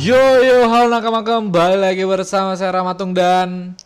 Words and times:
Yo 0.00 0.16
yo 0.40 0.64
halo 0.64 0.88
nakama 0.88 1.20
kembali 1.20 1.76
lagi 1.76 2.00
bersama 2.02 2.56
saya 2.56 2.72
Ramatung 2.72 3.12
dan 3.12 3.76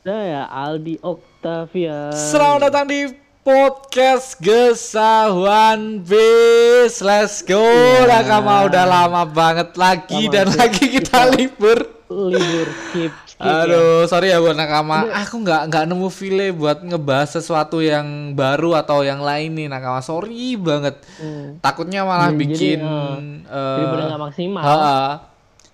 Saya 0.00 0.46
Aldi 0.46 1.00
Octavia. 1.00 2.12
selamat 2.12 2.60
datang 2.62 2.86
di 2.86 3.00
podcast 3.40 4.38
Gesah 4.38 5.32
One 5.32 5.98
Piece. 6.00 7.00
Let's 7.00 7.42
go 7.42 7.58
Ya. 7.58 8.06
nakama 8.06 8.62
udah 8.64 8.84
lama 8.84 9.22
banget 9.26 9.74
lagi 9.74 10.22
Lama 10.22 10.32
dan 10.32 10.46
sih. 10.46 10.58
lagi 10.58 10.84
kita 10.92 11.18
libur. 11.32 11.78
Libur 12.06 12.68
skip. 12.86 13.12
skip 13.26 13.42
ya. 13.42 13.66
Aduh, 13.66 14.06
sorry 14.06 14.30
ya 14.30 14.38
buat 14.38 14.54
nakama. 14.54 15.10
Aku 15.18 15.42
nggak 15.42 15.62
nggak 15.66 15.84
nemu 15.84 16.08
file 16.08 16.54
buat 16.54 16.80
ngebahas 16.80 17.34
sesuatu 17.34 17.82
yang 17.82 18.06
baru 18.32 18.76
atau 18.76 19.02
yang 19.02 19.18
lain 19.18 19.50
nih 19.50 19.66
nakama. 19.66 19.98
Sorry 19.98 20.54
banget. 20.54 21.02
Hmm. 21.18 21.58
Takutnya 21.58 22.06
malah 22.06 22.30
Jadi- 22.30 22.40
bikin 22.40 22.78
jadi, 22.78 23.50
eh, 23.50 23.76
Daripada 23.76 24.02
nggak 24.06 24.22
maksimal. 24.22 24.62
Ha-ha. 24.62 25.02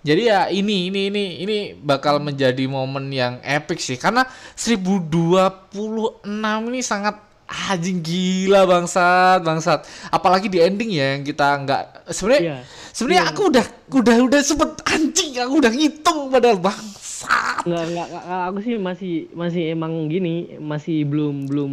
Jadi 0.01 0.21
ya 0.25 0.49
ini 0.49 0.89
ini 0.89 1.13
ini 1.13 1.23
ini 1.45 1.57
bakal 1.77 2.17
menjadi 2.17 2.65
momen 2.65 3.13
yang 3.13 3.37
epic 3.45 3.77
sih. 3.77 4.01
Karena 4.01 4.25
1026 4.57 6.25
ini 6.69 6.81
sangat 6.81 7.21
anjing 7.69 7.99
gila 7.99 8.63
bangsat 8.65 9.43
bangsat. 9.43 9.85
Apalagi 10.09 10.47
di 10.47 10.57
ending 10.57 10.89
ya 10.89 11.17
yang 11.17 11.23
kita 11.23 11.47
nggak 11.61 11.83
sebenarnya 12.09 12.41
Iya. 12.41 12.57
sebenarnya 12.91 13.23
aku 13.29 13.41
udah 13.51 13.65
udah 13.91 14.15
udah 14.25 14.41
sempet 14.41 14.71
anjing 14.87 15.31
aku 15.37 15.53
udah 15.59 15.71
ngitung 15.71 16.19
padahal 16.31 16.57
bangsat. 16.57 17.67
Nggak, 17.67 17.83
nggak, 17.93 18.07
nggak, 18.09 18.41
aku 18.49 18.57
sih 18.63 18.75
masih 18.79 19.13
masih 19.35 19.63
emang 19.69 20.09
gini 20.09 20.57
masih 20.57 21.05
belum 21.05 21.45
belum 21.45 21.71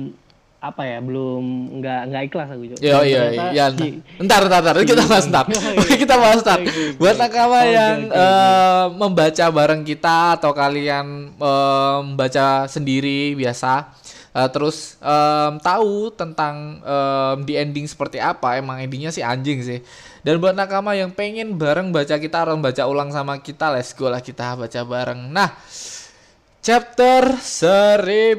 apa 0.59 0.83
ya 0.83 0.99
belum 0.99 1.79
nggak 1.79 2.01
nggak 2.11 2.23
ikhlas 2.27 2.49
aku 2.51 2.65
juga. 2.67 2.83
Yo 2.83 2.99
iya 3.07 3.23
Ternyata 3.31 3.51
iya 3.55 3.65
ntar. 4.27 4.43
Ntar 4.51 4.63
ntar 4.75 4.77
kita 4.83 5.03
bahas 5.11 5.27
ntar 5.31 5.47
kita 6.03 6.15
bahas 6.19 6.41
ntar 6.43 6.59
buat 6.99 7.15
nakama 7.15 7.63
yang 7.63 8.11
oke, 8.11 8.15
oke. 8.15 8.19
eh, 8.19 8.85
membaca 8.99 9.45
bareng 9.55 9.83
kita 9.87 10.35
atau 10.35 10.51
kalian 10.51 11.07
eh, 11.39 11.97
membaca 12.03 12.67
sendiri 12.67 13.39
biasa. 13.39 13.95
Eh, 14.35 14.49
terus 14.51 14.99
em, 14.99 15.63
tahu 15.63 16.11
tentang 16.15 16.83
em, 16.83 17.39
di 17.47 17.55
ending 17.55 17.87
seperti 17.87 18.19
apa. 18.19 18.59
Emang 18.59 18.83
endingnya 18.83 19.15
sih 19.15 19.23
anjing 19.23 19.63
sih. 19.63 19.79
Dan 20.27 20.43
buat 20.43 20.59
nakama 20.59 20.99
yang 20.99 21.15
pengen 21.15 21.55
bareng 21.55 21.95
baca 21.95 22.19
kita 22.19 22.43
harus 22.43 22.59
baca 22.59 22.83
ulang 22.91 23.15
sama 23.15 23.39
kita 23.39 23.71
let's 23.71 23.95
go 23.95 24.11
lah 24.11 24.19
kita 24.19 24.59
baca 24.59 24.81
bareng. 24.83 25.31
Nah 25.31 25.55
Chapter 26.59 27.39
1026 27.39 28.35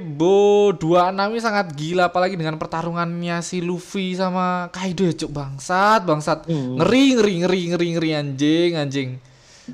ini 1.26 1.40
sangat 1.40 1.72
gila 1.72 2.12
apalagi 2.12 2.36
dengan 2.36 2.60
pertarungannya 2.60 3.40
si 3.40 3.58
Luffy 3.60 4.14
sama 4.14 4.68
Kaido 4.70 5.02
ya 5.02 5.16
cuk. 5.16 5.32
Bangsat 5.32 6.04
bangsat. 6.04 6.40
Hmm. 6.46 6.76
ngeri 6.78 7.16
ngeri 7.16 7.34
ngeri 7.42 7.62
ngeri 7.70 7.88
ngeri. 7.96 8.10
Anjing 8.14 8.72
anjing. 8.76 9.10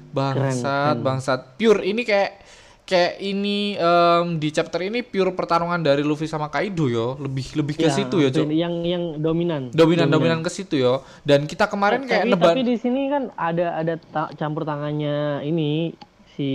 Bangsat 0.10 0.62
keren. 0.94 1.04
bangsat. 1.04 1.40
Pure 1.58 1.82
ini 1.84 2.02
kayak 2.02 2.32
kayak 2.86 3.18
ini 3.18 3.74
em, 3.74 4.38
di 4.38 4.54
chapter 4.54 4.78
ini 4.80 5.02
pure 5.02 5.34
pertarungan 5.34 5.82
dari 5.82 6.06
Luffy 6.06 6.30
sama 6.30 6.48
Kaido 6.48 6.86
yo. 6.86 7.18
Lebih 7.18 7.58
lebih 7.58 7.76
ke 7.76 7.90
Ya, 7.90 7.92
situ 7.92 8.22
ya 8.22 8.30
cuk. 8.30 8.46
Yang 8.48 8.74
yang 8.86 9.04
dominan. 9.18 9.74
dominan 9.74 10.06
dominan. 10.08 10.40
ke 10.40 10.54
situ 10.54 10.78
yo. 10.78 11.02
Dan 11.22 11.44
kita 11.44 11.66
kemarin 11.66 12.06
kayak 12.06 12.24
tapi, 12.24 12.32
neban 12.32 12.50
tapi 12.52 12.62
di 12.62 12.78
sini 12.78 13.10
kan 13.10 13.34
ada 13.34 13.74
ada 13.76 13.98
ta- 13.98 14.32
campur 14.32 14.64
tangannya 14.64 15.42
ini 15.42 15.98
si 16.30 16.50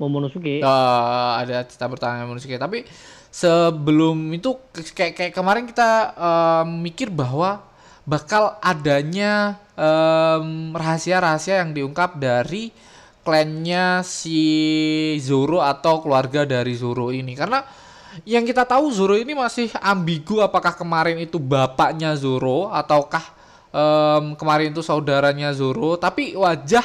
Momonosuke. 0.00 0.64
Eh, 0.64 1.30
ada 1.44 1.60
cita 1.68 1.84
bertanya 1.84 2.24
manusia 2.24 2.56
tapi 2.56 2.88
sebelum 3.28 4.16
itu 4.32 4.56
kayak 4.72 5.12
kayak 5.12 5.32
kemarin 5.36 5.68
kita 5.68 6.16
em, 6.16 6.68
mikir 6.80 7.12
bahwa 7.12 7.60
bakal 8.08 8.56
adanya 8.64 9.60
em, 9.76 10.72
rahasia-rahasia 10.72 11.60
yang 11.60 11.76
diungkap 11.76 12.16
dari 12.16 12.72
klannya 13.20 14.00
si 14.00 14.40
Zoro 15.20 15.60
atau 15.60 16.00
keluarga 16.00 16.48
dari 16.48 16.72
Zoro 16.72 17.12
ini. 17.12 17.36
Karena 17.36 17.60
yang 18.26 18.42
kita 18.42 18.64
tahu 18.66 18.90
Zoro 18.90 19.14
ini 19.14 19.36
masih 19.36 19.70
ambigu 19.78 20.40
apakah 20.40 20.74
kemarin 20.74 21.20
itu 21.20 21.38
bapaknya 21.38 22.16
Zoro 22.16 22.72
ataukah 22.72 23.22
em, 23.70 24.34
kemarin 24.34 24.72
itu 24.72 24.82
saudaranya 24.82 25.52
Zoro. 25.52 26.00
Tapi 26.00 26.34
wajah 26.34 26.82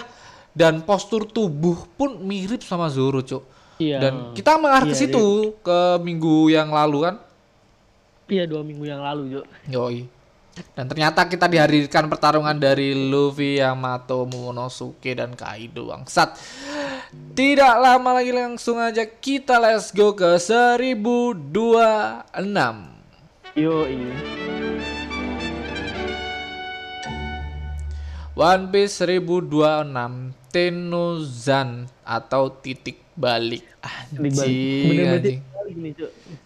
dan 0.55 0.81
postur 0.81 1.27
tubuh 1.27 1.83
pun 1.93 2.16
mirip 2.17 2.63
sama 2.63 2.88
Zoro 2.88 3.19
cuk 3.19 3.43
Iya. 3.75 3.99
dan 3.99 4.13
kita 4.31 4.55
mengarah 4.55 4.88
ke 4.88 4.95
Iya, 4.95 5.01
situ 5.03 5.51
ke 5.59 5.99
minggu 5.99 6.47
yang 6.47 6.71
lalu 6.71 7.03
kan 7.03 7.16
Iya 8.25 8.49
dua 8.49 8.65
minggu 8.65 8.89
yang 8.89 9.05
lalu, 9.05 9.38
Jo. 9.38 9.41
Yoi. 9.69 10.09
Dan 10.73 10.88
ternyata 10.88 11.27
kita 11.27 11.45
dihadirkan 11.45 12.07
pertarungan 12.07 12.57
dari 12.57 12.95
Luffy, 12.95 13.61
Yamato, 13.61 14.25
Momonosuke, 14.25 15.13
dan 15.13 15.35
Kaido 15.35 15.91
bangsat. 15.91 16.33
Tidak 17.38 17.75
lama 17.77 18.17
lagi 18.17 18.33
langsung 18.33 18.79
aja 18.81 19.05
kita 19.05 19.59
let's 19.61 19.91
go 19.91 20.15
ke 20.15 20.39
1026. 20.41 22.23
Yo 23.53 23.85
ini. 23.85 24.09
One 28.33 28.67
Piece 28.67 28.99
1026 28.99 30.25
Tenuzan 30.55 31.83
atau 31.99 32.47
titik 32.47 33.03
balik. 33.11 33.67
Anjing, 33.83 34.88
Bener-bener 34.88 35.19
anjing. 35.19 35.39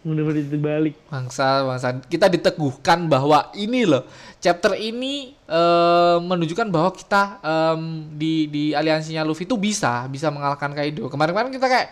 Bener-bener 0.02 0.42
titik 0.42 0.62
balik. 0.62 0.94
Bangsa, 1.06 1.62
bangsa. 1.62 1.88
Kita 2.04 2.26
diteguhkan 2.26 3.06
bahwa 3.06 3.54
ini 3.54 3.86
loh, 3.86 4.10
chapter 4.38 4.74
ini 4.74 5.38
eh, 5.46 6.18
menunjukkan 6.20 6.74
bahwa 6.74 6.90
kita 6.90 7.38
em, 7.40 7.82
di 8.18 8.50
di 8.50 8.64
aliansinya 8.74 9.22
Luffy 9.22 9.46
itu 9.46 9.54
bisa 9.54 10.10
bisa 10.10 10.34
mengalahkan 10.34 10.74
Kaido. 10.74 11.06
Kemarin-kemarin 11.06 11.54
kita 11.54 11.70
kayak 11.70 11.88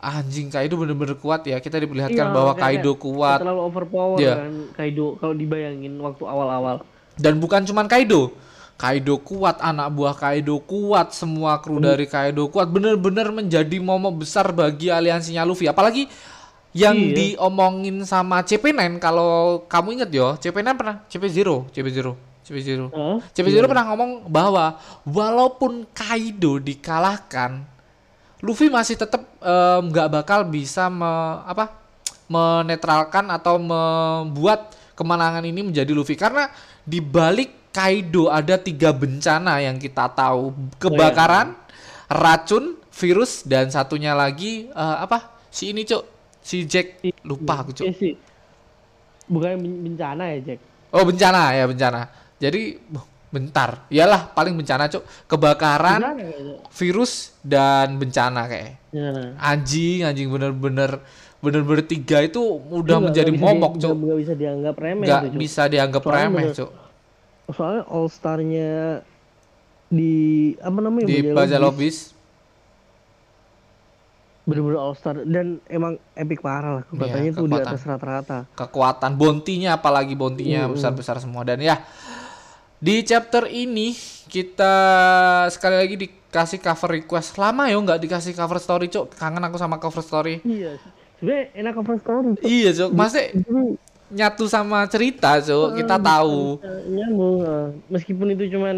anjing 0.00 0.48
Kaido 0.48 0.80
bener-bener 0.80 1.20
kuat 1.20 1.44
ya. 1.44 1.60
Kita 1.60 1.76
diperlihatkan 1.76 2.24
Iya, 2.24 2.32
bahwa 2.32 2.52
Kaido 2.56 2.96
kuat 2.96 3.44
Terlalu 3.44 3.60
overpower 3.62 4.16
Iya. 4.16 4.34
kan 4.40 4.52
Kaido 4.74 5.20
kalau 5.20 5.36
dibayangin 5.36 5.92
waktu 6.00 6.24
awal-awal. 6.24 6.80
dan 7.14 7.36
bukan 7.36 7.62
cuman 7.62 7.84
Kaido. 7.84 8.32
Kaido 8.74 9.22
kuat, 9.22 9.62
anak 9.62 9.88
buah 9.94 10.12
Kaido 10.12 10.58
kuat, 10.58 11.14
semua 11.14 11.62
kru 11.62 11.78
dari 11.78 12.04
Kaido 12.04 12.50
kuat, 12.50 12.66
bener-bener 12.66 13.30
menjadi 13.30 13.78
momok 13.78 14.26
besar 14.26 14.50
bagi 14.50 14.90
aliansinya 14.90 15.46
Luffy. 15.46 15.70
Apalagi 15.70 16.10
yang 16.74 16.98
Iya. 16.98 17.38
diomongin 17.38 18.02
sama 18.02 18.42
CP9 18.42 18.98
kalau 18.98 19.62
kamu 19.70 19.88
inget 19.94 20.10
yo, 20.10 20.34
CP9 20.34 20.74
pernah 20.74 20.96
CP0, 21.06 21.70
CP0, 21.70 22.18
CP0. 22.42 22.90
Hah? 22.90 23.22
CP0 23.30 23.64
pernah 23.64 23.86
ngomong 23.88 24.26
bahwa 24.26 24.82
walaupun 25.06 25.86
Kaido 25.94 26.58
dikalahkan, 26.58 27.62
Luffy 28.42 28.68
masih 28.68 28.98
tetap 28.98 29.22
nggak 29.80 30.08
bakal 30.10 30.44
bisa 30.44 30.90
me- 30.90 31.40
apa 31.46 31.78
menetralkan 32.26 33.30
atau 33.30 33.56
membuat 33.56 34.74
kemenangan 34.92 35.46
ini 35.46 35.62
menjadi 35.62 35.94
Luffy 35.94 36.18
karena 36.18 36.50
di 36.82 36.98
balik 36.98 37.63
Kaido 37.74 38.30
ada 38.30 38.54
tiga 38.54 38.94
bencana 38.94 39.58
yang 39.58 39.76
kita 39.76 40.06
tahu 40.08 40.54
kebakaran, 40.78 41.58
racun, 42.06 42.78
virus 42.88 43.42
dan 43.42 43.66
satunya 43.66 44.14
lagi 44.14 44.68
eh, 44.68 44.96
apa 44.96 45.18
si 45.50 45.68
ini 45.68 45.82
cuk 45.82 46.06
si 46.38 46.62
Jack 46.64 47.02
lupa 47.22 47.60
aku 47.60 47.74
Iya 47.82 47.90
sih. 47.92 48.14
Bukan 49.26 49.56
ben- 49.56 49.80
bencana 49.82 50.30
ya, 50.30 50.38
Jack. 50.44 50.60
Oh 50.90 51.02
bencana 51.02 51.50
ya 51.50 51.64
bencana. 51.66 52.00
Jadi 52.36 52.78
bentar, 53.26 53.82
iyalah 53.88 54.30
paling 54.30 54.54
bencana 54.54 54.86
cuk 54.86 55.02
kebakaran, 55.26 55.98
Bencana 55.98 56.22
virus 56.70 57.34
dan 57.40 57.98
bencana 57.98 58.46
kayak. 58.46 58.78
Bencana. 58.88 59.22
Anjing 59.42 60.06
anjing 60.06 60.30
bener-bener 60.30 61.02
bener-bener 61.42 61.82
tiga 61.82 62.22
itu 62.22 62.38
udah 62.70 63.02
menjadi 63.02 63.34
momok 63.34 63.72
di- 63.74 63.80
cuk. 63.82 63.92
nggak- 63.92 64.18
bisa 64.22 64.34
dianggap 64.34 64.74
remeh 64.78 65.04
Nggak 65.04 65.20
itu, 65.24 65.36
bisa 65.36 65.62
dianggap 65.66 66.00
Soalnya 66.00 66.22
remeh 66.22 66.44
bener- 66.46 66.54
cuk. 66.54 66.70
Soalnya 67.46 67.84
All 67.86 68.08
Star-nya 68.08 69.04
di 69.86 70.14
apa 70.58 70.78
namanya 70.78 71.04
Di 71.04 71.20
Baja 71.28 71.56
Lobis, 71.56 72.16
bener-bener 74.44 74.76
All 74.76 74.92
Star 74.92 75.20
dan 75.20 75.56
emang 75.66 75.96
epic 76.12 76.40
parah 76.40 76.80
lah 76.80 76.84
kekuatannya 76.84 77.32
tuh 77.32 77.46
di 77.46 77.54
Iya, 77.54 77.64
atas 77.64 77.80
rata-rata. 77.82 78.38
kekuatan 78.50 79.12
bontinya 79.14 79.70
apalagi 79.74 80.12
bontinya 80.12 80.68
besar-besar 80.68 81.16
semua 81.16 81.40
dan 81.42 81.56
ya 81.58 81.80
di 82.76 83.00
chapter 83.00 83.44
ini 83.46 83.96
kita 84.26 84.74
sekali 85.48 85.76
lagi 85.78 85.96
dikasih 85.98 86.60
cover 86.60 86.92
request 86.94 87.36
lama 87.36 87.64
ya 87.64 87.76
nggak 87.78 87.96
dikasih 87.98 88.32
cover 88.32 88.58
story 88.58 88.88
cuk 88.88 89.12
kangen 89.14 89.40
aku 89.40 89.56
sama 89.56 89.76
cover 89.76 90.00
story 90.00 90.44
Iya. 90.44 90.76
Sebenarnya 91.14 91.44
enak 91.54 91.72
cover 91.74 91.96
story. 91.96 92.28
Cuk. 92.34 92.44
iya 92.44 92.70
cuk 92.74 92.90
masih 92.92 93.24
nyatu 94.10 94.44
sama 94.44 94.84
cerita 94.86 95.38
cuk 95.38 95.76
kita 95.76 95.96
tahu 95.96 96.60
nyambung. 96.88 97.36
Meskipun 97.88 98.26
itu 98.32 98.44
cuman 98.52 98.76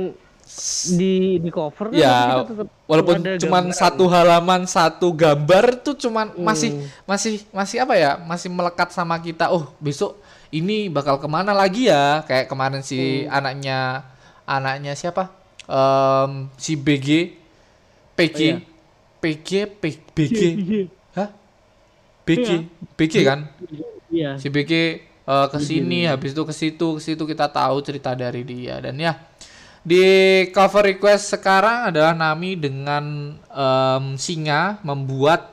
di 0.94 1.43
di 1.43 1.50
cover 1.50 1.90
kan, 1.90 1.99
ya 1.99 2.46
tetap 2.46 2.70
walaupun 2.87 3.19
cuman 3.19 3.64
gambaran. 3.67 3.75
satu 3.75 4.05
halaman 4.06 4.62
satu 4.62 5.11
gambar 5.11 5.82
tuh 5.82 5.99
cuman 5.99 6.31
Hmm. 6.31 6.46
masih 6.46 6.70
masih 7.02 7.43
masih 7.50 7.82
apa 7.82 7.99
ya 7.99 8.14
masih 8.17 8.46
melekat 8.46 8.94
sama 8.94 9.19
kita 9.19 9.50
oh 9.50 9.75
besok 9.82 10.14
ini 10.55 10.87
bakal 10.87 11.19
ke 11.19 11.26
mana 11.26 11.50
lagi 11.50 11.90
ya 11.90 12.22
kayak 12.22 12.46
kemarin 12.46 12.79
si 12.81 13.26
Hmm. 13.26 13.34
anaknya 13.34 13.79
anaknya 14.46 14.94
siapa 14.94 15.34
Em, 15.67 16.46
si 16.55 16.79
BG 16.79 17.34
PG, 18.14 18.38
Oh, 18.38 18.46
iya. 18.46 18.56
PG, 19.19 19.50
P- 19.76 20.06
BG, 20.14 20.40
hah? 21.19 21.29
BG, 22.22 22.38
Iya. 22.46 22.58
BG 22.94 23.14
kan? 23.20 23.40
Iya. 24.06 24.31
Si 24.38 24.46
BG 24.46 24.72
eh, 25.26 25.46
ke 25.50 25.58
sini, 25.58 26.06
habis 26.06 26.32
itu 26.32 26.43
ke 26.46 26.55
situ, 26.55 26.87
ke 26.96 27.00
situ 27.02 27.23
kita 27.26 27.50
tahu 27.50 27.82
cerita 27.82 28.14
dari 28.14 28.46
dia 28.46 28.78
dan 28.81 28.96
ya 28.96 29.19
di 29.87 30.02
cover 30.50 30.90
request 30.94 31.38
sekarang 31.38 31.94
adalah 31.94 32.11
Nami 32.11 32.58
dengan 32.58 33.34
em, 33.38 34.05
singa 34.19 34.78
membuat 34.82 35.52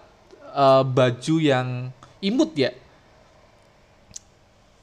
eh, 0.53 0.83
baju 0.85 1.35
yang 1.37 1.93
imut 2.21 2.53
ya 2.55 2.71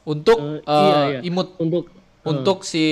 untuk 0.06 0.38
Eh, 0.38 0.60
eh, 0.64 0.82
iya, 0.86 0.98
iya. 1.06 1.20
imut 1.22 1.54
Untuk 1.60 1.84
untuk 2.20 2.68
si 2.68 2.84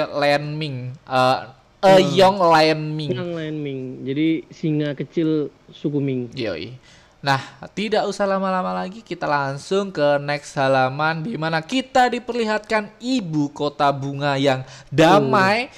Lian 0.00 0.56
Ming, 0.56 0.96
eh 1.04 1.38
A 1.82 1.98
Young 1.98 2.38
Lian 2.38 2.94
Ming. 2.94 3.10
yang 3.10 3.34
lain 3.34 3.56
Ming. 3.58 3.80
Jadi 4.06 4.46
singa 4.54 4.94
kecil 4.94 5.50
suku 5.74 5.98
Ming. 5.98 6.30
Yoi. 6.30 6.78
Nah, 7.22 7.38
tidak 7.70 8.10
usah 8.10 8.26
lama-lama 8.26 8.74
lagi, 8.74 8.98
kita 8.98 9.30
langsung 9.30 9.94
ke 9.94 10.18
next 10.18 10.58
halaman 10.58 11.22
di 11.22 11.38
mana 11.38 11.62
kita 11.62 12.10
diperlihatkan 12.10 12.90
ibu 12.98 13.46
kota 13.54 13.86
bunga 13.94 14.34
yang 14.34 14.66
damai 14.90 15.70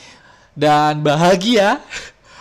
dan 0.56 1.04
bahagia. 1.04 1.84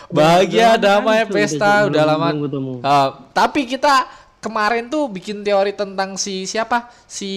Bahagia, 0.08 0.80
damai, 0.80 1.26
kan, 1.26 1.28
Cuk, 1.28 1.36
pesta, 1.36 1.84
udah 1.84 2.04
lama. 2.06 2.32
Uh, 2.32 3.08
tapi 3.36 3.68
kita 3.68 4.08
kemarin 4.40 4.88
tuh 4.88 5.04
bikin 5.12 5.44
teori 5.44 5.76
tentang 5.76 6.16
si 6.16 6.48
siapa? 6.48 6.88
Si 7.04 7.28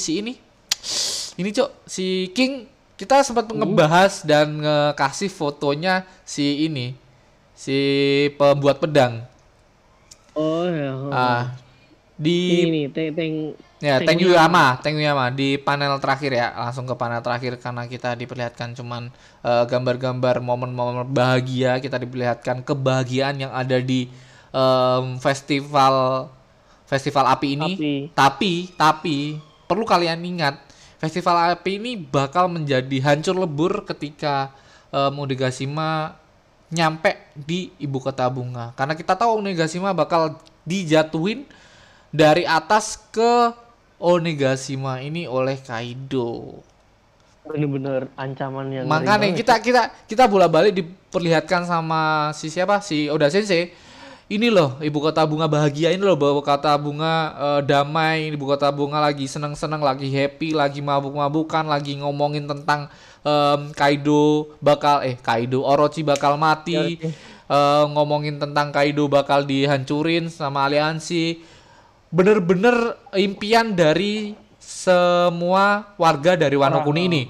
si 0.00 0.24
ini. 0.24 0.40
Ini, 1.36 1.50
Cok, 1.52 1.70
si 1.84 2.32
King 2.32 2.64
kita 2.94 3.20
sempat 3.26 3.50
Hmm. 3.50 3.60
ngebahas 3.60 4.22
dan 4.22 4.62
ngekasih 4.62 5.28
fotonya 5.28 6.06
si 6.24 6.64
ini. 6.64 6.94
Si 7.52 7.76
pembuat 8.38 8.78
pedang. 8.80 9.33
Oh 10.34 10.66
ya. 10.66 10.90
oh. 10.94 11.10
Ah, 11.14 11.54
ini 12.18 12.22
di 12.22 12.70
nih, 12.70 12.84
teng 12.94 13.10
teng 13.14 13.32
ya 13.82 13.98
Teng 13.98 14.18
Yuyama, 14.22 14.78
Teng 14.78 14.94
Yuyama 14.94 15.34
di 15.34 15.58
panel 15.58 15.98
terakhir 15.98 16.30
ya, 16.30 16.54
langsung 16.54 16.86
ke 16.86 16.94
panel 16.94 17.20
terakhir 17.20 17.58
karena 17.58 17.84
kita 17.90 18.14
diperlihatkan 18.14 18.72
cuman 18.78 19.10
eh, 19.42 19.64
gambar-gambar 19.66 20.38
momen-momen 20.38 21.06
bahagia, 21.10 21.82
kita 21.82 21.98
diperlihatkan 21.98 22.62
kebahagiaan 22.62 23.42
yang 23.46 23.52
ada 23.52 23.82
di 23.82 24.06
em, 24.54 25.04
festival 25.18 26.26
festival 26.86 27.24
api 27.34 27.48
ini. 27.58 27.72
Api. 27.74 27.94
Tapi 28.14 28.52
tapi 28.78 29.18
perlu 29.66 29.82
kalian 29.82 30.22
ingat, 30.22 30.54
festival 31.02 31.58
api 31.58 31.82
ini 31.82 31.98
bakal 31.98 32.46
menjadi 32.46 33.02
hancur 33.02 33.34
lebur 33.34 33.82
ketika 33.84 34.54
em, 34.94 35.12
Onigashima 35.18 36.14
nyampe 36.74 37.14
di 37.38 37.70
ibu 37.78 38.02
kota 38.02 38.26
bunga. 38.26 38.74
Karena 38.74 38.98
kita 38.98 39.14
tahu 39.14 39.38
Onigashima 39.38 39.94
bakal 39.94 40.34
dijatuhin 40.66 41.46
dari 42.10 42.42
atas 42.42 42.98
ke 43.14 43.54
Onigashima 44.02 44.98
ini 45.00 45.30
oleh 45.30 45.56
Kaido. 45.62 46.60
bener-bener 47.44 48.08
ancaman 48.16 48.72
yang 48.72 48.88
Makanya 48.88 49.28
kita 49.36 49.60
kita 49.60 49.92
kita 50.08 50.24
bola-balik 50.24 50.80
diperlihatkan 50.80 51.68
sama 51.68 52.32
si 52.32 52.48
siapa 52.48 52.80
si 52.80 53.06
Oda 53.12 53.28
Sensei. 53.28 53.68
Ini 54.24 54.48
loh 54.48 54.80
ibu 54.80 55.04
kota 55.04 55.20
bunga 55.28 55.44
bahagia 55.44 55.92
ini 55.92 56.00
loh 56.00 56.16
ibu 56.16 56.40
kota 56.40 56.72
bunga 56.80 57.36
eh, 57.36 57.60
damai, 57.68 58.32
ibu 58.32 58.48
kota 58.48 58.72
bunga 58.72 58.96
lagi 58.96 59.28
seneng-seneng, 59.28 59.84
lagi 59.84 60.08
happy, 60.08 60.56
lagi 60.56 60.80
mabuk-mabukan, 60.80 61.68
lagi 61.68 62.00
ngomongin 62.00 62.48
tentang 62.48 62.88
em, 63.24 63.72
Kaido 63.72 64.54
bakal 64.60 65.02
eh 65.02 65.16
Kaido 65.16 65.64
Orochi 65.64 66.04
bakal 66.04 66.36
mati, 66.36 67.00
eh, 67.00 67.84
ngomongin 67.90 68.36
tentang 68.36 68.70
Kaido 68.70 69.08
bakal 69.08 69.48
dihancurin 69.48 70.28
sama 70.28 70.68
aliansi. 70.68 71.40
Bener-bener 72.14 72.94
impian 73.18 73.74
dari 73.74 74.38
semua 74.62 75.96
warga 75.98 76.38
dari 76.38 76.54
Wano 76.54 76.86
Kuni 76.86 77.02
ini 77.10 77.22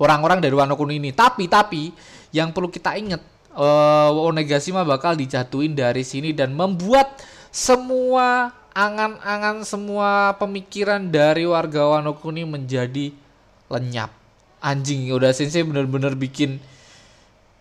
orang-orang 0.00 0.40
dari 0.40 0.56
Wano 0.56 0.74
Kuni 0.74 0.96
ini. 0.96 1.12
Tapi 1.12 1.46
tapi 1.46 1.92
yang 2.32 2.50
perlu 2.56 2.72
kita 2.72 2.96
ingat 2.96 3.20
eh 3.52 4.10
Onigashima 4.10 4.82
bakal 4.82 5.14
dijatuhin 5.14 5.76
dari 5.76 6.02
sini 6.02 6.32
dan 6.32 6.56
membuat 6.56 7.20
semua 7.52 8.56
angan-angan 8.70 9.66
semua 9.66 10.34
pemikiran 10.38 11.02
dari 11.10 11.44
warga 11.44 11.86
Wano 11.86 12.16
Kuni 12.16 12.46
menjadi 12.48 13.12
lenyap. 13.68 14.19
Anjing 14.60 15.08
udah 15.12 15.32
sensei 15.32 15.64
bener-bener 15.64 16.12
bikin 16.12 16.60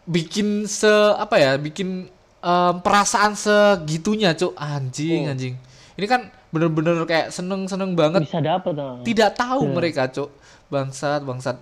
bikin 0.04 0.68
se 0.68 0.90
apa 1.16 1.40
ya 1.40 1.52
bikin 1.56 2.12
em, 2.44 2.76
perasaan 2.84 3.34
segitunya 3.34 4.36
cuk. 4.36 4.56
Anjing 4.60 5.32
anjing. 5.32 5.56
Ini 5.96 6.06
kan 6.08 6.28
bener-bener 6.52 7.00
kayak 7.08 7.32
seneng-seneng 7.32 7.96
banget. 7.96 8.28
Bisa 8.28 8.44
dapet 8.44 8.76
ah. 8.80 9.00
tidak 9.04 9.36
tahu 9.40 9.64
mereka 9.72 10.12
cuk. 10.12 10.30
Bangsat 10.68 11.24
bangsat. 11.24 11.58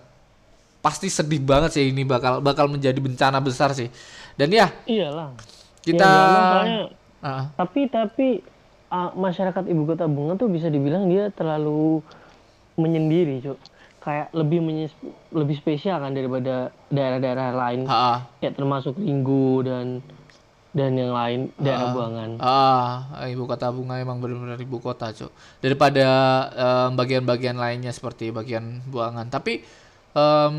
Pasti 0.82 1.10
sedih 1.10 1.42
banget 1.42 1.74
sih 1.74 1.90
ini 1.90 2.06
bakal 2.06 2.40
bakal 2.42 2.66
menjadi 2.70 2.98
bencana 2.98 3.38
besar 3.42 3.74
sih. 3.78 3.90
Dan 4.38 4.50
ya 4.54 4.70
iyalah. 4.90 5.34
kita 5.86 6.04
Ya, 6.04 6.20
memang 6.20 6.46
soalnya 6.52 6.82
Ah, 7.18 7.50
tapi 7.58 7.90
tapi 7.90 8.46
ah, 8.94 9.10
masyarakat 9.18 9.66
ibu 9.66 9.90
kota 9.90 10.06
bunga 10.06 10.38
tuh 10.38 10.54
bisa 10.54 10.70
dibilang 10.70 11.10
dia 11.10 11.34
terlalu 11.34 12.06
menyendiri 12.78 13.42
cuk 13.42 13.58
kayak 14.08 14.32
lebih 14.32 14.64
menyes- 14.64 15.04
lebih 15.36 15.60
spesial 15.60 16.00
kan 16.00 16.16
daripada 16.16 16.72
daerah-daerah 16.88 17.52
lain. 17.52 17.84
Ah, 17.92 18.24
kayak 18.40 18.56
termasuk 18.56 18.96
Linggo 18.96 19.68
dan 19.68 20.00
dan 20.72 20.96
yang 20.96 21.12
lain 21.12 21.52
daerah 21.60 21.92
buangan. 21.92 22.30
Ah, 22.40 23.28
ibu 23.28 23.44
kota 23.44 23.68
bunga 23.68 24.00
emang 24.00 24.24
benar-benar 24.24 24.56
ibu 24.56 24.80
kota 24.80 25.12
cuk. 25.12 25.28
Daripada 25.60 26.08
em, 26.56 26.96
bagian-bagian 26.96 27.60
lainnya 27.60 27.92
seperti 27.92 28.32
bagian 28.32 28.80
buangan. 28.88 29.28
Tapi 29.28 29.68
em, 30.16 30.56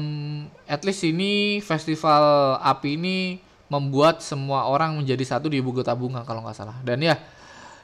at 0.69 0.85
least 0.85 1.09
ini 1.09 1.65
festival 1.65 2.59
api 2.61 3.01
ini 3.01 3.19
membuat 3.73 4.21
semua 4.21 4.69
orang 4.69 5.01
menjadi 5.01 5.25
satu 5.39 5.49
di 5.49 5.65
ibu 5.65 5.73
kota 5.73 5.97
bunga 5.97 6.21
kalau 6.29 6.45
nggak 6.45 6.57
salah. 6.57 6.77
Dan 6.85 7.01
ya 7.01 7.17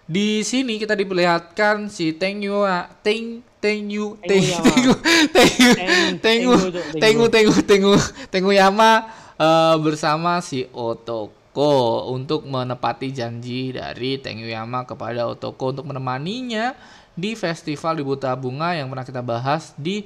di 0.05 0.45
sini 0.45 0.77
kita 0.77 0.93
diperlihatkan 0.93 1.89
si 1.89 2.13
Teng 2.13 2.45
Yu 2.45 2.61
Teng 3.01 3.41
Teng 3.57 3.89
Yu 3.89 4.21
Teng 4.21 4.45
Teng 4.45 4.61
Teng 4.61 4.85
Yu 4.85 4.93
Teng- 5.33 6.21
Teng 6.21 6.39
Yu 6.45 6.53
Tenggu, 6.53 6.53
Cuk, 6.61 7.01
Tengu 7.01 7.25
Tengu 7.33 7.55
Tengu 7.65 7.95
Tengu 8.29 8.53
Yama 8.53 9.09
eh, 9.41 9.77
bersama 9.81 10.45
si 10.45 10.69
Otoko 10.77 12.13
untuk 12.13 12.45
menepati 12.45 13.17
janji 13.17 13.73
dari 13.73 14.21
Tengu 14.21 14.45
Yama 14.45 14.85
kepada 14.85 15.25
Otoko 15.25 15.73
untuk 15.73 15.89
menemaninya 15.89 16.77
di 17.17 17.33
festival 17.33 17.97
di 17.97 18.05
Buta 18.05 18.37
Bunga 18.37 18.77
yang 18.77 18.93
pernah 18.93 19.07
kita 19.09 19.25
bahas 19.25 19.73
di 19.81 20.05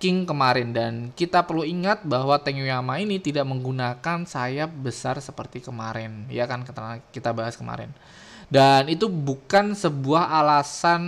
King 0.00 0.28
kemarin. 0.28 0.72
Dan 0.76 0.92
kita 1.16 1.44
perlu 1.48 1.64
ingat 1.64 2.04
bahwa 2.04 2.36
Tengu 2.44 2.68
Yama 2.68 3.00
ini 3.00 3.16
tidak 3.16 3.48
menggunakan 3.48 4.28
sayap 4.28 4.68
besar 4.68 5.16
seperti 5.24 5.64
kemarin. 5.64 6.28
Ya 6.28 6.44
kan 6.44 6.60
kita 7.08 7.32
bahas 7.32 7.56
kemarin 7.56 7.88
dan 8.50 8.90
itu 8.90 9.06
bukan 9.06 9.78
sebuah 9.78 10.26
alasan 10.42 11.02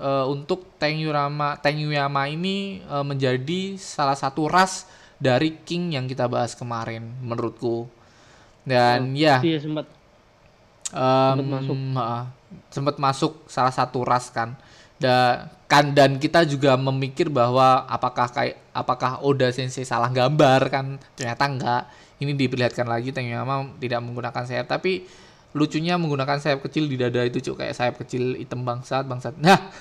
eh, 0.00 0.24
untuk 0.24 0.64
Tengyurama 0.80 1.60
Tengyuyama 1.60 2.32
ini 2.32 2.80
eh, 2.80 3.04
menjadi 3.04 3.76
salah 3.76 4.16
satu 4.16 4.48
ras 4.48 4.88
dari 5.20 5.60
King 5.68 6.00
yang 6.00 6.08
kita 6.08 6.24
bahas 6.24 6.56
kemarin 6.56 7.04
menurutku. 7.20 7.84
Dan 8.64 9.12
ya. 9.12 9.36
dia 9.44 9.60
sempat. 9.60 9.84
Em, 10.88 11.44
masuk. 11.44 11.76
sempat 12.72 12.96
masuk 12.96 13.32
salah 13.44 13.74
satu 13.74 14.00
ras 14.08 14.32
kan. 14.32 14.56
Da, 14.96 15.46
kan 15.68 15.92
dan 15.92 16.16
kita 16.16 16.42
juga 16.48 16.74
memikir 16.74 17.28
bahwa 17.28 17.84
apakah 17.86 18.32
kayak 18.32 18.56
apakah 18.72 19.20
Oda 19.20 19.52
Sensei 19.52 19.84
salah 19.84 20.08
gambar 20.08 20.72
kan? 20.72 20.96
Ternyata 21.12 21.44
enggak. 21.44 21.82
Ini 22.18 22.34
diperlihatkan 22.34 22.88
lagi 22.88 23.14
Tengyama 23.14 23.76
tidak 23.78 24.00
menggunakan 24.02 24.42
sayap 24.42 24.66
tapi 24.66 25.06
lucunya 25.56 25.96
menggunakan 25.96 26.38
sayap 26.40 26.60
kecil 26.68 26.88
di 26.88 27.00
dada 27.00 27.24
itu 27.24 27.40
cuk 27.40 27.64
kayak 27.64 27.72
sayap 27.72 27.96
kecil 28.04 28.36
hitam 28.36 28.64
bangsat 28.68 29.08
bangsat 29.08 29.40
nah 29.44 29.72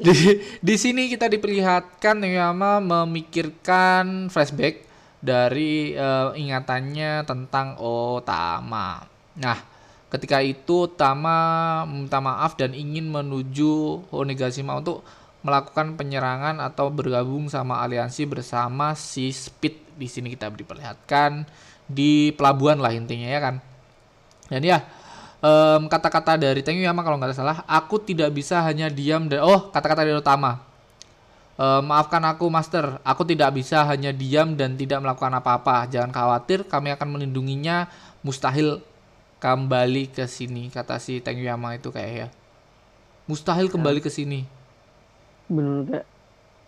di 0.00 0.40
di 0.64 0.74
sini 0.80 1.12
kita 1.12 1.28
diperlihatkan 1.28 2.24
Tengyama 2.24 2.80
memikirkan 2.80 4.32
flashback 4.32 4.86
dari 5.20 5.92
eh, 5.92 6.28
ingatannya 6.40 7.28
tentang 7.28 7.76
Otama 7.76 9.04
nah 9.36 9.74
Ketika 10.14 10.38
itu 10.46 10.86
Tama 10.94 11.82
meminta 11.90 12.22
maaf 12.22 12.54
dan 12.54 12.70
ingin 12.70 13.10
menuju 13.10 14.06
Onigashima 14.14 14.78
untuk 14.78 15.02
melakukan 15.42 15.98
penyerangan 15.98 16.62
atau 16.62 16.86
bergabung 16.86 17.50
sama 17.50 17.82
aliansi 17.82 18.22
bersama 18.22 18.94
si 18.94 19.34
Speed. 19.34 19.98
Di 19.98 20.06
sini 20.06 20.30
kita 20.30 20.54
diperlihatkan 20.54 21.42
di 21.90 22.30
pelabuhan 22.30 22.78
lah 22.78 22.94
intinya 22.94 23.26
ya 23.26 23.42
kan. 23.42 23.58
Dan 24.54 24.62
ya 24.62 24.78
kata-kata 25.90 26.40
dari 26.40 26.64
Tengyama 26.64 27.02
kalau 27.02 27.18
nggak 27.18 27.36
salah, 27.36 27.66
aku 27.68 28.00
tidak 28.00 28.32
bisa 28.32 28.62
hanya 28.64 28.88
diam 28.88 29.28
dan 29.28 29.42
oh 29.42 29.68
kata-kata 29.74 30.06
dari 30.06 30.16
Utama. 30.16 30.62
Eh, 31.54 31.82
maafkan 31.84 32.22
aku, 32.24 32.48
Master. 32.48 32.98
Aku 33.04 33.26
tidak 33.28 33.52
bisa 33.52 33.84
hanya 33.84 34.14
diam 34.14 34.56
dan 34.56 34.78
tidak 34.78 35.04
melakukan 35.04 35.34
apa-apa. 35.36 35.84
Jangan 35.86 36.10
khawatir, 36.10 36.64
kami 36.64 36.96
akan 36.96 37.18
melindunginya. 37.18 37.92
Mustahil 38.24 38.80
kembali 39.44 40.08
ke 40.08 40.24
sini 40.24 40.72
kata 40.72 40.96
si 40.96 41.20
Tengyama 41.20 41.76
itu 41.76 41.92
kayak 41.92 42.12
ya 42.16 42.28
mustahil 43.28 43.68
kembali 43.68 44.00
ke 44.00 44.08
sini 44.08 44.48
bener 45.52 45.84
kayak 45.84 46.06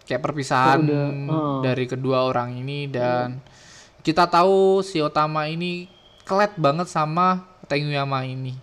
kayak 0.04 0.20
perpisahan 0.20 0.84
Udah, 0.84 1.08
oh. 1.32 1.60
dari 1.64 1.88
kedua 1.88 2.28
orang 2.28 2.52
ini 2.60 2.84
dan 2.92 3.40
kita 4.04 4.28
tahu 4.28 4.84
si 4.84 5.00
Otama 5.00 5.48
ini 5.48 5.88
kelet 6.28 6.52
banget 6.60 6.92
sama 6.92 7.48
Tengyama 7.66 8.22
ini 8.24 8.54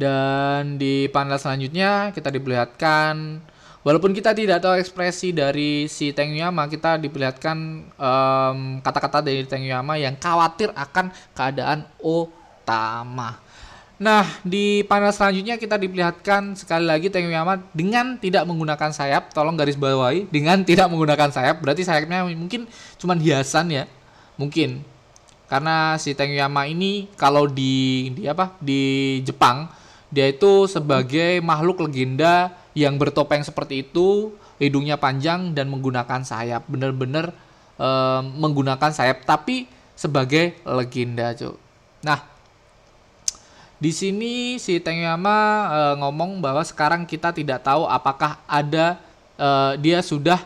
dan 0.00 0.80
di 0.80 1.12
panel 1.12 1.36
selanjutnya 1.36 2.08
kita 2.16 2.32
diperlihatkan 2.32 3.44
walaupun 3.84 4.16
kita 4.16 4.32
tidak 4.32 4.64
tahu 4.64 4.80
ekspresi 4.80 5.36
dari 5.36 5.84
si 5.92 6.16
Tengyama 6.16 6.64
kita 6.72 6.96
diperlihatkan 6.96 7.56
em, 8.00 8.58
kata-kata 8.80 9.20
dari 9.20 9.44
Tengyama 9.44 10.00
yang 10.00 10.16
khawatir 10.16 10.72
akan 10.72 11.12
keadaan 11.36 11.84
Otama. 12.00 13.36
Nah, 14.00 14.24
di 14.40 14.80
panel 14.88 15.12
selanjutnya 15.12 15.60
kita 15.60 15.76
diperlihatkan 15.76 16.56
sekali 16.56 16.88
lagi 16.88 17.12
Tengyama 17.12 17.60
dengan 17.76 18.16
tidak 18.16 18.48
menggunakan 18.48 18.96
sayap. 18.96 19.36
Tolong 19.36 19.60
garis 19.60 19.76
bawahi 19.76 20.24
dengan 20.32 20.64
tidak 20.64 20.88
menggunakan 20.88 21.28
sayap. 21.28 21.60
Berarti 21.60 21.84
sayapnya 21.84 22.24
mungkin 22.32 22.64
cuman 22.96 23.20
hiasan 23.20 23.68
ya. 23.68 23.84
Mungkin. 24.40 24.99
Karena 25.50 25.98
si 25.98 26.14
Tengyama 26.14 26.70
ini 26.70 27.10
kalau 27.18 27.50
di 27.50 28.06
di 28.14 28.30
apa? 28.30 28.54
Di 28.62 29.18
Jepang 29.26 29.66
dia 30.10 30.26
itu 30.26 30.66
sebagai 30.66 31.38
makhluk 31.42 31.86
legenda 31.86 32.54
yang 32.74 32.98
bertopeng 32.98 33.42
seperti 33.42 33.86
itu, 33.86 34.34
hidungnya 34.62 34.98
panjang 34.98 35.54
dan 35.54 35.70
menggunakan 35.70 36.22
sayap. 36.22 36.66
Bener-bener 36.66 37.30
em, 37.78 38.22
menggunakan 38.38 38.90
sayap 38.90 39.22
tapi 39.22 39.70
sebagai 39.94 40.58
legenda, 40.66 41.30
Cuk. 41.34 41.54
Nah, 42.02 42.26
di 43.78 43.94
sini 43.94 44.58
si 44.58 44.82
Tengyama 44.82 45.36
eh, 45.70 45.94
ngomong 46.02 46.42
bahwa 46.42 46.66
sekarang 46.66 47.06
kita 47.06 47.30
tidak 47.30 47.62
tahu 47.62 47.86
apakah 47.86 48.42
ada 48.50 48.98
eh, 49.38 49.72
dia 49.78 50.02
sudah 50.02 50.42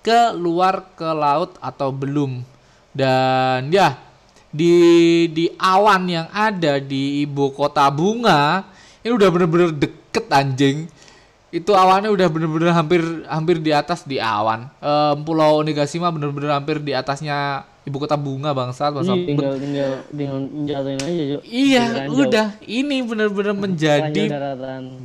keluar 0.00 0.94
ke 0.94 1.10
laut 1.10 1.58
atau 1.58 1.90
belum. 1.90 2.46
Dan 2.94 3.68
ya 3.74 4.07
di 4.48 4.74
di 5.28 5.46
awan 5.60 6.08
yang 6.08 6.26
ada 6.32 6.80
di 6.80 7.24
ibu 7.28 7.52
kota 7.52 7.84
bunga 7.92 8.64
ini 9.08 9.12
udah 9.14 9.28
bener-bener 9.30 9.70
deket 9.72 10.26
anjing. 10.28 10.78
Itu 11.48 11.72
awannya 11.72 12.12
udah 12.12 12.28
bener-bener 12.28 12.76
hampir 12.76 13.00
hampir 13.24 13.56
di 13.56 13.72
atas 13.72 14.04
di 14.04 14.20
awan. 14.20 14.68
Em, 14.84 15.16
Pulau 15.24 15.64
Onigashima 15.64 16.12
bener-bener 16.12 16.52
hampir 16.52 16.76
di 16.76 16.92
atasnya 16.92 17.64
ibu 17.88 17.96
kota 17.96 18.20
bunga 18.20 18.52
bangsat 18.52 18.92
bangsat. 18.92 19.16
Iya, 19.16 19.24
tinggal 19.24 19.52
tinggal 19.56 19.90
tinggal 20.12 20.36
jatuhin 20.68 21.00
aja 21.00 21.24
Cuk. 21.32 21.42
Iya, 21.48 21.84
Ranjau. 22.04 22.20
udah. 22.20 22.46
Ini 22.68 22.96
bener-bener 23.00 23.54
menjadi 23.56 24.24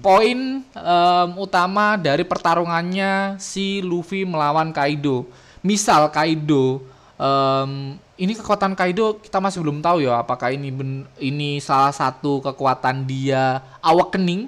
poin 0.03 0.39
em, 0.67 1.29
utama 1.39 1.95
dari 1.95 2.27
pertarungannya 2.27 3.39
si 3.39 3.79
Luffy 3.79 4.27
melawan 4.27 4.75
Kaido. 4.75 5.23
Misal 5.63 6.11
Kaido, 6.11 6.83
em, 7.17 7.95
ini 8.17 8.33
kekuatan 8.33 8.73
Kaido 8.73 9.17
kita 9.17 9.37
masih 9.37 9.61
belum 9.61 9.81
tahu 9.81 10.05
ya 10.05 10.21
apakah 10.21 10.53
ini 10.53 10.69
ben- 10.69 11.09
ini 11.17 11.57
salah 11.57 11.91
satu 11.91 12.39
kekuatan 12.41 13.05
dia 13.05 13.61
awakening 13.81 14.47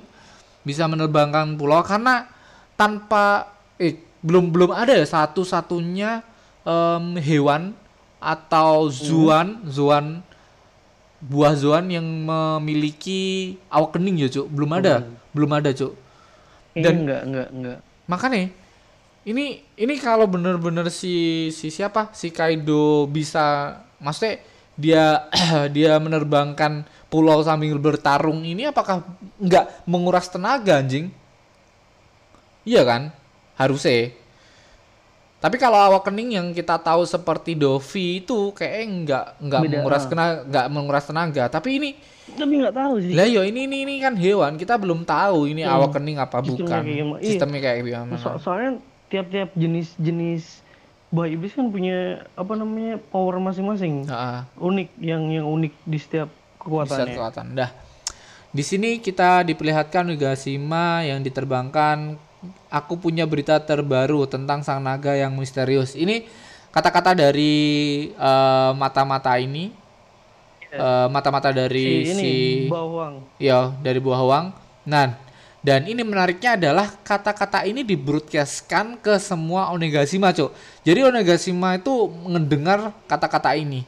bisa 0.61 0.85
menerbangkan 0.85 1.53
pulau. 1.55 1.81
Karena 1.85 2.25
tanpa 2.73 3.53
eh 3.77 3.95
belum 4.25 4.49
belum 4.49 4.71
ada 4.73 4.93
ya 4.93 5.05
satu-satunya 5.05 6.25
em, 6.65 7.05
hewan 7.21 7.73
atau 8.17 8.89
zuan 8.89 9.61
zuan 9.69 10.25
buah 11.21 11.53
zuan 11.57 11.89
yang 11.89 12.05
memiliki 12.05 13.55
awakening 13.69 14.25
ya 14.25 14.29
cuk. 14.29 14.47
Belum 14.49 14.71
ada. 14.73 15.05
Belum 15.33 15.51
ada. 15.53 15.69
Cuk. 15.73 15.93
Dan- 16.75 17.07
enggak 17.07 17.21
enggak 17.23 17.47
enggak. 17.55 17.79
makanya 18.05 18.51
ini 19.25 19.45
ini 19.73 19.95
kalau 19.97 20.29
bener-bener 20.29 20.87
si 20.87 21.13
si 21.49 21.67
siapa? 21.67 22.13
Si 22.13 22.29
Kaido 22.29 23.09
bisa 23.09 23.77
maksudnya 23.97 24.37
dia 24.77 25.03
dia 25.75 25.97
menerbangkan 25.97 26.85
pulau 27.09 27.41
sambil 27.41 27.73
bertarung 27.77 28.45
ini 28.45 28.69
apakah 28.69 29.01
nggak 29.41 29.85
menguras 29.89 30.29
tenaga 30.29 30.77
anjing? 30.77 31.09
Iya 32.65 32.81
kan? 32.85 33.01
Harusnya. 33.55 34.13
Tapi 35.35 35.61
kalau 35.61 35.77
awakening 35.77 36.41
yang 36.41 36.47
kita 36.51 36.81
tahu 36.81 37.05
seperti 37.05 37.53
Dovi 37.53 38.21
itu 38.21 38.49
kayak 38.51 38.81
nggak 39.05 39.25
nggak 39.45 39.61
menguras 39.69 40.03
ah. 40.03 40.09
tenaga 40.09 40.37
nggak 40.49 40.67
menguras 40.73 41.05
tenaga. 41.05 41.43
Tapi 41.47 41.69
ini 41.77 41.89
tapi 42.33 42.53
nggak 42.57 42.73
tahu 42.73 42.93
sih. 42.97 43.13
Lah 43.13 43.29
yo 43.29 43.45
ini 43.45 43.69
ini 43.69 43.85
ini 43.85 44.01
kan 44.01 44.17
hewan. 44.17 44.57
Kita 44.57 44.77
belum 44.77 45.05
tahu 45.05 45.45
ini 45.45 45.61
Hmm. 45.61 45.77
awakening 45.77 46.17
apa 46.17 46.41
Sistemnya 46.41 46.57
bukan. 46.57 46.81
kayak. 46.81 46.97
Iya. 46.97 47.25
sistemnya 47.25 47.59
kayak 47.61 47.77
gimana. 47.85 48.17
So- 48.17 48.37
soalnya 48.41 48.71
tiap-tiap 49.15 49.55
jenis-jenis 49.55 50.65
buah 51.15 51.31
iblis 51.31 51.55
kan 51.55 51.71
punya 51.71 52.27
apa 52.35 52.59
namanya 52.59 52.99
power 52.99 53.39
masing-masing 53.39 54.03
Heeh. 54.03 54.39
unik 54.59 54.89
yang 54.99 55.23
yang 55.31 55.47
unik 55.47 55.73
di 55.87 55.97
setiap 56.01 56.27
kekuatannya 56.59 57.15
kekuatan. 57.15 57.45
Dah. 57.55 57.71
Di 58.51 58.63
sini 58.63 58.99
kita 58.99 59.47
diperlihatkan 59.47 60.11
Nagashima 60.11 61.07
yang 61.07 61.23
diterbangkan. 61.23 62.19
Aku 62.69 62.99
punya 62.99 63.25
berita 63.25 63.57
terbaru 63.57 64.27
tentang 64.27 64.61
sang 64.61 64.83
naga 64.83 65.15
yang 65.15 65.33
misterius. 65.33 65.95
Ini 65.95 66.27
kata-kata 66.75 67.15
dari 67.15 67.55
eh, 68.11 68.71
mata-mata 68.75 69.39
ini. 69.39 69.71
Eh, 70.75 71.07
mata-mata 71.07 71.55
dari 71.55 72.03
si 72.03 72.11
si, 72.11 72.11
ini 72.19 72.31
bawang 72.67 73.23
ya 73.39 73.71
dari 73.79 73.95
buah 74.03 74.21
wang. 74.27 74.45
Nah, 74.83 75.15
dan 75.65 75.89
ini 75.89 76.05
menariknya 76.05 76.53
adalah 76.61 76.93
kata-kata 77.01 77.65
ini 77.65 77.81
di-broadcastkan 77.81 79.01
ke 79.01 79.17
semua 79.17 79.73
Onigashima, 79.73 80.29
Cuk. 80.29 80.53
Jadi 80.85 81.01
Onigashima 81.01 81.81
itu 81.81 82.05
mendengar 82.29 82.93
kata-kata 83.09 83.57
ini. 83.57 83.81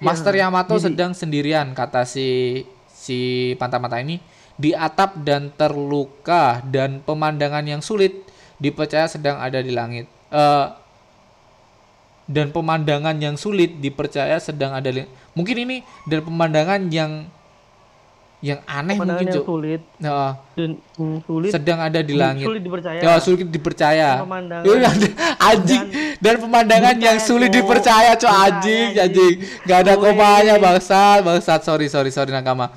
Master 0.00 0.32
Yamato 0.32 0.80
sedang 0.80 1.12
sendirian 1.12 1.76
kata 1.76 2.08
si 2.08 2.64
si 2.88 3.52
Pantamata 3.60 4.00
ini 4.00 4.24
di 4.56 4.72
atap 4.72 5.20
dan 5.20 5.52
terluka 5.52 6.64
dan 6.64 7.04
pemandangan 7.04 7.66
yang 7.66 7.84
sulit 7.84 8.24
dipercaya 8.56 9.04
sedang 9.04 9.36
ada 9.36 9.60
di 9.60 9.68
langit. 9.68 10.08
Eh 10.32 10.66
dan 12.28 12.52
pemandangan 12.52 13.16
yang 13.20 13.36
sulit 13.40 13.80
dipercaya 13.80 14.36
sedang 14.36 14.76
ada 14.76 14.92
di 14.92 15.04
mungkin 15.32 15.56
ini 15.64 15.76
dan 16.04 16.20
pemandangan 16.24 16.92
yang 16.92 17.24
yang 18.38 18.62
aneh 18.70 18.94
pandangan 18.94 19.18
mungkin 19.18 19.26
yang 19.26 19.36
Cuk. 19.42 19.46
sulit 19.50 19.80
Nah, 19.98 20.38
dan 20.54 20.70
hmm, 20.94 21.18
sulit 21.26 21.50
sedang 21.50 21.78
ada 21.82 21.98
di 21.98 22.14
langit. 22.14 22.46
sulit 22.46 22.62
dipercaya 22.62 22.98
Ya, 23.02 23.12
sulit 23.18 23.46
dipercaya. 23.50 24.08
Dan 24.14 24.22
pemandangan 24.30 24.62
Iya, 24.62 24.90
anjing 25.42 25.82
dan, 26.22 26.34
pemandangan 26.38 26.94
yang 27.02 27.18
Dipercaya, 27.18 27.26
sulit 27.26 27.48
Cuk. 27.50 27.56
dipercaya, 27.58 28.10
cok 28.14 28.30
Dipercaya, 28.30 28.46
anjing, 28.46 28.88
anjing. 28.94 29.02
anjing. 29.02 29.36
Gak 29.66 29.78
ada 29.82 29.92
Weh. 29.94 30.02
komanya, 30.06 30.54
bangsat, 30.56 31.18
bangsat. 31.26 31.60
Sorry, 31.66 31.90
sorry, 31.90 32.10
sorry 32.14 32.30
nakama. 32.30 32.70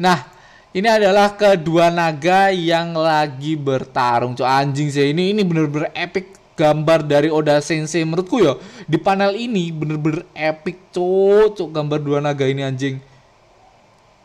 Nah, 0.00 0.24
ini 0.72 0.88
adalah 0.88 1.36
kedua 1.36 1.92
naga 1.92 2.48
yang 2.48 2.96
lagi 2.96 3.60
bertarung, 3.60 4.32
cok 4.32 4.48
anjing 4.48 4.88
sih. 4.88 5.12
Ini 5.12 5.36
ini 5.36 5.44
bener-bener 5.44 5.92
epic 5.92 6.32
gambar 6.56 7.04
dari 7.04 7.28
Oda 7.28 7.60
Sensei 7.60 8.08
menurutku 8.08 8.40
ya. 8.40 8.56
Di 8.88 8.96
panel 8.96 9.36
ini 9.36 9.68
bener-bener 9.68 10.24
epic, 10.32 10.80
cok, 10.96 11.60
cok 11.60 11.68
gambar 11.76 11.98
dua 12.00 12.18
naga 12.24 12.48
ini 12.48 12.64
anjing. 12.64 13.04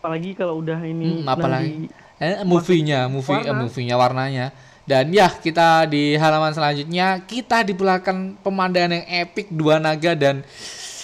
Apalagi 0.04 0.36
kalau 0.36 0.60
udah 0.60 0.84
ini 0.84 1.24
Hmm, 1.24 1.32
apalagi 1.32 1.88
eh, 2.20 2.44
movie-nya, 2.44 3.08
movie 3.08 3.32
eh, 3.34 3.48
warna. 3.48 3.56
movie-nya 3.56 3.96
warnanya. 3.96 4.46
Dan 4.84 5.10
ya 5.10 5.32
kita 5.32 5.88
di 5.88 6.20
halaman 6.20 6.52
selanjutnya 6.52 7.24
kita 7.24 7.64
diperlihatkan 7.64 8.36
pemandangan 8.44 9.00
yang 9.00 9.08
epic 9.24 9.48
dua 9.48 9.80
naga 9.80 10.12
dan 10.12 10.44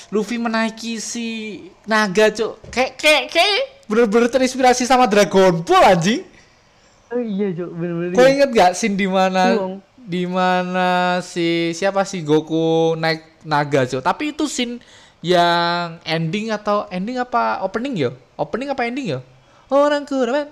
Luffy 0.09 0.35
menaiki 0.35 0.99
si 0.99 1.27
naga 1.85 2.27
cuk 2.27 2.59
kayak 2.67 2.99
kayak 2.99 3.23
kayak 3.31 3.87
bener-bener 3.87 4.27
terinspirasi 4.27 4.83
sama 4.83 5.07
Dragon 5.07 5.63
Ball 5.63 5.95
anjing. 5.95 6.27
oh, 7.07 7.23
iya 7.23 7.55
cok 7.55 7.71
bener-bener 7.71 8.13
Kau 8.13 8.27
inget 8.27 8.49
gak 8.51 8.71
scene 8.75 8.99
di 8.99 9.07
mana 9.07 9.55
Belum. 9.55 9.73
di 9.95 10.23
mana 10.27 10.89
si 11.23 11.71
siapa 11.71 12.03
si 12.03 12.19
Goku 12.19 12.99
naik 12.99 13.47
naga 13.47 13.87
cuk? 13.87 14.03
Tapi 14.03 14.35
itu 14.35 14.43
scene 14.43 14.83
yang 15.19 15.99
ending 16.07 16.51
atau 16.51 16.87
ending 16.87 17.19
apa 17.19 17.63
opening 17.63 17.95
ya? 17.95 18.11
Opening 18.39 18.71
apa 18.71 18.87
ending 18.87 19.17
ya? 19.17 19.19
Orang 19.67 20.07
kurang 20.07 20.49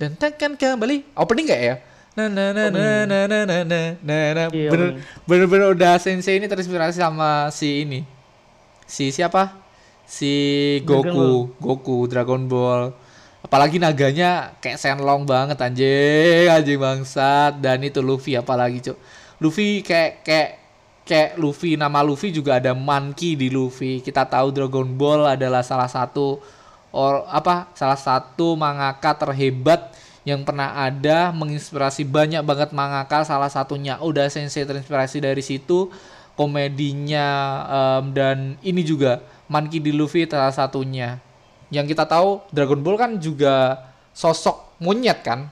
dan 0.00 0.16
tekan 0.16 0.56
kembali. 0.56 1.04
Opening 1.16 1.44
gak 1.48 1.62
ya? 1.62 1.76
Nah, 2.16 2.32
nah, 2.32 2.48
nah, 2.56 2.72
nah, 2.72 3.04
nah, 3.04 3.24
nah, 3.28 3.42
nah, 3.44 3.62
nah, 3.64 3.86
nah, 4.00 4.24
nah. 4.32 4.46
Bener, 4.48 4.88
opening. 4.96 5.24
bener-bener 5.28 5.68
udah 5.76 6.00
sensei 6.00 6.40
ini 6.40 6.48
terinspirasi 6.48 6.96
sama 6.96 7.52
si 7.52 7.84
ini. 7.84 8.08
Si 8.88 9.12
siapa? 9.12 9.52
Si 10.08 10.32
Goku, 10.86 11.52
Goku 11.60 12.08
Dragon 12.08 12.48
Ball. 12.48 12.94
Apalagi 13.44 13.76
naganya 13.76 14.56
kayak 14.58 14.80
Shenlong 14.80 15.22
banget 15.22 15.60
anjing, 15.60 16.50
anjing 16.50 16.80
bangsat 16.82 17.62
dan 17.62 17.78
itu 17.84 18.02
Luffy 18.02 18.34
apalagi, 18.34 18.80
Cuk. 18.82 18.96
Luffy 19.38 19.84
kayak 19.84 20.24
kayak 20.24 20.50
kayak 21.06 21.38
Luffy 21.38 21.78
nama 21.78 22.02
Luffy 22.02 22.34
juga 22.34 22.58
ada 22.58 22.74
monkey 22.74 23.38
di 23.38 23.46
Luffy. 23.48 24.02
Kita 24.02 24.26
tahu 24.26 24.50
Dragon 24.50 24.90
Ball 24.90 25.38
adalah 25.38 25.62
salah 25.62 25.86
satu 25.86 26.42
or 26.90 27.22
apa 27.30 27.70
salah 27.72 27.96
satu 27.96 28.58
mangaka 28.58 29.14
terhebat 29.14 29.94
yang 30.26 30.42
pernah 30.42 30.74
ada 30.74 31.30
menginspirasi 31.30 32.02
banyak 32.02 32.42
banget 32.42 32.74
mangaka 32.74 33.22
salah 33.22 33.46
satunya 33.46 33.94
Oda 34.02 34.26
Sensei 34.26 34.66
terinspirasi 34.66 35.22
dari 35.22 35.38
situ 35.38 35.86
komedinya 36.34 37.26
um, 37.70 38.10
dan 38.10 38.58
ini 38.60 38.82
juga 38.82 39.22
Monkey 39.46 39.78
D. 39.78 39.94
Luffy 39.94 40.26
salah 40.26 40.50
satunya 40.50 41.22
yang 41.70 41.86
kita 41.86 42.02
tahu 42.02 42.42
Dragon 42.50 42.82
Ball 42.82 42.98
kan 42.98 43.10
juga 43.16 43.78
sosok 44.10 44.78
monyet 44.82 45.22
kan 45.22 45.46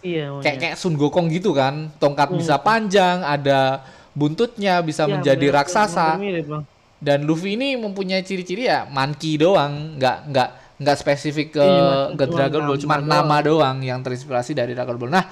Iya. 0.00 0.30
kayak 0.40 0.40
monyet. 0.40 0.60
kayak 0.62 0.76
Sun 0.78 0.94
Gokong 0.94 1.26
gitu 1.28 1.50
kan 1.52 1.90
tongkat 1.98 2.32
Hmm. 2.32 2.38
bisa 2.38 2.56
panjang 2.56 3.20
ada 3.20 3.82
buntutnya 4.16 4.80
bisa 4.80 5.04
Iya, 5.04 5.12
menjadi 5.14 5.46
bener, 5.46 5.56
raksasa 5.60 6.16
bener 6.16 6.24
mirip, 6.24 6.46
Bang. 6.48 6.64
dan 6.98 7.18
Luffy 7.22 7.54
ini 7.54 7.76
mempunyai 7.76 8.24
ciri-ciri 8.24 8.64
ya 8.64 8.88
monkey 8.88 9.36
doang 9.36 10.00
nggak 10.00 10.18
nggak 10.32 10.48
nggak 10.76 10.96
spesifik 10.96 11.48
ke 11.54 11.62
Iya, 11.62 12.16
ke 12.16 12.24
Dragon 12.26 12.64
Ball 12.64 12.80
cuma 12.80 12.96
doang. 12.96 13.06
nama 13.06 13.36
doang 13.40 13.76
yang 13.80 14.00
terinspirasi 14.00 14.52
dari 14.52 14.72
Dragon 14.72 14.96
Ball 14.96 15.12
nah 15.12 15.24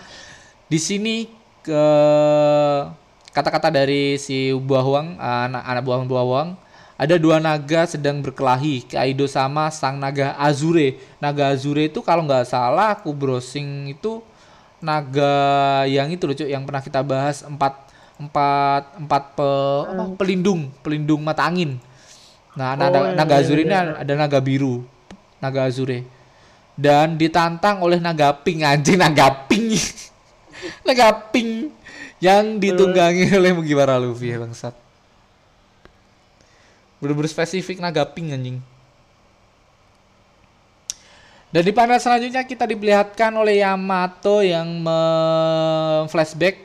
di 0.64 0.76
sini 0.76 1.25
ke 1.61 1.83
kata-kata 3.31 3.69
dari 3.69 4.14
si 4.17 4.53
buah 4.55 4.85
Huang 4.85 5.09
anak 5.19 5.62
anak 5.64 5.83
buah 5.83 5.99
buah 6.05 6.25
Huang 6.25 6.49
ada 6.95 7.19
dua 7.19 7.43
naga 7.43 7.91
sedang 7.91 8.23
berkelahi 8.23 8.87
Kaido 8.87 9.26
sama 9.26 9.67
sang 9.69 9.99
naga 9.99 10.38
Azure 10.38 10.95
naga 11.19 11.50
Azure 11.50 11.91
itu 11.91 11.99
kalau 12.00 12.23
nggak 12.23 12.47
salah 12.47 12.95
aku 12.95 13.11
browsing 13.11 13.91
itu 13.91 14.23
naga 14.79 15.33
yang 15.88 16.12
itu 16.12 16.23
lucu 16.23 16.45
yang 16.47 16.62
pernah 16.62 16.79
kita 16.79 17.00
bahas 17.03 17.43
empat 17.43 17.84
empat 18.14 18.94
empat 18.99 19.23
pe, 19.35 19.50
apa, 19.90 20.04
pelindung 20.14 20.71
pelindung 20.80 21.21
mata 21.23 21.47
angin. 21.47 21.76
Nah 22.54 22.78
naga, 22.78 22.99
Oh, 23.02 23.04
iya, 23.11 23.18
naga 23.18 23.35
iya, 23.38 23.42
Azure 23.42 23.62
ini 23.66 23.75
iya. 23.75 23.99
ada 23.99 24.12
naga 24.14 24.38
biru 24.38 24.87
naga 25.42 25.68
Azure. 25.68 26.06
Dan 26.75 27.14
ditantang 27.21 27.85
oleh 27.87 28.02
naga 28.02 28.35
pink 28.35 28.64
anjing 28.66 28.99
naga 28.99 29.30
pink. 29.47 29.78
Naga 30.87 31.12
pink 31.28 31.68
yang 32.25 32.56
ditunggangi 32.56 33.28
oleh 33.37 33.52
Mugiwara 33.52 34.00
Luffy 34.00 34.33
ya 34.33 34.40
bangsat. 34.40 34.73
Bener-bener 36.97 37.28
spesifik 37.28 37.85
naga 37.85 38.00
pink 38.09 38.33
anjing. 38.33 38.64
Dan 41.52 41.62
di 41.62 41.71
panel 41.76 42.00
selanjutnya 42.00 42.42
kita 42.49 42.64
diperlihatkan 42.64 43.30
oleh 43.37 43.61
Yamato 43.61 44.40
yang 44.40 44.83
flashback 46.09 46.64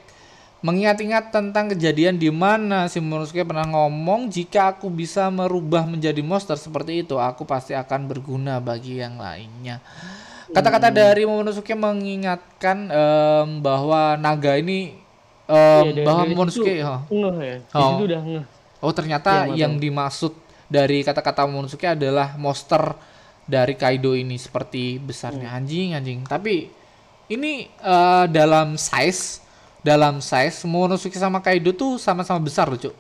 mengingat-ingat 0.60 1.32
tentang 1.32 1.72
kejadian 1.72 2.20
di 2.20 2.28
mana 2.28 2.92
si 2.92 3.00
Momonosuke 3.00 3.48
pernah 3.48 3.64
ngomong 3.64 4.28
jika 4.28 4.76
aku 4.76 4.92
bisa 4.92 5.32
merubah 5.32 5.88
menjadi 5.88 6.20
monster 6.20 6.60
seperti 6.60 7.08
itu 7.08 7.16
aku 7.16 7.48
pasti 7.48 7.72
akan 7.72 8.12
berguna 8.12 8.60
bagi 8.60 9.00
yang 9.00 9.16
lainnya. 9.16 9.80
Kata-kata 10.52 10.92
dari 10.92 11.24
Momonosuke 11.24 11.72
mengingatkan 11.80 12.92
em, 12.92 13.50
bahwa 13.64 14.20
naga 14.20 14.60
ini 14.60 15.00
em, 15.48 15.84
Iya, 15.96 16.04
bahwa 16.04 16.24
Momonosuke 16.28 16.76
oh, 16.84 17.00
ngeh 17.08 17.36
ya. 17.40 17.58
Oh. 17.72 17.96
situ 17.96 18.04
udah 18.12 18.22
ngeh. 18.22 18.46
Oh 18.84 18.92
ternyata 18.92 19.48
Iya, 19.48 19.64
yang 19.64 19.80
dimaksud 19.80 20.36
dari 20.68 21.08
kata-kata 21.08 21.48
Momonosuke 21.48 21.88
adalah 21.88 22.36
monster 22.36 23.00
dari 23.48 23.80
Kaido 23.80 24.12
ini 24.12 24.36
seperti 24.36 25.00
besarnya 25.00 25.56
anjing 25.56 25.96
anjing. 25.96 26.20
Tapi 26.28 26.68
ini 27.32 27.64
eh, 27.72 28.26
dalam 28.28 28.76
size 28.76 29.48
dalam 29.80 30.20
size 30.20 30.64
Momonosuke 30.64 31.16
sama 31.16 31.40
Kaido 31.40 31.72
tuh 31.72 31.96
sama-sama 31.96 32.40
besar 32.40 32.68
loh 32.68 32.78
cuk. 32.78 32.96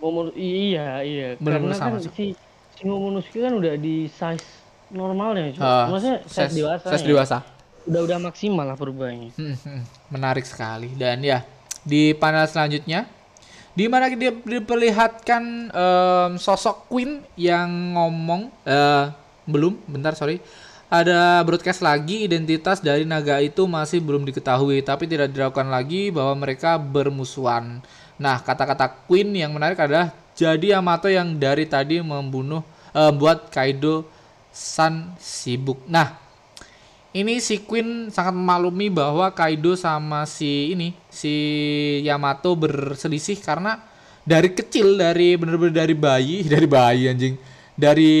Momono- 0.00 0.32
iya 0.34 1.04
iya 1.04 1.36
Bener-bener 1.36 1.76
karena 1.76 1.92
kan 1.92 2.00
sama, 2.00 2.04
Cuk. 2.04 2.12
si 2.16 2.26
si 2.72 2.82
Momonosuke 2.82 3.38
kan 3.38 3.52
udah 3.52 3.74
di 3.76 4.08
size 4.08 4.46
normalnya 4.90 5.52
cuy. 5.52 5.60
Eh, 5.60 5.86
Maksudnya 5.86 6.18
size, 6.24 6.52
dewasa. 6.56 6.86
size 6.88 7.04
ya. 7.04 7.08
dewasa. 7.08 7.36
Udah 7.84 8.00
udah 8.04 8.18
maksimal 8.20 8.64
lah 8.64 8.76
perubahannya. 8.76 9.30
Hmm, 9.36 9.56
hmm, 9.56 9.80
menarik 10.10 10.44
sekali 10.44 10.92
dan 10.94 11.20
ya 11.20 11.44
di 11.80 12.12
panel 12.12 12.44
selanjutnya 12.44 13.08
di 13.72 13.86
mana 13.86 14.10
dia 14.10 14.32
diperlihatkan 14.34 15.42
em, 15.70 16.32
sosok 16.36 16.90
Queen 16.90 17.22
yang 17.38 17.96
ngomong 17.96 18.52
eh 18.64 19.06
belum 19.46 19.78
bentar 19.86 20.12
sorry 20.12 20.40
ada 20.90 21.38
broadcast 21.46 21.86
lagi 21.86 22.26
identitas 22.26 22.82
dari 22.82 23.06
naga 23.06 23.38
itu 23.38 23.62
masih 23.70 24.02
belum 24.02 24.26
diketahui 24.26 24.82
tapi 24.82 25.06
tidak 25.06 25.30
diragukan 25.30 25.70
lagi 25.70 26.10
bahwa 26.10 26.42
mereka 26.42 26.82
bermusuhan. 26.82 27.78
Nah 28.18 28.42
kata-kata 28.42 29.06
Queen 29.06 29.30
yang 29.30 29.54
menarik 29.54 29.78
adalah 29.78 30.10
jadi 30.34 30.74
Yamato 30.74 31.06
yang 31.06 31.38
dari 31.38 31.70
tadi 31.70 32.02
membunuh 32.02 32.66
eh, 32.90 33.12
buat 33.14 33.54
Kaido 33.54 34.02
San 34.50 35.14
sibuk. 35.22 35.78
Nah 35.86 36.18
ini 37.14 37.38
si 37.38 37.62
Queen 37.62 38.10
sangat 38.10 38.34
memaklumi 38.34 38.90
bahwa 38.90 39.30
Kaido 39.30 39.78
sama 39.78 40.26
si 40.26 40.74
ini 40.74 40.98
si 41.06 41.32
Yamato 42.02 42.58
berselisih 42.58 43.38
karena 43.38 43.78
dari 44.26 44.50
kecil 44.50 44.98
dari 44.98 45.38
bener-bener 45.38 45.86
dari 45.86 45.94
bayi 45.94 46.42
dari 46.52 46.66
bayi 46.66 47.06
anjing 47.06 47.38
dari 47.74 48.14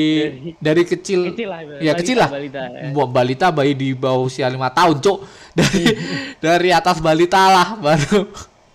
dari 0.56 0.82
kecil, 0.82 1.32
Kecil 1.34 1.48
lah, 1.48 1.60
ya 1.78 1.92
balita, 1.92 1.98
kecil 2.00 2.16
lah. 2.16 2.30
Balita, 2.32 2.62
ya. 2.66 2.82
Ba- 2.90 3.10
balita 3.10 3.46
bayi 3.50 3.72
di 3.72 3.92
bawah 3.92 4.24
usia 4.24 4.48
lima 4.48 4.68
tahun 4.68 4.98
cok 4.98 5.18
dari 5.52 5.84
dari 6.44 6.68
atas 6.72 6.98
balita 6.98 7.42
lah 7.46 7.68
baru. 7.76 8.26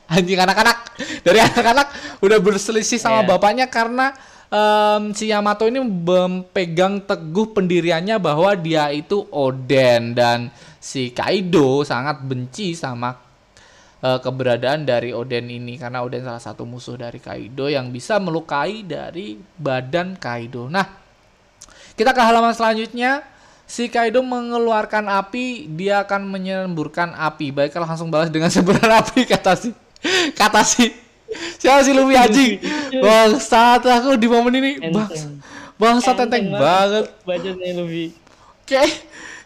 Anjing 0.05 0.38
anak-anak. 0.38 0.77
Dari 1.25 1.39
anak-anak 1.41 1.88
udah 2.21 2.38
berselisih 2.38 3.01
sama 3.01 3.25
Iya. 3.25 3.29
bapaknya 3.33 3.65
karena 3.65 4.13
em, 4.47 5.09
si 5.11 5.33
Yamato 5.33 5.65
ini 5.65 5.81
memegang 5.81 7.01
teguh 7.01 7.49
pendiriannya 7.51 8.21
bahwa 8.21 8.53
dia 8.53 8.93
itu 8.93 9.25
Oden 9.33 10.13
dan 10.13 10.53
si 10.77 11.09
Kaido 11.09 11.81
sangat 11.81 12.21
benci 12.21 12.77
sama 12.77 13.17
eh, 14.03 14.19
keberadaan 14.19 14.84
dari 14.84 15.15
Oden 15.15 15.47
ini 15.47 15.79
karena 15.79 16.03
Oden 16.03 16.25
salah 16.25 16.43
satu 16.43 16.67
musuh 16.67 16.99
dari 16.99 17.19
Kaido 17.21 17.69
yang 17.71 17.93
bisa 17.93 18.19
melukai 18.19 18.84
dari 18.84 19.39
badan 19.60 20.17
Kaido. 20.19 20.67
Nah, 20.67 20.88
kita 21.95 22.12
ke 22.12 22.21
halaman 22.21 22.51
selanjutnya. 22.51 23.23
Si 23.65 23.89
Kaido 23.89 24.21
mengeluarkan 24.21 25.10
api, 25.10 25.65
dia 25.73 26.05
akan 26.05 26.29
menyemburkan 26.29 27.17
api. 27.17 27.49
Baiklah 27.49 27.89
langsung 27.89 28.13
balas 28.13 28.29
dengan 28.29 28.53
semburan 28.53 28.91
api 29.01 29.25
kata 29.25 29.58
si 29.58 29.73
kata 30.38 30.62
si 30.62 30.93
siapa 31.58 31.81
si 31.81 31.91
Luffy 31.97 32.13
anjing. 32.13 32.62
Bangsat 33.03 33.81
aku 33.89 34.21
di 34.21 34.29
momen 34.29 34.53
ini 34.53 34.71
bang 34.77 35.10
Enteng. 35.10 35.41
bangsat 35.81 36.13
tenteng 36.13 36.53
banget. 36.53 37.10
Bacanya 37.25 37.81
Luffy. 37.81 38.13
Kayak 38.69 39.01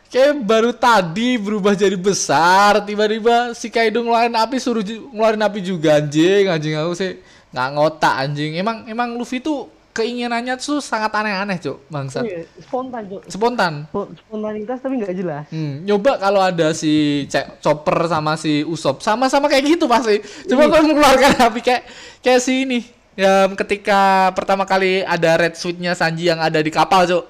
kayak 0.09 0.41
baru 0.41 0.71
tadi 0.73 1.37
berubah 1.37 1.73
jadi 1.73 1.93
besar, 1.93 2.81
tiba-tiba 2.81 3.53
si 3.53 3.69
Kaido 3.69 4.01
ngeluarin 4.01 4.33
api 4.33 4.57
suruh 4.57 4.81
ngeluarin 4.81 5.41
api 5.41 5.59
juga 5.61 6.01
anjing, 6.01 6.49
anjing 6.49 6.73
aku 6.75 6.93
sih 6.93 7.21
nggak 7.49 7.67
ngotak 7.73 8.15
anjing. 8.17 8.57
Emang 8.57 8.85
emang 8.85 9.13
Luffy 9.13 9.37
tuh 9.37 9.69
keinginannya 9.89 10.55
tuh 10.55 10.79
sangat 10.79 11.11
aneh-aneh, 11.11 11.59
Cuk, 11.59 11.83
bangsat. 11.89 12.23
Iya, 12.23 12.45
spontan 12.61 13.03
Cuk. 13.05 13.21
Spontan. 13.27 13.73
Spo- 13.89 14.09
Spontanitas 14.15 14.77
tapi 14.79 14.93
nggak 15.01 15.13
jelas. 15.13 15.43
Hmm, 15.49 15.83
nyoba 15.83 16.15
kalau 16.15 16.39
ada 16.39 16.71
si 16.71 17.25
Cek 17.27 17.59
Chopper 17.59 18.07
sama 18.07 18.37
si 18.39 18.63
Usop 18.63 19.01
sama-sama 19.01 19.45
kayak 19.45 19.77
gitu 19.77 19.85
pasti. 19.85 20.21
Coba 20.47 20.71
kalau 20.71 20.89
mengeluarkan 20.89 21.33
api 21.51 21.59
kayak 21.59 21.83
kayak 22.21 22.41
si 22.41 22.65
ini. 22.65 22.79
Ya 23.19 23.51
ketika 23.51 24.31
pertama 24.31 24.63
kali 24.63 25.03
ada 25.03 25.35
red 25.35 25.59
suitnya 25.59 25.91
Sanji 25.91 26.31
yang 26.31 26.39
ada 26.39 26.63
di 26.63 26.71
kapal, 26.71 27.03
Cuk. 27.03 27.25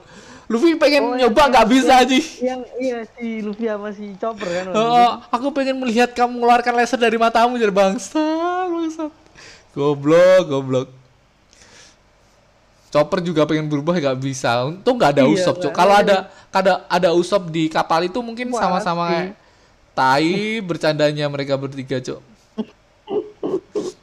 Luffy 0.49 0.73
pengen 0.75 1.03
Oh, 1.05 1.13
nyoba 1.13 1.45
yang- 1.45 1.51
nggak 1.53 1.67
bisa 1.69 1.93
yang- 1.93 2.01
aja. 2.03 2.17
Yang 2.41 2.61
iya 2.81 2.97
si 3.05 3.27
Luffy 3.39 3.65
sama 3.65 3.89
si 3.93 4.05
Chopper 4.17 4.49
kan. 4.49 4.65
Oh, 4.73 4.81
itu. 4.81 5.09
aku 5.29 5.47
pengen 5.53 5.77
melihat 5.77 6.09
kamu 6.09 6.35
mengeluarkan 6.35 6.73
laser 6.73 6.97
dari 6.97 7.15
matamu 7.15 7.53
jadi 7.55 7.69
bangsa, 7.69 8.17
bangsa. 8.65 9.13
Goblok, 9.71 10.43
goblok. 10.43 10.87
Chopper 12.89 13.21
juga 13.21 13.45
pengen 13.45 13.69
berubah 13.69 13.93
nggak 13.93 14.17
bisa. 14.17 14.65
Untung 14.65 14.97
nggak 14.97 15.13
ada 15.13 15.23
Iya, 15.23 15.33
Usop, 15.37 15.61
nggak 15.61 15.69
Kalau 15.69 15.93
ada. 15.93 16.33
ada 16.49 16.73
ada 16.89 17.09
Usop 17.13 17.45
di 17.47 17.69
kapal 17.69 18.09
itu 18.09 18.17
mungkin 18.17 18.49
sama-sama 18.51 19.05
sih. 19.13 19.29
tai 19.93 20.33
bercandanya 20.59 21.29
mereka 21.29 21.53
bertiga, 21.53 22.01
Cuk. 22.01 22.17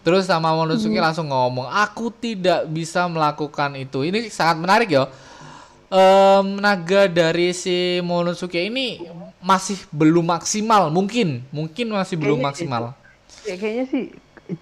Terus 0.04 0.22
sama 0.22 0.54
Momonosuke 0.54 0.94
langsung 0.94 1.26
ngomong, 1.26 1.66
"Aku 1.66 2.12
tidak 2.12 2.70
bisa 2.70 3.10
melakukan 3.10 3.74
itu." 3.74 4.06
Ini 4.06 4.30
sangat 4.30 4.54
menarik 4.56 4.86
ya. 4.86 5.10
Em, 5.86 6.46
naga 6.58 7.06
dari 7.06 7.54
si 7.54 8.02
Momonosuke 8.02 8.58
ini 8.58 9.06
masih 9.38 9.78
belum 9.94 10.26
maksimal, 10.26 10.90
mungkin, 10.90 11.46
mungkin 11.54 11.94
masih 11.94 12.18
belum 12.18 12.42
Kayaknya 12.42 12.48
maksimal. 12.50 12.82
Ya, 13.46 13.54
kayaknya 13.54 13.84
sih 13.86 14.04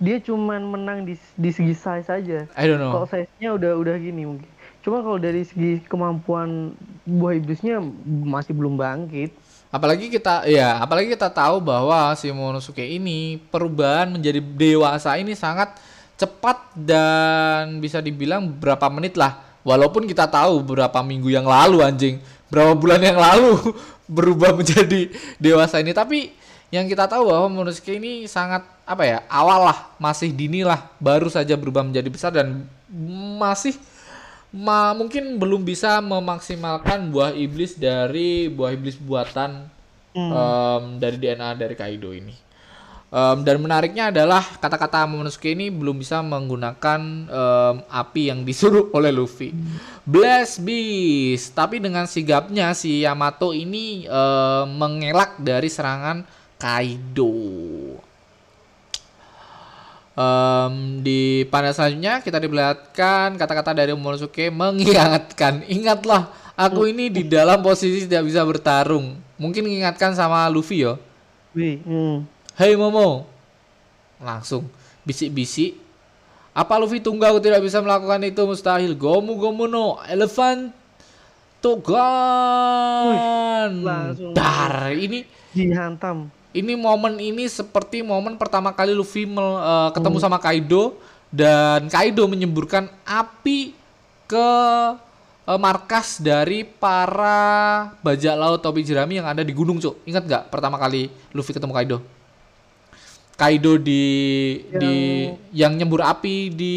dia 0.00 0.20
cuman 0.20 0.60
menang 0.68 1.08
di, 1.08 1.16
di 1.16 1.50
segi 1.52 1.72
size 1.72 2.08
aja. 2.12 2.44
I 2.52 2.64
don't 2.68 2.76
Kalau 2.76 3.04
know. 3.04 3.08
size-nya 3.08 3.56
udah 3.56 3.72
udah 3.80 3.96
gini 3.96 4.28
mungkin. 4.28 4.48
Cuma 4.84 5.00
kalau 5.00 5.16
dari 5.16 5.48
segi 5.48 5.80
kemampuan 5.88 6.76
buah 7.08 7.40
iblisnya 7.40 7.80
masih 8.04 8.52
belum 8.52 8.76
bangkit. 8.76 9.32
Apalagi 9.72 10.12
kita 10.12 10.44
ya, 10.44 10.76
apalagi 10.76 11.08
kita 11.08 11.32
tahu 11.32 11.58
bahwa 11.64 12.12
si 12.20 12.28
Momonosuke 12.28 12.84
ini 12.84 13.40
perubahan 13.48 14.12
menjadi 14.12 14.44
dewasa 14.44 15.16
ini 15.16 15.32
sangat 15.32 15.72
cepat 16.20 16.60
dan 16.76 17.80
bisa 17.80 17.98
dibilang 18.04 18.44
berapa 18.46 18.87
menit 18.92 19.16
lah 19.16 19.40
Walaupun 19.64 20.05
kita 20.05 20.29
tahu 20.29 20.61
beberapa 20.61 21.00
minggu 21.00 21.33
yang 21.33 21.48
lalu 21.48 21.81
anjing, 21.81 22.20
berapa 22.53 22.77
bulan 22.77 23.00
yang 23.00 23.16
lalu 23.16 23.74
berubah 24.16 24.53
menjadi 24.53 25.09
dewasa 25.40 25.81
ini, 25.81 25.96
tapi 25.96 26.31
yang 26.68 26.90
kita 26.90 27.07
tahu 27.07 27.31
bahwa 27.31 27.48
Momonosuke 27.48 27.96
ini 27.96 28.27
sangat 28.27 28.66
apa 28.85 29.03
ya 29.07 29.18
awal 29.31 29.72
lah 29.72 29.79
masih 29.96 30.35
dini 30.35 30.66
lah 30.66 30.90
baru 31.00 31.31
saja 31.33 31.57
berubah 31.57 31.87
menjadi 31.87 32.09
besar 32.11 32.31
dan 32.35 32.68
masih 33.40 33.79
ma 34.50 34.90
mungkin 34.94 35.38
belum 35.38 35.62
bisa 35.62 36.03
memaksimalkan 36.05 37.14
buah 37.14 37.31
iblis 37.35 37.79
dari 37.79 38.50
buah 38.50 38.74
iblis 38.74 38.98
buatan 38.98 39.66
em, 40.14 40.83
dari 40.98 41.16
DNA 41.18 41.59
dari 41.59 41.74
Kaido 41.74 42.11
ini 42.11 42.43
Em, 43.14 43.46
dan 43.46 43.62
menariknya 43.62 44.11
adalah 44.11 44.42
kata-kata 44.59 45.07
Momonosuke 45.07 45.55
ini 45.55 45.70
belum 45.70 46.03
bisa 46.03 46.18
menggunakan 46.18 47.00
em, 47.31 47.77
api 47.87 48.35
yang 48.35 48.42
disuruh 48.42 48.90
oleh 48.90 49.14
Luffy. 49.14 49.55
Bless 50.03 50.59
Beast, 50.59 51.55
tapi 51.55 51.79
dengan 51.79 52.11
sigapnya 52.11 52.74
si 52.74 53.07
Yamato 53.07 53.55
ini 53.55 54.03
em, 54.11 54.66
mengelak 54.74 55.38
dari 55.38 55.70
serangan 55.70 56.27
Kaido. 56.59 57.38
Em, 60.18 60.98
di 60.98 61.46
panel 61.55 61.70
selanjutnya 61.70 62.18
kita 62.18 62.42
diperlihatkan 62.42 63.38
kata-kata 63.38 63.79
dari 63.79 63.94
Momonosuke 63.94 64.50
mengingatkan, 64.50 65.62
ingatlah 65.70 66.35
aku 66.59 66.90
ini 66.90 67.14
di 67.14 67.22
dalam 67.22 67.62
posisi 67.62 68.11
tidak 68.11 68.27
bisa 68.27 68.42
bertarung. 68.42 69.14
Mungkin 69.38 69.62
mengingatkan 69.62 70.18
sama 70.18 70.50
Luffy 70.50 70.83
yo. 70.83 70.98
Hmm. 71.55 72.33
Hei 72.54 72.78
Momo. 72.78 73.26
Langsung 74.22 74.70
bisik-bisik. 75.02 75.74
Apa 76.54 76.78
Luffy 76.78 77.02
tunggu 77.02 77.26
aku 77.26 77.42
tidak 77.42 77.58
bisa 77.66 77.82
melakukan 77.82 78.22
itu 78.22 78.46
mustahil. 78.46 78.94
Gomu 78.94 79.34
gomu 79.34 79.66
no 79.66 79.98
elephant 80.06 80.70
Togan. 81.58 83.10
langsung. 83.82 84.30
Dar. 84.38 84.94
Ini 84.94 85.26
dihantam. 85.50 86.30
ini 86.54 86.78
momen 86.78 87.18
ini 87.18 87.50
seperti 87.50 88.06
momen 88.06 88.38
pertama 88.38 88.70
kali 88.70 88.94
Luffy 88.94 89.26
mel- 89.26 89.58
eh, 89.58 89.90
ketemu 89.90 90.22
sama 90.22 90.38
Kaido 90.38 90.94
dan 91.34 91.90
Kaido 91.90 92.30
menyemburkan 92.30 92.86
api 93.02 93.74
ke 94.30 94.50
eh, 95.50 95.58
markas 95.58 96.22
dari 96.22 96.62
para 96.62 97.90
bajak 97.98 98.38
laut 98.38 98.62
topi 98.62 98.86
jerami 98.86 99.18
yang 99.18 99.26
ada 99.26 99.42
di 99.42 99.50
gunung, 99.50 99.82
Cuk. 99.82 100.06
Ingat 100.06 100.22
nggak 100.22 100.42
pertama 100.54 100.78
kali 100.78 101.10
Luffy 101.34 101.50
ketemu 101.50 101.74
Kaido? 101.74 101.98
Kaido 103.34 103.74
di 103.76 104.02
di 104.70 104.94
yang 105.50 105.74
nyembur 105.74 106.00
api 106.00 106.48
di 106.48 106.74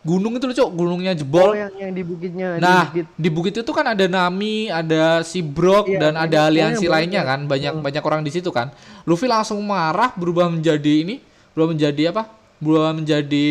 gunung 0.00 0.34
itu 0.34 0.44
loh, 0.44 0.56
Cuk. 0.56 0.70
Gunungnya 0.74 1.12
Oh, 1.12 1.16
jebol. 1.16 1.50
yang 1.54 1.70
yang 1.78 1.92
di 1.92 2.02
bukitnya 2.02 2.46
di 2.56 2.60
Nah, 2.60 2.82
bukit. 2.88 3.06
di 3.14 3.28
bukit 3.28 3.52
itu 3.54 3.70
kan 3.70 3.86
ada 3.86 4.04
Nami, 4.04 4.66
ada 4.66 5.22
si 5.22 5.38
Brock 5.38 5.86
Iya, 5.86 6.00
dan 6.00 6.12
ini 6.12 6.22
ada 6.24 6.38
aliansi 6.42 6.82
semuanya 6.82 6.94
lainnya 6.96 7.22
kan, 7.22 7.40
banyak 7.44 7.72
banyak 7.78 8.02
orang 8.02 8.20
di 8.20 8.30
situ 8.30 8.50
kan. 8.50 8.74
Luffy 9.04 9.28
langsung 9.28 9.60
marah, 9.60 10.10
berubah 10.12 10.48
menjadi 10.48 11.04
ini, 11.04 11.22
berubah 11.52 11.70
menjadi 11.70 12.02
apa? 12.10 12.26
Berubah 12.58 12.92
menjadi 12.92 13.46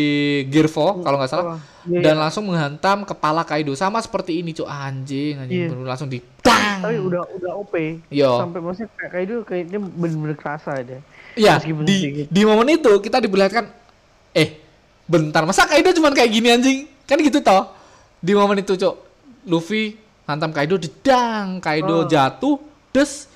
Gearful 0.46 1.00
kalau 1.00 1.16
nggak 1.18 1.30
salah. 1.30 1.58
Iya, 1.82 2.04
Dan 2.04 2.20
langsung 2.20 2.44
menghantam 2.44 3.02
kepala 3.02 3.40
Kaido 3.40 3.72
sama 3.72 3.98
seperti 3.98 4.36
ini, 4.36 4.52
Cuk. 4.52 4.68
Anjing, 4.68 5.40
anjing 5.40 5.58
Iya. 5.64 5.68
Bener- 5.72 5.88
langsung 5.88 6.12
di. 6.12 6.20
Tapi 6.44 6.96
udah 6.98 7.24
udah 7.30 7.52
OP. 7.56 7.74
Yo. 8.12 8.36
Sampai 8.36 8.60
maksudnya 8.60 8.90
itu 9.18 9.36
kayaknya 9.42 9.78
bener-bener 9.80 10.36
kerasa 10.36 10.76
ada. 10.76 11.00
Iya, 11.38 11.62
di 11.62 11.72
sedikit. 11.74 12.26
di 12.28 12.42
momen 12.42 12.68
itu 12.74 12.92
kita 13.02 13.22
diperlihatkan 13.22 13.64
eh 14.34 14.60
bentar 15.10 15.42
masa 15.42 15.66
Kaido 15.66 15.90
cuman 15.90 16.14
kayak 16.14 16.30
gini 16.30 16.48
anjing? 16.54 16.78
Kan 17.06 17.18
gitu 17.18 17.42
toh. 17.42 17.74
Di 18.22 18.30
momen 18.36 18.62
itu, 18.62 18.78
Cok. 18.78 18.96
Luffy 19.50 19.98
hantam 20.28 20.54
Kaido 20.54 20.78
dedang, 20.78 21.58
Kaido 21.58 22.04
Oh. 22.04 22.06
jatuh, 22.06 22.62
des 22.94 23.26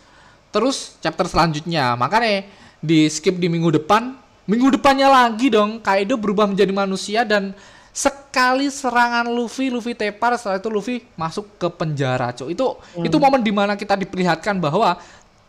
terus 0.55 0.95
chapter 1.03 1.27
selanjutnya. 1.27 1.99
Makanya 1.99 2.47
di 2.79 3.11
skip 3.11 3.35
di 3.41 3.51
minggu 3.51 3.75
depan, 3.83 4.15
minggu 4.47 4.79
depannya 4.79 5.11
lagi 5.11 5.51
dong 5.51 5.83
Kaido 5.83 6.15
berubah 6.15 6.47
menjadi 6.47 6.71
manusia 6.71 7.27
dan 7.27 7.51
sekali 7.91 8.71
serangan 8.71 9.27
Luffy, 9.27 9.73
Luffy 9.73 9.99
tepar 9.99 10.39
setelah 10.39 10.63
itu 10.63 10.71
Luffy 10.71 10.97
masuk 11.19 11.59
ke 11.59 11.67
penjara, 11.75 12.31
Cok. 12.31 12.49
Itu 12.55 12.79
itu 13.03 13.17
momen 13.19 13.43
di 13.43 13.51
mana 13.51 13.75
kita 13.75 13.99
diperlihatkan 13.99 14.63
bahwa 14.63 14.95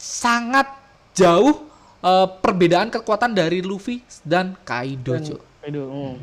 sangat 0.02 0.66
jauh 1.14 1.75
eh, 2.06 2.28
perbedaan 2.40 2.94
kekuatan 2.94 3.34
dari 3.34 3.66
Luffy 3.66 4.06
dan 4.22 4.54
Kaido, 4.62 5.18
Cuk. 5.18 5.42
Aduh, 5.66 5.86
hmm. 5.90 6.16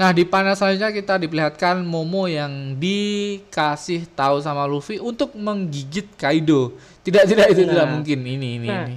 Nah, 0.00 0.16
di 0.16 0.24
panel 0.24 0.56
selanjutnya 0.56 0.96
kita 0.96 1.20
diperlihatkan 1.20 1.84
Momo 1.84 2.24
yang 2.24 2.72
dikasih 2.80 4.08
tahu 4.16 4.40
sama 4.40 4.64
Luffy 4.64 4.96
untuk 4.96 5.36
menggigit 5.36 6.08
Kaido. 6.16 6.72
Tidak, 7.04 7.28
tidak 7.28 7.52
itu 7.52 7.68
tidak 7.68 7.84
Nah. 7.84 7.92
mungkin. 8.00 8.18
Ini, 8.24 8.48
ini, 8.56 8.68
Nah. 8.68 8.88
ini. 8.88 8.96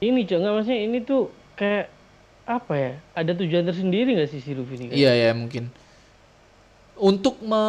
Ini 0.00 0.20
cok 0.26 0.38
nggak 0.42 0.54
maksudnya 0.58 0.80
ini 0.82 0.98
tuh 1.06 1.30
kayak 1.54 1.86
apa 2.42 2.74
ya? 2.74 2.92
Ada 3.14 3.38
tujuan 3.38 3.62
tersendiri 3.62 4.18
nggak 4.18 4.30
sih 4.34 4.42
si 4.42 4.50
Luffy 4.50 4.82
ini? 4.82 4.98
Iya, 4.98 5.14
ya 5.14 5.30
mungkin. 5.30 5.70
Untuk 6.98 7.38
me, 7.46 7.62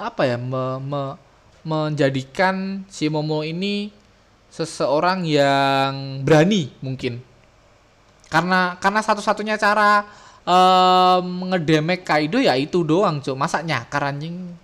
apa 0.00 0.24
ya, 0.24 0.40
me, 0.40 0.80
me- 0.80 1.16
menjadikan 1.64 2.84
si 2.88 3.12
Momo 3.12 3.44
ini 3.44 3.88
seseorang 4.54 5.26
yang 5.26 6.22
berani 6.22 6.70
mungkin. 6.78 7.18
Karena 8.30 8.78
karena 8.78 9.02
satu-satunya 9.02 9.58
cara 9.58 10.06
em, 10.46 11.26
ngedemek 11.50 12.06
Kaido 12.06 12.38
ya 12.38 12.54
itu 12.54 12.86
doang, 12.86 13.18
Cuk. 13.18 13.34
Masa 13.34 13.66
nyakar 13.66 14.14
anjing? 14.14 14.54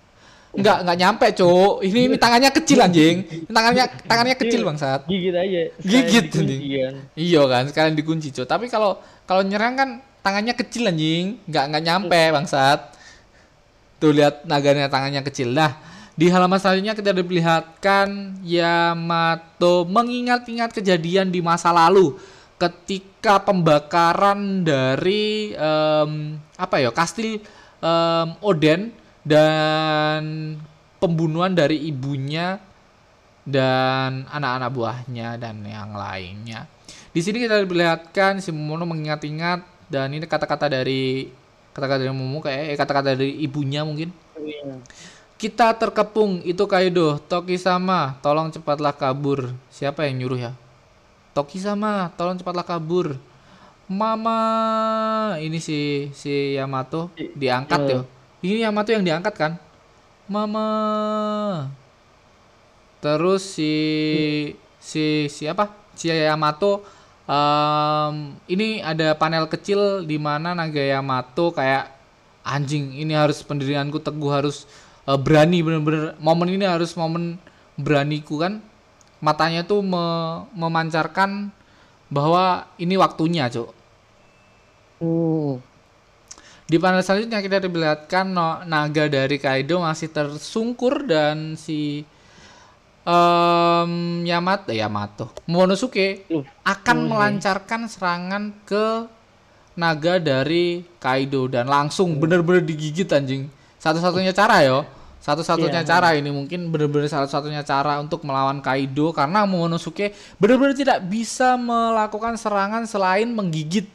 Enggak, 0.51 0.83
enggak 0.83 0.97
nyampe, 0.99 1.27
Cuk. 1.35 1.83
Ini, 1.83 1.99
ini 2.07 2.15
tangannya 2.23 2.51
kecil 2.55 2.79
anjing. 2.79 3.15
Ini 3.27 3.51
tangannya 3.51 3.85
tangannya 4.09 4.35
kecil 4.39 4.61
bangsat. 4.63 5.07
Gigit 5.11 5.35
aja. 5.35 5.61
Gigit, 5.83 6.25
Sekalian 6.31 6.47
dikunci 6.47 6.55
anjing. 6.55 6.71
kan. 6.79 6.95
Iya 7.19 7.41
kan, 7.51 7.63
sekalian 7.67 7.95
dikunci, 7.99 8.27
Cuk. 8.31 8.47
Tapi 8.47 8.65
kalau 8.71 8.95
kalau 9.27 9.43
nyerang 9.43 9.75
kan 9.75 9.89
tangannya 10.23 10.55
kecil 10.55 10.87
anjing, 10.87 11.35
enggak 11.51 11.63
enggak 11.67 11.83
nyampe 11.83 12.21
bangsat. 12.31 12.79
Tuh 13.99 14.11
lihat 14.15 14.47
naganya 14.47 14.87
tangannya 14.87 15.21
kecil. 15.21 15.51
Nah, 15.53 15.77
di 16.15 16.27
halaman 16.27 16.59
selanjutnya 16.59 16.93
kita 16.93 17.15
diperlihatkan 17.15 18.39
Yamato 18.43 19.87
mengingat-ingat 19.87 20.75
kejadian 20.75 21.31
di 21.31 21.39
masa 21.39 21.71
lalu 21.71 22.19
ketika 22.59 23.41
pembakaran 23.41 24.61
dari 24.61 25.55
em, 25.55 26.37
apa 26.59 26.75
ya 26.77 26.93
kastil 26.93 27.41
em, 27.81 28.27
Oden 28.43 28.93
dan 29.25 30.21
pembunuhan 31.01 31.55
dari 31.57 31.89
ibunya 31.89 32.61
dan 33.41 34.29
anak-anak 34.29 34.69
buahnya 34.69 35.41
dan 35.41 35.65
yang 35.65 35.97
lainnya. 35.97 36.69
Di 37.09 37.25
sini 37.25 37.41
kita 37.41 37.57
diperlihatkan 37.65 38.37
si 38.37 38.53
Momono 38.53 38.85
mengingat-ingat 38.85 39.89
dan 39.89 40.13
ini 40.13 40.23
kata-kata 40.29 40.69
dari 40.69 41.27
kata-kata 41.73 42.05
dari 42.05 42.13
Momo 42.13 42.39
kayak 42.39 42.61
eh, 42.71 42.77
kata-kata 42.77 43.17
dari 43.17 43.41
ibunya 43.41 43.81
mungkin. 43.81 44.13
Iya. 44.37 44.77
Kita 45.41 45.73
terkepung 45.73 46.45
itu 46.45 46.61
Kaido, 46.69 47.17
Toki 47.25 47.57
sama, 47.57 48.13
tolong 48.21 48.53
cepatlah 48.53 48.93
kabur. 48.93 49.49
Siapa 49.73 50.05
yang 50.05 50.21
nyuruh 50.21 50.37
ya? 50.37 50.51
Toki 51.33 51.57
sama, 51.57 52.13
tolong 52.13 52.37
cepatlah 52.37 52.61
kabur. 52.61 53.17
Mama, 53.89 54.39
ini 55.41 55.57
si 55.57 56.07
si 56.13 56.55
Yamato 56.55 57.09
diangkat 57.33 57.79
Iya. 57.89 57.93
yo. 57.97 58.01
Ini 58.45 58.69
Yamato 58.69 58.89
yang 58.93 59.01
diangkat 59.01 59.33
kan? 59.33 59.53
Mama. 60.29 60.69
Terus 63.01 63.41
si 63.41 63.73
si 64.77 65.25
siapa? 65.25 65.73
Si 65.97 66.07
Yamato 66.07 66.85
em, 67.25 68.37
ini 68.45 68.79
ada 68.85 69.17
panel 69.17 69.49
kecil 69.49 70.05
di 70.05 70.21
mana 70.21 70.53
naga 70.53 70.79
Yamato 70.79 71.49
kayak 71.51 71.89
anjing 72.45 72.93
ini 72.93 73.17
harus 73.17 73.41
pendirianku 73.41 73.97
teguh 73.97 74.29
harus 74.31 74.69
eh, 75.07 75.19
berani 75.19 75.61
bener-bener. 75.65 76.17
Momen 76.21 76.49
ini 76.53 76.65
harus 76.65 76.93
momen 76.97 77.37
beraniku 77.77 78.41
kan? 78.41 78.61
Matanya 79.21 79.61
tuh 79.65 79.85
me- 79.85 80.49
memancarkan 80.57 81.53
bahwa 82.11 82.67
ini 82.81 82.97
waktunya 82.97 83.47
cuk. 83.47 83.69
Hmm. 85.01 85.57
di 86.69 86.77
panel 86.77 87.01
selanjutnya 87.01 87.41
kita 87.41 87.57
diperlihatkan 87.57 88.25
no- 88.31 88.61
naga 88.69 89.09
dari 89.09 89.41
Kaido 89.41 89.81
masih 89.81 90.13
tersungkur 90.13 91.09
dan 91.09 91.57
si 91.57 92.05
em, 93.01 93.91
Yamato 94.23 94.69
eh, 94.69 94.77
Yamato 94.79 95.33
Momonosuke 95.49 96.29
Loh, 96.29 96.45
akan 96.61 97.09
melancarkan 97.09 97.89
serangan 97.89 98.53
ke 98.63 99.09
naga 99.73 100.21
dari 100.21 100.85
Kaido 101.01 101.49
dan 101.49 101.65
langsung 101.65 102.21
bener-bener 102.21 102.61
digigit 102.61 103.09
anjing. 103.09 103.49
Satu-satunya 103.81 104.29
cara 104.31 104.61
yo. 104.61 104.85
Satu-satunya 105.21 105.85
Iya. 105.85 105.89
cara 105.89 106.17
ini 106.17 106.33
mungkin 106.33 106.73
bener-bener 106.73 107.05
satu-satunya 107.05 107.61
cara 107.61 108.01
untuk 108.01 108.25
melawan 108.25 108.57
Kaido 108.57 109.13
karena 109.13 109.45
Momonosuke 109.45 110.13
bener-bener 110.41 110.73
tidak 110.73 110.97
bisa 111.05 111.53
melakukan 111.61 112.33
serangan 112.41 112.89
selain 112.89 113.29
menggigit 113.29 113.85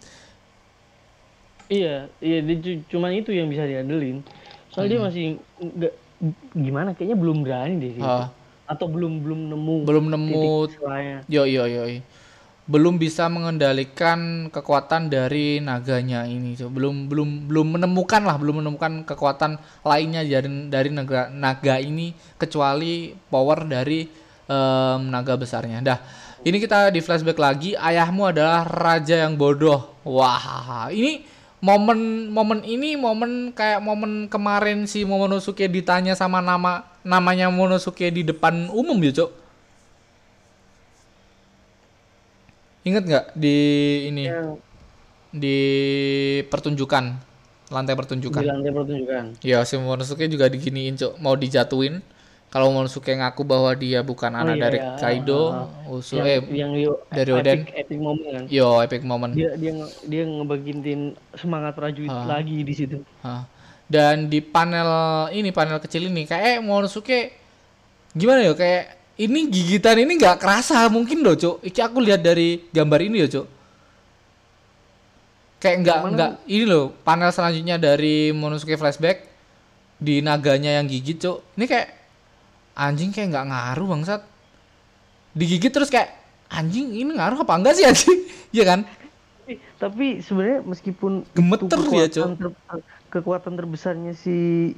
Iya, 1.66 2.07
iya 2.22 2.38
dia 2.46 2.57
cu- 2.62 2.87
cuman 2.94 3.11
itu 3.11 3.35
yang 3.35 3.51
bisa 3.51 3.66
diandelin. 3.66 4.22
Soalnya 4.70 4.90
dia 4.94 5.01
masih 5.03 5.25
nggak 5.59 5.92
gimana 6.55 6.94
kayaknya 6.94 7.18
belum 7.18 7.42
berani 7.42 7.75
deh 7.83 7.90
sih. 7.99 8.03
Atau 8.70 8.87
belum 8.87 9.18
belum 9.18 9.51
nemu 9.51 9.77
belum 9.83 10.05
nemu 10.07 10.46
yo 11.27 11.42
yo 11.42 11.66
yo 11.66 11.83
belum 12.66 12.98
bisa 12.98 13.31
mengendalikan 13.31 14.50
kekuatan 14.50 15.07
dari 15.07 15.62
naganya 15.62 16.26
ini. 16.26 16.59
Cok. 16.59 16.70
belum 16.74 17.07
belum 17.07 17.29
belum 17.46 17.66
menemukan 17.79 18.22
lah 18.26 18.37
belum 18.37 18.62
menemukan 18.62 19.07
kekuatan 19.07 19.59
lainnya 19.87 20.26
dari 20.26 20.50
dari 20.66 20.90
naga 20.90 21.31
naga 21.31 21.79
ini 21.79 22.11
kecuali 22.35 23.14
power 23.31 23.70
dari 23.70 24.11
em, 24.50 25.00
naga 25.07 25.38
besarnya. 25.38 25.79
Dah 25.79 25.98
ini 26.42 26.59
kita 26.59 26.90
di 26.90 26.98
flashback 26.98 27.38
lagi. 27.38 27.79
Ayahmu 27.79 28.35
adalah 28.35 28.66
raja 28.66 29.14
yang 29.14 29.38
bodoh. 29.38 29.94
Wah 30.02 30.90
ini 30.90 31.22
momen 31.62 32.31
momen 32.35 32.61
ini 32.66 32.98
momen 32.98 33.50
kayak 33.55 33.81
momen 33.81 34.29
kemarin 34.29 34.85
si 34.85 35.02
Momonosuke 35.09 35.64
ditanya 35.66 36.12
sama 36.12 36.44
nama 36.44 36.85
namanya 37.00 37.48
Momonosuke 37.48 38.11
di 38.12 38.22
depan 38.22 38.68
umum 38.70 38.94
ya 39.00 39.24
cok 39.24 39.45
Ingat 42.87 43.03
nggak 43.03 43.25
di 43.35 43.57
ini 44.07 44.25
Yang 44.31 44.62
di 45.35 45.59
pertunjukan 46.46 47.05
lantai 47.66 47.99
pertunjukan? 47.99 48.38
di 48.38 48.46
lantai 48.46 48.70
pertunjukan. 48.70 49.25
Ya 49.42 49.66
si 49.66 49.75
Momonosuke 49.75 50.31
juga 50.31 50.46
diginiin 50.46 50.94
cok 50.94 51.18
mau 51.18 51.35
dijatuhin. 51.35 51.99
Kalau 52.46 52.70
Momonosuke 52.70 53.11
ngaku 53.11 53.42
bahwa 53.42 53.75
dia 53.75 54.07
bukan 54.07 54.31
anak 54.31 54.55
iya, 54.55 54.62
dari 54.62 54.79
iya. 54.79 54.94
Kaido, 54.96 55.42
Ah, 55.51 55.66
usul 55.90 56.22
yang, 56.22 56.31
eh 56.31 56.38
yang 56.55 56.72
yo, 56.79 57.03
dari 57.11 57.31
epic, 57.35 57.42
Oden. 57.42 57.59
epic 57.75 57.99
moment 57.99 58.29
kan. 58.31 58.44
yo 58.46 58.68
epic 58.81 59.03
moment. 59.03 59.33
Dia 59.35 59.51
dia 59.59 59.72
dia 60.07 60.22
ngebagiin 60.25 60.79
semangat 61.35 61.75
prajurit 61.75 62.07
Ah. 62.09 62.22
lagi 62.38 62.62
di 62.62 62.72
situ. 62.72 63.03
Hah. 63.20 63.51
Dan 63.90 64.31
di 64.31 64.38
panel 64.38 64.88
ini 65.35 65.51
panel 65.51 65.83
kecil 65.83 66.07
ini 66.07 66.22
kayak 66.22 66.62
Momonosuke 66.62 67.35
gimana 68.14 68.46
ya 68.46 68.55
kayak 68.55 68.85
ini 69.16 69.48
gigitan 69.48 69.96
ini 69.96 70.20
nggak 70.20 70.37
kerasa 70.37 70.85
mungkin 70.92 71.24
loh 71.24 71.33
cok. 71.33 71.64
Iki 71.64 71.81
aku 71.81 71.98
lihat 72.05 72.20
dari 72.20 72.61
gambar 72.68 73.00
ini 73.00 73.24
ya 73.24 73.29
cok. 73.33 73.46
Kayak 75.57 75.76
nggak 75.83 75.98
nggak 76.12 76.31
ini 76.52 76.64
loh 76.68 76.92
panel 77.00 77.33
selanjutnya 77.33 77.81
dari 77.81 78.29
Momonosuke 78.37 78.76
flashback 78.76 79.24
di 79.96 80.20
naganya 80.20 80.76
yang 80.76 80.85
gigit 80.85 81.16
cok. 81.16 81.57
Ini 81.57 81.64
kayak 81.64 81.88
anjing 82.76 83.09
kayak 83.09 83.33
nggak 83.33 83.46
ngaruh 83.48 83.87
bangsat. 83.88 84.20
Digigit 85.33 85.72
terus 85.72 85.88
kayak 85.88 86.12
anjing 86.52 86.92
ini 86.92 87.12
ngaruh 87.16 87.40
apa 87.40 87.55
enggak 87.57 87.74
sih 87.76 87.85
anjing? 87.88 88.20
Iya 88.57 88.64
kan? 88.64 88.81
Tapi, 89.76 90.24
sebenarnya 90.24 90.64
meskipun 90.64 91.29
Gemeter 91.37 91.76
dia, 91.92 92.09
kekuatan 92.09 92.35
ter- 92.40 92.87
kekuatan 93.12 93.52
terbesarnya 93.55 94.12
si 94.16 94.72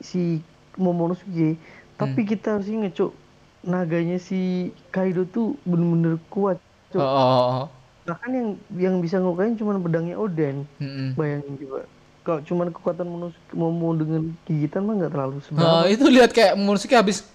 si 0.00 0.40
Momonosuke, 0.80 1.60
tapi 1.94 2.20
Hmm. 2.24 2.28
kita 2.30 2.56
harus 2.56 2.66
ingat 2.72 2.96
cuk 2.96 3.12
naganya 3.60 4.16
si 4.16 4.70
Kaido 4.88 5.24
tuh 5.24 5.58
bener-bener 5.62 6.18
kuat 6.28 6.58
Oh, 6.88 6.90
cuk. 6.90 7.00
oh, 7.00 7.04
oh, 7.04 7.44
oh. 7.54 7.66
Bahkan 8.04 8.30
yang 8.30 8.48
yang 8.74 8.94
bisa 8.98 9.18
ngukain 9.18 9.52
cuma 9.54 9.76
pedangnya 9.76 10.16
Oden. 10.16 10.64
Mm-mm. 10.78 11.12
Bayangin 11.12 11.52
coba. 11.58 11.84
Kalau 12.22 12.40
cuma 12.42 12.62
kekuatan 12.66 13.04
Momonosuke 13.04 13.52
Momo 13.52 13.92
dengan 13.92 14.22
gigitan 14.42 14.82
mah 14.82 14.96
nggak 14.96 15.12
terlalu 15.12 15.36
seberapa. 15.42 15.60
Nah, 15.60 15.84
itu 15.84 16.04
lihat 16.06 16.30
kayak 16.30 16.54
Momonosuke 16.54 16.92
habis 16.92 17.28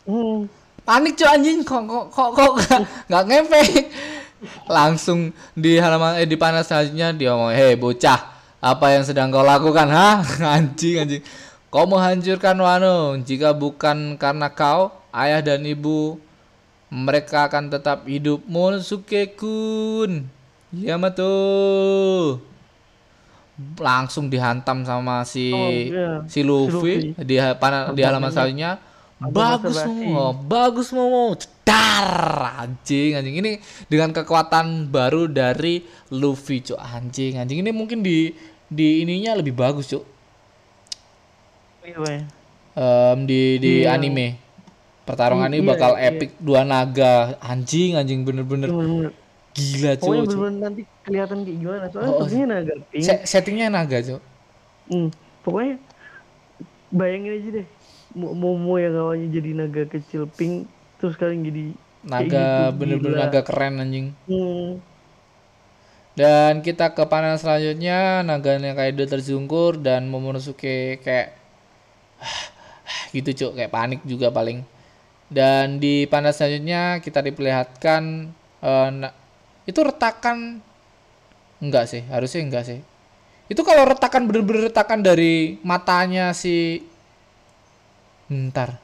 Hmm. 0.00 0.48
panik 0.82 1.12
cuy 1.14 1.28
anjing 1.28 1.60
kok 1.60 1.80
kok 1.82 2.06
kok 2.10 2.30
kok 2.32 2.52
nggak- 3.08 3.26
ngefek 3.26 3.68
langsung 4.66 5.30
di 5.52 5.76
halaman 5.76 6.16
eh, 6.16 6.24
di 6.24 6.34
panel 6.34 6.64
selanjutnya 6.64 7.12
dia 7.12 7.30
ngomong 7.30 7.52
hei 7.52 7.76
bocah 7.76 8.16
apa 8.58 8.86
yang 8.90 9.04
sedang 9.04 9.28
kau 9.28 9.44
lakukan 9.44 9.86
ha 9.86 10.24
anjing 10.56 10.96
anjing 10.98 11.22
kau 11.68 11.84
menghancurkan 11.84 12.56
Wano 12.56 12.96
jika 13.18 13.52
bukan 13.52 14.16
karena 14.16 14.48
kau 14.48 14.90
ayah 15.12 15.40
dan 15.40 15.62
ibu 15.62 16.18
mereka 16.90 17.46
akan 17.46 17.70
tetap 17.70 18.02
hidup. 18.04 18.42
Monosuke 18.44 19.34
kun 19.34 20.26
Yamato 20.70 21.30
langsung 23.76 24.26
dihantam 24.26 24.82
sama 24.82 25.20
si 25.22 25.52
Oh, 25.52 25.68
iya. 25.68 26.24
si 26.24 26.40
Luffy, 26.40 27.12
Luffy. 27.12 27.24
di 27.28 27.36
panel 27.60 27.92
di 27.92 28.00
halaman 28.00 28.32
selanjutnya 28.32 28.80
bagus. 29.20 29.76
Momo 29.84 30.32
bagus 30.32 30.88
Momo 30.90 31.36
cedar 31.36 32.08
anjing 32.56 33.20
anjing. 33.20 33.36
Ini 33.36 33.52
dengan 33.86 34.10
kekuatan 34.10 34.88
baru 34.88 35.28
dari 35.28 35.84
Luffy 36.10 36.64
cuk. 36.64 36.80
Anjing 36.80 37.36
anjing. 37.36 37.60
Ini 37.60 37.70
mungkin 37.70 38.00
di 38.00 38.32
di 38.64 39.04
ininya 39.04 39.36
lebih 39.36 39.52
bagus 39.52 39.92
cuk. 39.92 40.04
Iya, 41.80 41.96
Bay. 42.00 42.18
Em, 42.70 43.18
di 43.26 43.40
di 43.58 43.72
Iya. 43.84 43.92
anime 43.92 44.40
pertarungan 45.10 45.50
ini 45.50 45.66
Iya, 45.66 45.70
bakal 45.72 45.92
iya. 45.98 46.08
epic 46.08 46.30
dua 46.38 46.62
naga 46.62 47.34
anjing 47.42 47.98
anjing 47.98 48.20
bener-bener 48.22 48.70
Bener-bener. 48.70 49.12
gila 49.56 49.92
Pokoknya 49.98 50.22
cuk. 50.24 50.28
bener-bener 50.30 50.58
nanti 50.62 50.82
kelihatan 51.04 51.38
kayak 51.42 51.58
gimana. 51.58 51.84
Soalnya 51.90 52.12
Oh, 52.12 52.18
oh. 52.22 52.26
sebenarnya 52.26 52.46
naga 52.54 52.74
pink. 52.90 53.02
Se- 53.02 53.24
settingnya 53.26 53.66
naga 53.68 53.98
cuk 54.00 54.22
Hmm, 54.90 55.08
pokoknya 55.42 55.74
bayangin 56.90 57.32
aja 57.38 57.48
deh 57.62 57.66
Mo- 58.10 58.34
Momo 58.34 58.74
yang 58.76 58.94
awalnya 58.98 59.28
jadi 59.30 59.50
naga 59.54 59.82
kecil 59.86 60.26
pink 60.26 60.66
terus 60.98 61.14
sekarang 61.14 61.46
jadi 61.46 61.64
naga 62.02 62.26
gitu, 62.72 62.76
bener-bener 62.76 63.18
naga 63.18 63.40
keren 63.46 63.78
anjing 63.78 64.06
Hmm, 64.26 64.82
Dan 66.14 66.60
kita 66.60 66.92
ke 66.92 67.06
panel 67.06 67.38
selanjutnya, 67.38 68.20
Naganya 68.20 68.74
Kaido 68.76 69.06
tersungkur 69.06 69.80
dan 69.80 70.10
Momonosuke 70.10 71.00
kayak 71.00 71.28
gitu 73.16 73.30
cuk, 73.32 73.52
kayak 73.58 73.72
panik 73.72 74.00
juga 74.04 74.28
paling. 74.30 74.58
Dan 75.30 75.78
di 75.78 76.10
panel 76.10 76.34
selanjutnya 76.34 76.98
kita 76.98 77.22
diperlihatkan 77.22 78.02
na- 78.98 79.14
itu 79.64 79.78
retakan 79.80 80.58
enggak 81.62 81.86
sih, 81.86 82.02
harusnya 82.10 82.42
enggak 82.42 82.64
sih. 82.66 82.78
Itu 83.46 83.62
kalau 83.62 83.86
retakan 83.86 84.26
bener-bener 84.26 84.70
retakan 84.70 85.02
dari 85.02 85.58
matanya 85.62 86.34
si 86.34 86.82
Bentar. 88.30 88.78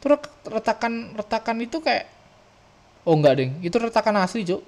Itu 0.00 0.06
re- 0.12 0.36
retakan 0.48 1.16
retakan 1.16 1.56
itu 1.64 1.80
kayak 1.80 2.12
Oh 3.02 3.18
enggak, 3.18 3.34
Ding. 3.34 3.50
Itu 3.66 3.82
retakan 3.82 4.14
asli, 4.22 4.46
Cuk. 4.46 4.62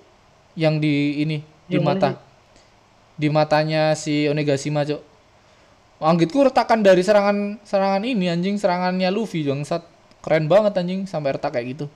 Yang 0.58 0.74
di 0.82 0.94
ini 1.22 1.38
di 1.70 1.78
Yang 1.78 1.84
mana 1.87 1.94
mata. 1.94 2.10
Di 3.14 3.28
matanya 3.30 3.94
si 3.94 4.26
Onigashima, 4.26 4.82
Cuk. 4.82 4.98
Anggitku 6.02 6.42
retakan 6.42 6.82
dari 6.82 7.00
serangan 7.06 7.62
serangan 7.62 8.02
ini 8.02 8.26
anjing, 8.26 8.58
serangannya 8.58 9.08
Luffy, 9.14 9.46
bangsat. 9.46 9.87
Keren 10.24 10.48
banget 10.48 10.72
anjing 10.80 11.04
sampai 11.04 11.37
retak 11.37 11.52
kayak 11.52 11.66
gitu. 11.76 11.87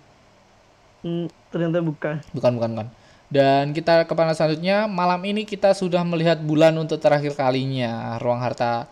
hmm, 1.02 1.26
ternyata 1.48 1.80
bukan 1.80 2.20
Bukan, 2.36 2.52
bukan, 2.60 2.70
bukan. 2.76 2.88
Dan 3.28 3.76
kita 3.76 4.04
ke 4.08 4.12
panel 4.16 4.32
selanjutnya, 4.36 4.88
malam 4.88 5.20
ini 5.24 5.44
kita 5.44 5.72
sudah 5.76 6.00
melihat 6.04 6.40
bulan 6.40 6.72
untuk 6.76 6.96
terakhir 7.00 7.36
kalinya, 7.36 8.16
ruang 8.20 8.40
harta 8.40 8.88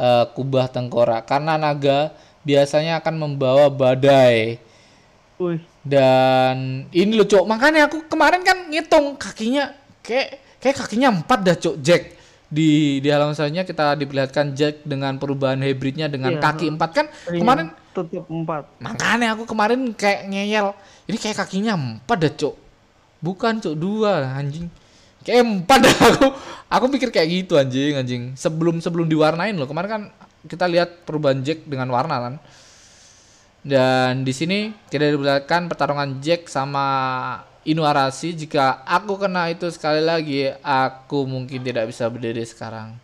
eh, 0.00 0.24
kubah 0.32 0.68
tengkorak. 0.68 1.24
Karena 1.28 1.56
naga 1.56 2.12
biasanya 2.44 3.00
akan 3.00 3.14
membawa 3.16 3.68
badai. 3.72 4.60
Wih, 5.36 5.60
Dan 5.84 6.88
ini 6.92 7.12
loh, 7.16 7.28
Cok. 7.28 7.44
Makanya 7.44 7.88
aku 7.88 8.08
kemarin 8.08 8.40
kan 8.40 8.68
ngitung 8.72 9.16
kakinya 9.20 9.72
kayak 10.00 10.40
kayak 10.60 10.76
kakinya 10.84 11.08
empat 11.12 11.38
dah, 11.44 11.56
Cok. 11.56 11.76
Jack 11.84 12.02
di 12.46 13.02
di 13.02 13.08
halaman 13.10 13.34
selanjutnya 13.34 13.66
kita 13.66 13.98
diperlihatkan 13.98 14.54
Jack 14.54 14.86
dengan 14.86 15.18
perubahan 15.18 15.58
hybridnya 15.58 16.06
dengan 16.06 16.38
Iya, 16.38 16.42
kaki 16.42 16.66
empat 16.78 16.90
kan 16.94 17.06
tadinya 17.10 17.40
kemarin 17.42 17.66
tetap 17.96 18.28
empat 18.28 18.68
Makanya 18.84 19.32
aku 19.32 19.48
kemarin 19.48 19.96
kayak 19.96 20.28
ngeyel. 20.28 20.76
Ini 21.08 21.16
kayak 21.16 21.36
kakinya 21.46 21.72
empat 21.72 22.18
dah, 22.20 22.32
Cok. 22.36 22.54
Bukan, 23.24 23.52
Cok, 23.64 23.74
dua 23.78 24.36
anjing. 24.36 24.68
Kayak 25.24 25.42
empat 25.48 25.78
dah 25.80 25.96
aku. 26.12 26.26
Aku 26.66 26.84
pikir 26.92 27.08
kayak 27.14 27.28
gitu 27.32 27.56
anjing, 27.56 27.96
anjing. 27.96 28.22
Sebelum 28.36 28.78
sebelum 28.84 29.08
diwarnain 29.08 29.56
loh. 29.56 29.66
Kemarin 29.66 29.88
kan 29.90 30.02
kita 30.46 30.68
lihat 30.70 31.08
perubahan 31.08 31.40
Jack 31.42 31.64
dengan 31.64 31.90
warna 31.90 32.16
kan. 32.20 32.34
Dan 33.66 34.22
di 34.22 34.30
sini 34.30 34.70
kita 34.86 35.10
diperlihatkan 35.10 35.66
pertarungan 35.66 36.22
Jack 36.22 36.46
sama 36.46 36.86
Inuarashi. 37.66 38.30
Jika 38.38 38.86
aku 38.86 39.18
kena 39.18 39.50
itu 39.50 39.66
sekali 39.74 39.98
lagi, 39.98 40.54
aku 40.62 41.26
mungkin 41.26 41.66
tidak 41.66 41.90
bisa 41.90 42.06
berdiri 42.06 42.46
sekarang. 42.46 42.94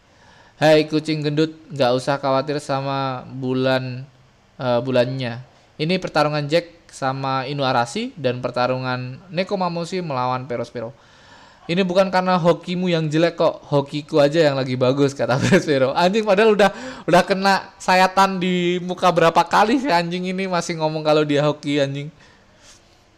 Hai 0.63 0.87
kucing 0.87 1.27
gendut, 1.27 1.59
nggak 1.75 1.91
usah 1.99 2.23
khawatir 2.23 2.63
sama 2.63 3.27
bulan 3.27 4.07
eh, 4.63 4.81
bulannya. 4.81 5.43
Ini 5.83 5.99
pertarungan 5.99 6.47
Jack 6.47 6.87
sama 6.93 7.49
Inuarashi 7.49 8.15
dan 8.15 8.39
pertarungan 8.39 9.19
Nekomamushi 9.33 10.05
melawan 10.05 10.47
Perospero. 10.47 10.95
Ini 11.67 11.87
bukan 11.87 12.11
karena 12.11 12.37
hokimu 12.43 12.91
yang 12.91 13.07
jelek 13.07 13.39
kok, 13.39 13.63
hokiku 13.71 14.19
aja 14.19 14.51
yang 14.51 14.59
lagi 14.59 14.79
bagus 14.79 15.17
kata 15.17 15.39
Perospero. 15.43 15.91
Anjing 15.97 16.23
padahal 16.23 16.55
udah 16.55 16.71
udah 17.11 17.23
kena 17.27 17.75
sayatan 17.83 18.39
di 18.39 18.79
muka 18.85 19.11
berapa 19.11 19.43
kali 19.43 19.83
si 19.83 19.91
anjing 19.91 20.31
ini 20.31 20.47
masih 20.47 20.79
ngomong 20.79 21.03
kalau 21.03 21.27
dia 21.27 21.43
hoki 21.43 21.83
anjing. 21.83 22.13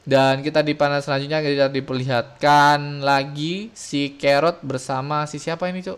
Dan 0.05 0.45
kita 0.45 0.61
di 0.61 0.77
panel 0.77 1.01
selanjutnya 1.01 1.41
kita 1.41 1.73
diperlihatkan 1.73 3.01
lagi 3.01 3.73
si 3.73 4.13
Carrot 4.21 4.61
bersama 4.61 5.25
si 5.25 5.41
siapa 5.41 5.65
ini, 5.73 5.81
Cuk? 5.81 5.97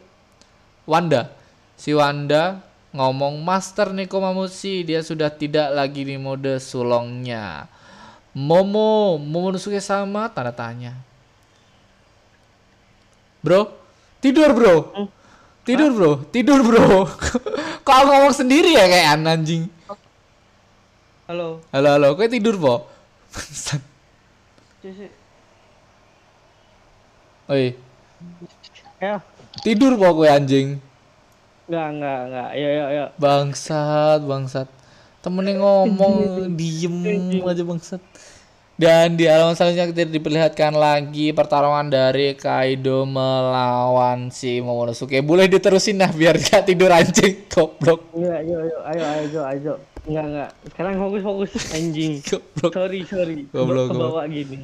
Wanda. 0.86 1.34
Si 1.74 1.90
Wanda 1.90 2.62
ngomong 2.96 3.44
Master 3.44 3.92
Nekomamushi 3.92 4.82
dia 4.88 5.04
sudah 5.04 5.28
tidak 5.28 5.68
lagi 5.76 6.02
di 6.02 6.16
mode 6.16 6.56
sulongnya. 6.56 7.68
Momo, 8.36 9.16
Momonosuke 9.16 9.80
sama 9.80 10.28
tanda 10.32 10.52
tanya. 10.52 10.92
Bro, 13.40 13.72
tidur 14.20 14.52
bro. 14.52 14.76
Tidur 15.64 15.90
bro, 15.92 16.12
tidur 16.32 16.60
bro. 16.64 17.08
Kok 17.86 18.00
ngomong 18.06 18.34
sendiri 18.34 18.76
ya 18.76 18.84
kayak 18.88 19.24
anjing. 19.24 19.68
Halo. 21.26 21.58
Halo 21.74 21.88
halo, 21.90 22.08
kok 22.14 22.30
tidur 22.30 22.54
po? 22.54 22.86
Cisi. 24.78 25.10
Oi, 27.50 27.74
Ya. 29.02 29.18
tidur 29.62 29.98
po 29.98 30.22
kowe 30.22 30.26
anjing. 30.30 30.78
Enggak, 31.66 31.88
enggak, 31.98 32.20
enggak. 32.30 32.48
Ayo, 32.54 32.66
ayo, 32.66 32.84
ayo. 32.86 33.04
Bangsat, 33.18 34.20
bangsat. 34.22 34.68
Temennya 35.18 35.58
ngomong, 35.58 36.14
diem 36.58 37.42
aja 37.42 37.62
bangsat. 37.66 38.02
Dan 38.76 39.16
di 39.16 39.24
halaman 39.24 39.56
selanjutnya 39.56 39.88
kita 39.88 40.12
diperlihatkan 40.12 40.76
lagi 40.76 41.32
pertarungan 41.32 41.88
dari 41.88 42.36
Kaido 42.36 43.08
melawan 43.08 44.28
si 44.28 44.60
Momonosuke. 44.60 45.16
Boleh 45.24 45.48
diterusin 45.48 45.96
nah 45.96 46.12
biar 46.12 46.36
gak 46.36 46.68
tidur 46.68 46.92
anjing, 46.92 47.48
goblok. 47.48 48.04
Enggak, 48.12 48.44
ayo, 48.44 48.56
ayo, 48.62 48.76
ayo, 48.84 49.04
ayo, 49.08 49.40
ayo. 49.48 49.74
Enggak, 50.06 50.24
enggak. 50.30 50.50
Sekarang 50.70 50.94
fokus, 51.02 51.22
fokus. 51.26 51.50
Anjing. 51.74 52.12
Goblok. 52.30 52.70
Sorry, 52.70 53.00
sorry. 53.10 53.36
Goblok, 53.50 53.90
ke 53.90 53.94
bawah 53.98 54.24
gini. 54.30 54.58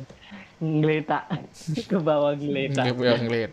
Ngeletak. 0.63 1.25
ke 1.91 1.99
bawah 1.99 2.33
ngeletak. 2.39 2.85
Punya 2.95 3.19
ngeliat. 3.19 3.53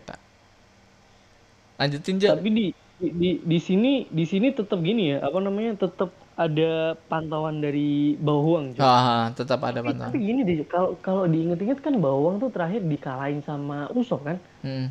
Lanjutin 1.82 2.14
aja. 2.22 2.38
Tapi 2.38 2.48
di 2.54 2.66
di 3.00 3.08
di, 3.20 3.28
di 3.42 3.58
sini 3.66 4.06
di 4.18 4.24
sini 4.28 4.52
tetap 4.52 4.78
gini 4.84 5.02
ya, 5.16 5.16
apa 5.26 5.38
namanya? 5.40 5.72
Tetap 5.84 6.10
ada 6.36 6.70
pantauan 7.10 7.56
dari 7.64 8.16
Bawang. 8.20 8.76
Cok. 8.76 8.84
Ah, 8.84 9.32
tetap 9.38 9.60
ada 9.64 9.80
Tapi, 9.80 9.86
pantauan. 9.92 10.12
tapi 10.12 10.18
gini 10.20 10.40
deh, 10.48 10.58
kalau 10.68 10.90
kalau 11.00 11.24
diinget-inget 11.32 11.78
kan 11.84 11.94
Bawang 12.00 12.36
tuh 12.42 12.50
terakhir 12.54 12.80
dikalahin 12.84 13.40
sama 13.48 13.88
Usop 13.96 14.20
kan? 14.28 14.36
Hmm. 14.64 14.86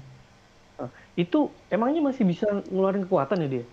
Nah, 0.79 0.89
itu 1.19 1.37
emangnya 1.69 2.01
masih 2.09 2.23
bisa 2.31 2.45
ngeluarin 2.71 3.03
kekuatan 3.05 3.43
ya 3.45 3.49
dia? 3.61 3.65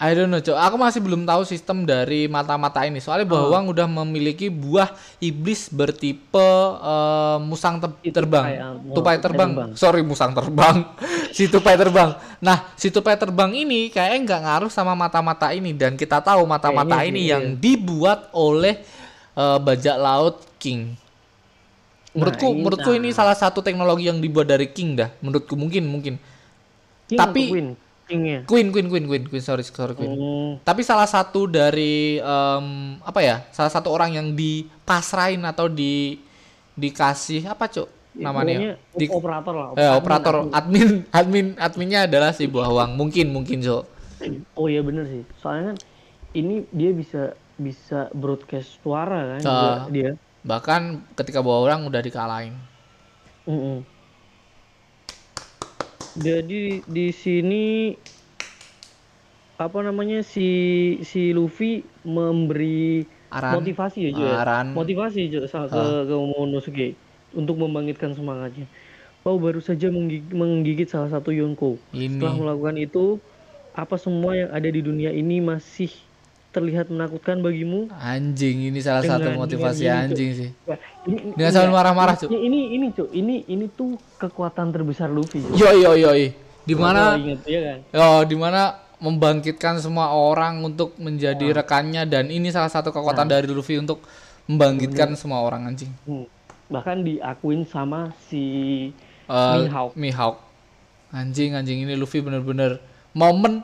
I 0.00 0.16
don't 0.16 0.32
know, 0.32 0.40
Cok. 0.40 0.56
Aku 0.56 0.76
masih 0.80 1.04
belum 1.04 1.28
tahu 1.28 1.44
sistem 1.44 1.84
dari 1.84 2.24
mata-mata 2.24 2.80
ini. 2.88 3.04
Soalnya 3.04 3.28
Bawang 3.28 3.68
udah 3.68 3.84
memiliki 3.84 4.48
buah 4.48 4.96
iblis 5.20 5.68
bertipe 5.68 6.40
eh, 6.80 7.36
musang 7.44 7.76
te- 7.76 8.08
terbang. 8.08 8.48
tupai 8.48 8.96
tupai 8.96 9.16
terbang. 9.20 9.50
terbang. 9.52 9.70
Sorry, 9.76 10.00
musang 10.00 10.32
terbang. 10.32 10.88
si 11.36 11.52
tupai 11.52 11.76
terbang. 11.76 12.16
Nah, 12.40 12.72
si 12.80 12.88
tupai 12.88 13.12
terbang 13.20 13.52
ini 13.52 13.92
kayaknya 13.92 14.18
nggak 14.24 14.40
ngaruh 14.48 14.70
sama 14.72 14.96
mata-mata 14.96 15.52
ini 15.52 15.76
dan 15.76 16.00
kita 16.00 16.24
tahu 16.24 16.48
mata-mata 16.48 17.04
ini 17.04 17.28
sih, 17.28 17.32
yang 17.36 17.44
dibuat 17.60 18.32
oleh 18.32 18.80
eh, 19.36 19.58
bajak 19.60 20.00
laut 20.00 20.40
King. 20.56 20.96
Menurutku, 22.16 22.48
Nah, 22.48 22.56
menurutku 22.56 22.90
nah. 22.96 22.98
ini 23.04 23.08
salah 23.12 23.36
satu 23.36 23.60
teknologi 23.60 24.08
yang 24.08 24.16
dibuat 24.16 24.48
dari 24.48 24.64
King 24.72 24.96
dah. 24.96 25.12
Menurutku 25.20 25.60
mungkin, 25.60 25.84
mungkin. 25.84 26.16
King 27.04 27.20
Tapi- 27.20 27.76
Queen? 28.10 28.18
Kingnya. 28.18 28.38
Queen, 28.44 28.68
Queen, 28.74 28.86
Queen, 28.90 29.06
Queen, 29.06 29.24
Queen. 29.30 29.42
Sorry, 29.42 29.62
sorry, 29.62 29.94
Queen. 29.94 30.10
Hmm, 30.10 30.50
Tapi 30.66 30.82
salah 30.82 31.06
satu 31.06 31.46
dari 31.46 32.18
em, 32.18 32.66
apa 33.00 33.20
ya? 33.22 33.46
Salah 33.54 33.70
satu 33.70 33.88
orang 33.94 34.18
yang 34.18 34.34
dipasrahin 34.34 35.46
atau 35.46 35.70
di 35.70 36.18
dikasih 36.74 37.46
apa, 37.46 37.70
Cuk? 37.70 37.88
Namanya. 38.18 38.58
pokoknya 38.58 38.72
Di, 38.98 39.04
operator 39.06 39.54
lah. 39.54 39.68
eh, 39.78 39.86
admin, 39.86 39.98
operator 40.02 40.34
admin. 40.34 40.50
admin 40.50 40.88
admin 41.14 41.46
adminnya 41.56 42.00
adalah 42.10 42.30
si 42.34 42.50
Buahwang. 42.50 42.98
Mungkin, 42.98 43.30
mungkin, 43.30 43.62
Cuk. 43.62 43.84
Oh 44.52 44.66
iya 44.66 44.82
bener 44.82 45.06
sih. 45.08 45.22
Soalnya 45.40 45.72
kan 45.72 45.76
ini 46.36 46.66
dia 46.74 46.90
bisa 46.92 47.32
bisa 47.60 48.08
broadcast 48.16 48.80
suara 48.80 49.36
kan 49.36 49.40
juga 49.40 49.70
dia. 49.88 50.10
Bahkan 50.42 50.82
ketika 51.16 51.40
Buahwang 51.44 51.86
udah 51.88 52.00
dikalahin. 52.02 52.56
Mm-mm. 53.48 53.84
Jadi 56.16 56.82
di 56.84 57.06
sini 57.14 57.94
apa 59.60 59.78
namanya 59.84 60.24
si 60.24 60.48
si 61.04 61.30
Luffy 61.30 61.84
memberi 62.02 63.04
Aran. 63.30 63.60
motivasi 63.60 64.08
ya 64.08 64.10
Ju, 64.10 64.22
ya? 64.24 64.34
Aran. 64.42 64.72
motivasi 64.72 65.20
sa- 65.46 65.68
ke 65.68 66.08
ke 66.08 66.14
Momonosuke 66.16 66.88
untuk 67.36 67.60
membangkitkan 67.60 68.16
semangatnya. 68.16 68.66
Kau 69.20 69.36
baru 69.36 69.60
saja 69.60 69.92
menggigit, 69.92 70.32
menggigit 70.32 70.88
salah 70.88 71.12
satu 71.12 71.30
Yonko. 71.30 71.84
Setelah 71.92 72.32
Ini. 72.34 72.40
melakukan 72.40 72.76
itu, 72.80 73.20
apa 73.76 74.00
semua 74.00 74.32
yang 74.32 74.50
ada 74.50 74.64
di 74.66 74.80
dunia 74.80 75.12
ini 75.12 75.44
masih 75.44 75.92
terlihat 76.50 76.90
menakutkan 76.90 77.38
bagimu? 77.38 77.86
Anjing, 77.94 78.66
ini 78.66 78.78
salah 78.78 79.02
satu 79.02 79.30
motivasi 79.32 79.86
dengan 79.86 79.96
ini, 79.96 80.06
anjing 80.10 80.30
sih. 80.34 80.48
Wah, 80.66 80.78
ini, 81.04 81.16
Dengan 81.34 81.50
ini- 81.50 81.54
sambil 81.54 81.72
marah-marah, 81.72 82.14
ini, 82.14 82.20
Cuk. 82.20 82.30
Ini 82.30 82.60
ini 82.68 82.86
Cuk, 82.90 83.08
ini 83.10 83.34
ini 83.46 83.66
tuh 83.70 83.90
kekuatan 84.16 84.70
terbesar 84.70 85.08
Luffy. 85.08 85.40
Cuk. 85.40 85.54
Yoi, 85.54 85.78
yoi, 85.80 85.98
yoi. 86.02 86.24
Di 86.60 86.74
mana 86.74 87.14
inget, 87.16 87.40
ya 87.46 87.60
kan? 87.64 87.78
Oh, 87.96 88.20
di 88.22 88.34
mana 88.34 88.62
membangkitkan 89.00 89.80
semua 89.80 90.12
orang 90.12 90.60
untuk 90.60 90.92
menjadi 90.96 91.46
Nah. 91.48 91.64
rekannya 91.64 92.02
dan 92.04 92.28
ini 92.28 92.52
salah 92.52 92.68
satu 92.68 92.90
kekuatan 92.90 93.24
dari 93.24 93.48
Luffy 93.48 93.80
untuk 93.80 94.04
membangkitkan 94.44 95.16
semua 95.16 95.40
orang 95.40 95.70
anjing. 95.70 95.88
Hmm. 96.04 96.28
Bahkan 96.68 97.02
diakuin 97.02 97.64
sama 97.64 98.12
si 98.28 98.42
Eh, 99.24 99.56
Mihawk. 99.62 99.94
Mihawk. 99.94 100.36
Anjing, 101.10 101.54
anjing 101.54 101.82
ini 101.82 101.94
Luffy 101.94 102.18
bener-bener 102.18 102.82
momen 103.14 103.62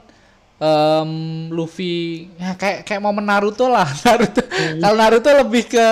em, 0.56 1.10
Luffy 1.50 2.26
ya 2.36 2.56
kayak 2.56 2.84
kayak 2.84 3.00
momen 3.00 3.24
Naruto 3.24 3.68
lah. 3.68 3.86
Naruto. 4.04 4.40
Hmm. 4.42 4.80
Kalau 4.80 4.96
Naruto 4.96 5.28
lebih 5.32 5.64
ke 5.68 5.86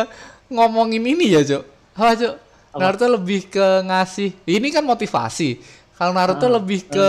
ngomongin 0.49 1.03
ini 1.03 1.33
ya, 1.33 1.41
Cok. 1.43 1.63
Apa, 1.95 2.13
Cok? 2.15 2.35
Naruto 2.75 3.07
lebih 3.07 3.41
ke 3.47 3.67
ngasih. 3.87 4.31
Ini 4.45 4.69
kan 4.71 4.83
motivasi. 4.83 5.63
Kalau 5.95 6.11
Naruto 6.11 6.47
Ah. 6.51 6.55
lebih 6.59 6.81
ke 6.85 7.09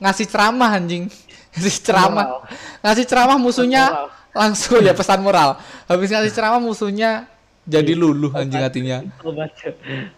ngasih 0.00 0.26
ceramah 0.26 0.70
anjing. 0.72 1.06
Ngasih 1.52 1.84
ceramah. 1.84 2.48
Ngasih 2.80 3.04
ceramah 3.04 3.36
musuhnya 3.36 3.84
Moral. 3.92 4.08
langsung 4.32 4.80
ya 4.80 4.96
pesan 4.96 5.20
moral. 5.20 5.60
Habis 5.84 6.08
ngasih 6.08 6.32
ceramah 6.32 6.64
musuhnya 6.64 7.28
jadi 7.62 7.92
luluh 7.92 8.32
anjing 8.32 8.64
hatinya. 8.64 9.04
obat, 9.20 9.52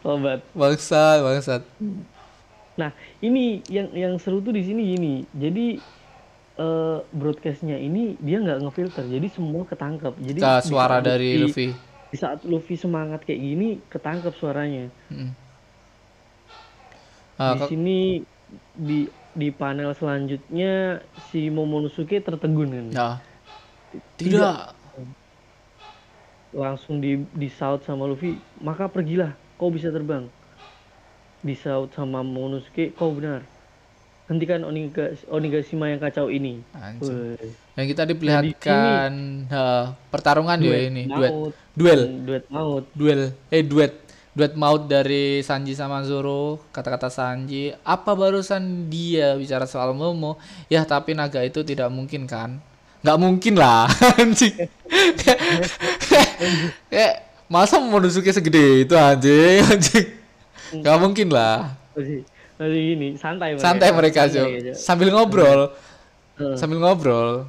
obat. 0.07 0.39
Bangsat, 0.55 1.27
bangsat. 1.27 1.63
Nah, 2.75 2.91
ini 3.19 3.67
yang 3.67 3.91
yang 3.91 4.15
seru 4.17 4.39
tuh 4.39 4.55
di 4.55 4.63
sini 4.63 4.95
gini. 4.95 5.15
Jadi 5.35 5.83
eh, 6.55 6.99
broadcastnya 7.11 7.77
ini 7.79 8.15
dia 8.23 8.39
nggak 8.39 8.59
ngefilter, 8.63 9.05
jadi 9.11 9.27
semua 9.31 9.63
ketangkep. 9.67 10.15
Jadi 10.23 10.39
Ke 10.41 10.53
suara 10.63 11.03
dari 11.03 11.43
Luffy. 11.43 11.75
Di 12.15 12.17
saat 12.17 12.47
Luffy 12.47 12.79
semangat 12.79 13.27
kayak 13.27 13.41
gini, 13.43 13.69
ketangkep 13.91 14.33
suaranya. 14.39 14.87
Mm. 15.11 15.31
Ah, 17.35 17.55
di 17.55 17.59
kok- 17.59 17.71
sini 17.75 17.99
di 18.79 19.11
di 19.35 19.51
panel 19.51 19.91
selanjutnya 19.99 21.03
si 21.35 21.51
Momonosuke 21.51 22.23
tertegun 22.23 22.71
kan. 22.71 22.87
ya. 22.95 23.11
Tidak. 24.15 24.55
Langsung 26.55 27.03
di 27.03 27.19
di 27.35 27.51
shout 27.51 27.83
sama 27.83 28.07
Luffy, 28.07 28.39
maka 28.63 28.87
pergilah, 28.87 29.35
kau 29.59 29.75
bisa 29.75 29.91
terbang. 29.91 30.31
Di 31.43 31.59
shout 31.59 31.91
sama 31.99 32.23
Momonosuke, 32.23 32.95
kau 32.95 33.11
benar. 33.11 33.43
Hentikan 34.25 34.65
Oniga, 34.65 35.13
Onigashima 35.29 35.93
yang 35.93 36.01
kacau 36.01 36.33
ini. 36.33 36.65
Woi. 36.97 37.37
Yang 37.77 37.87
kita 37.93 38.03
diperlihatkan 38.09 39.11
ha, 39.53 39.93
pertarungan 40.09 40.57
ya 40.65 40.73
Duet 40.73 40.83
ini, 40.89 41.03
duet. 41.05 41.33
maut. 41.33 41.53
Duel. 41.77 42.01
Duet 42.25 42.45
maut. 42.49 42.85
Duel. 42.97 43.21
Eh 43.53 43.61
duet. 43.61 43.93
Duet 44.33 44.57
maut 44.57 44.89
dari 44.89 45.45
Sanji 45.45 45.77
sama 45.77 46.01
Zoro. 46.09 46.57
Kata-kata 46.73 47.13
Sanji, 47.13 47.77
apa 47.85 48.17
barusan 48.17 48.89
dia 48.89 49.37
bicara 49.37 49.69
soal 49.69 49.93
Momo? 49.93 50.41
Ya, 50.73 50.89
tapi 50.89 51.13
naga 51.13 51.45
itu 51.45 51.61
tidak 51.61 51.93
mungkin 51.93 52.25
kan? 52.25 52.65
Nggak 53.05 53.19
mungkin 53.21 53.55
lah, 53.61 53.85
anjing. 54.17 54.57
Kayak 56.89 57.29
masa 57.53 57.77
Momonosuke 57.77 58.33
segede 58.33 58.89
itu 58.89 58.97
anjing, 58.97 59.61
anjing. 59.69 60.07
Nggak 60.81 60.97
mungkin 60.97 61.29
lah. 61.29 61.77
Masih, 62.55 62.71
masih 62.71 62.83
gini, 62.87 63.09
santai 63.17 63.49
mereka. 63.53 63.63
Santai 63.63 63.91
mereka, 63.91 64.21
Jo. 64.27 64.45
aja. 64.47 64.73
Sambil 64.73 65.09
ngobrol. 65.11 65.61
Heeh. 66.35 66.55
Sambil 66.55 66.79
ngobrol. 66.79 67.47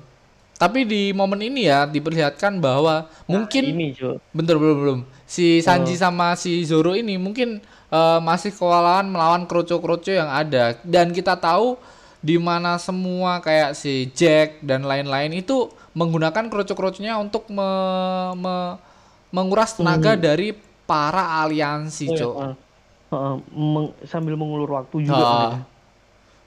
Tapi 0.55 0.81
di 0.81 1.11
momen 1.11 1.41
ini 1.41 1.67
ya 1.67 1.83
diperlihatkan 1.83 2.57
bahwa 2.57 3.05
mungkin 3.25 3.63
ini, 3.67 3.91
Jo. 3.91 4.17
Bentar 4.31 4.55
belum 4.55 4.77
belum. 4.77 4.99
Si 5.25 5.59
Sanji 5.59 5.93
Oh. 5.93 5.99
sama 5.99 6.33
si 6.33 6.63
Zoro 6.63 6.93
ini 6.93 7.17
mungkin 7.17 7.59
eh, 7.85 8.19
masih 8.19 8.49
kewalahan 8.49 9.05
melawan 9.05 9.45
kroco-kroco 9.45 10.09
yang 10.09 10.27
ada 10.27 10.73
dan 10.81 11.09
kita 11.09 11.33
tahu 11.33 11.77
di 12.17 12.35
mana 12.35 12.75
semua 12.75 13.37
kayak 13.37 13.73
si 13.73 14.09
Jack 14.09 14.57
dan 14.59 14.81
lain-lain 14.81 15.29
itu 15.35 15.69
menggunakan 15.91 16.49
kroco-kroconya 16.49 17.15
untuk 17.15 17.45
me- 17.47 18.33
me- 18.35 18.75
menguras 19.29 19.75
tenaga 19.75 20.17
dari 20.17 20.55
para 20.83 21.39
aliansi, 21.39 22.05
Hmm. 22.05 22.11
Oh, 22.11 22.15
ya, 22.15 22.21
Cok. 22.21 22.35
ah. 22.39 22.53
Meng- 23.53 23.93
sambil 24.03 24.33
mengulur 24.35 24.67
waktu 24.75 25.05
juga 25.05 25.23
mereka. 25.23 25.59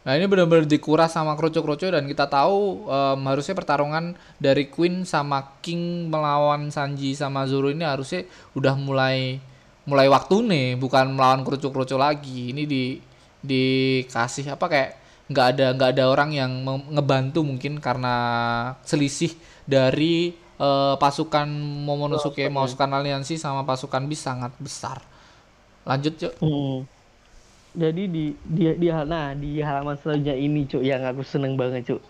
Nah 0.06 0.12
ini 0.16 0.24
benar-benar 0.24 0.64
dikuras 0.64 1.12
sama 1.12 1.36
kroco-kroco 1.36 1.84
dan 1.84 2.08
kita 2.08 2.24
tahu 2.26 2.88
em, 2.88 3.20
harusnya 3.28 3.52
pertarungan 3.52 4.16
dari 4.40 4.72
Queen 4.72 5.04
sama 5.04 5.60
King 5.60 6.08
melawan 6.08 6.72
Sanji 6.72 7.12
sama 7.12 7.44
Zoro 7.44 7.68
ini 7.68 7.84
harusnya 7.84 8.24
udah 8.56 8.72
mulai 8.72 9.36
mulai 9.84 10.08
waktu 10.08 10.36
nih 10.44 10.68
bukan 10.80 11.12
melawan 11.12 11.44
kroco-kroco 11.44 12.00
lagi. 12.00 12.56
Ini 12.56 12.64
di 12.64 12.96
dikasih 13.38 14.56
apa 14.56 14.66
kayak 14.66 14.90
nggak 15.28 15.46
ada 15.54 15.66
nggak 15.76 15.90
ada 15.92 16.04
orang 16.08 16.30
yang 16.32 16.52
ngebantu 16.88 17.44
mungkin 17.44 17.76
karena 17.78 18.14
selisih 18.82 19.36
dari 19.68 20.32
eh, 20.56 20.94
pasukan 20.96 21.46
Momonosuke 21.84 22.48
pasukan 22.48 22.90
aliansi 22.96 23.36
sama 23.36 23.62
pasukan 23.68 24.08
bis 24.08 24.24
sangat 24.24 24.56
besar. 24.56 25.04
Lanjut 25.88 26.14
yuk. 26.20 26.34
Hmm. 26.44 26.84
Jadi 27.72 28.02
di 28.12 28.24
di 28.44 28.62
di 28.76 28.88
nah 28.92 29.32
di 29.32 29.64
halaman 29.64 29.96
selanjutnya 29.96 30.36
ini 30.36 30.68
cuk 30.68 30.84
yang 30.84 31.00
aku 31.08 31.24
seneng 31.24 31.56
banget 31.56 31.96
cuk. 31.96 32.00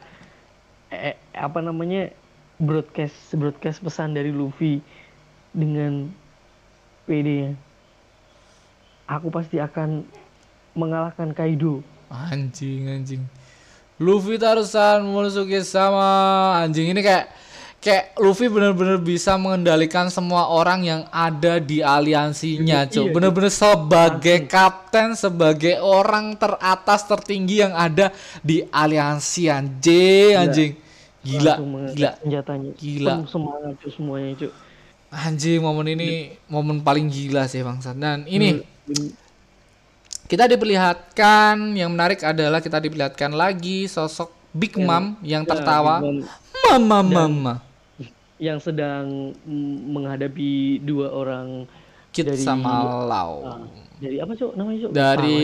Eh, 0.91 1.15
apa 1.31 1.63
namanya 1.63 2.11
broadcast 2.59 3.15
broadcast 3.39 3.79
pesan 3.79 4.19
dari 4.19 4.35
Luffy 4.35 4.83
dengan 5.55 6.11
PD-nya. 7.07 7.55
Aku 9.07 9.31
pasti 9.31 9.63
akan 9.63 10.05
mengalahkan 10.75 11.31
Kaido. 11.33 11.81
Anjing 12.11 12.91
anjing. 12.91 13.23
Luffy 13.99 14.39
tarusan 14.39 15.07
Momonosuke 15.07 15.63
sama 15.63 16.07
anjing 16.63 16.91
ini 16.91 17.03
kayak 17.03 17.31
kayak 17.79 18.19
Luffy 18.19 18.51
bener-bener 18.51 18.99
bisa 18.99 19.39
mengendalikan 19.39 20.11
semua 20.11 20.51
orang 20.51 20.83
yang 20.83 21.03
ada 21.15 21.63
di 21.63 21.79
aliansinya, 21.79 22.85
Iya, 22.85 22.91
Cuk. 22.91 23.05
iya. 23.07 23.13
Bener-bener 23.15 23.53
sebagai 23.55 24.39
kapten, 24.51 25.15
sebagai 25.15 25.79
orang 25.79 26.35
teratas 26.35 27.07
tertinggi 27.07 27.63
yang 27.63 27.75
ada 27.75 28.11
di 28.43 28.67
aliansi 28.67 29.47
anjing, 29.47 30.35
anjing. 30.35 30.73
Gila, 31.19 31.55
gila. 31.95 32.11
senjatanya. 32.23 32.71
Gila. 32.79 33.15
Semangat 33.27 33.75
cuk 33.83 33.91
semuanya 33.95 34.31
cuk. 34.39 34.53
Anjing 35.09 35.61
momen 35.65 35.87
ini 35.97 36.37
momen 36.53 36.85
paling 36.85 37.09
gila 37.09 37.49
sih 37.49 37.65
bangsat. 37.65 37.97
Dan 37.97 38.29
ini 38.29 38.61
kita 40.29 40.45
diperlihatkan 40.45 41.73
yang 41.73 41.89
menarik 41.95 42.21
adalah 42.21 42.61
kita 42.61 42.77
diperlihatkan 42.83 43.33
lagi 43.33 43.89
sosok 43.89 44.29
Big 44.53 44.77
Mom 44.77 45.17
yang 45.25 45.45
Ya, 45.45 45.51
tertawa. 45.57 46.01
Mama 46.69 47.01
mama. 47.01 47.55
Yang 48.39 48.59
sedang 48.59 49.35
menghadapi 49.85 50.51
dua 50.81 51.11
orang 51.11 51.67
Kit 52.09 52.25
dari- 52.25 52.41
sama 52.41 53.05
Lau. 53.05 53.35
ah, 53.43 53.63
dari 53.99 54.17
apa 54.17 54.33
cuk 54.33 54.53
namanya 54.55 54.79
cuk? 54.81 54.91
Dari 54.91 55.41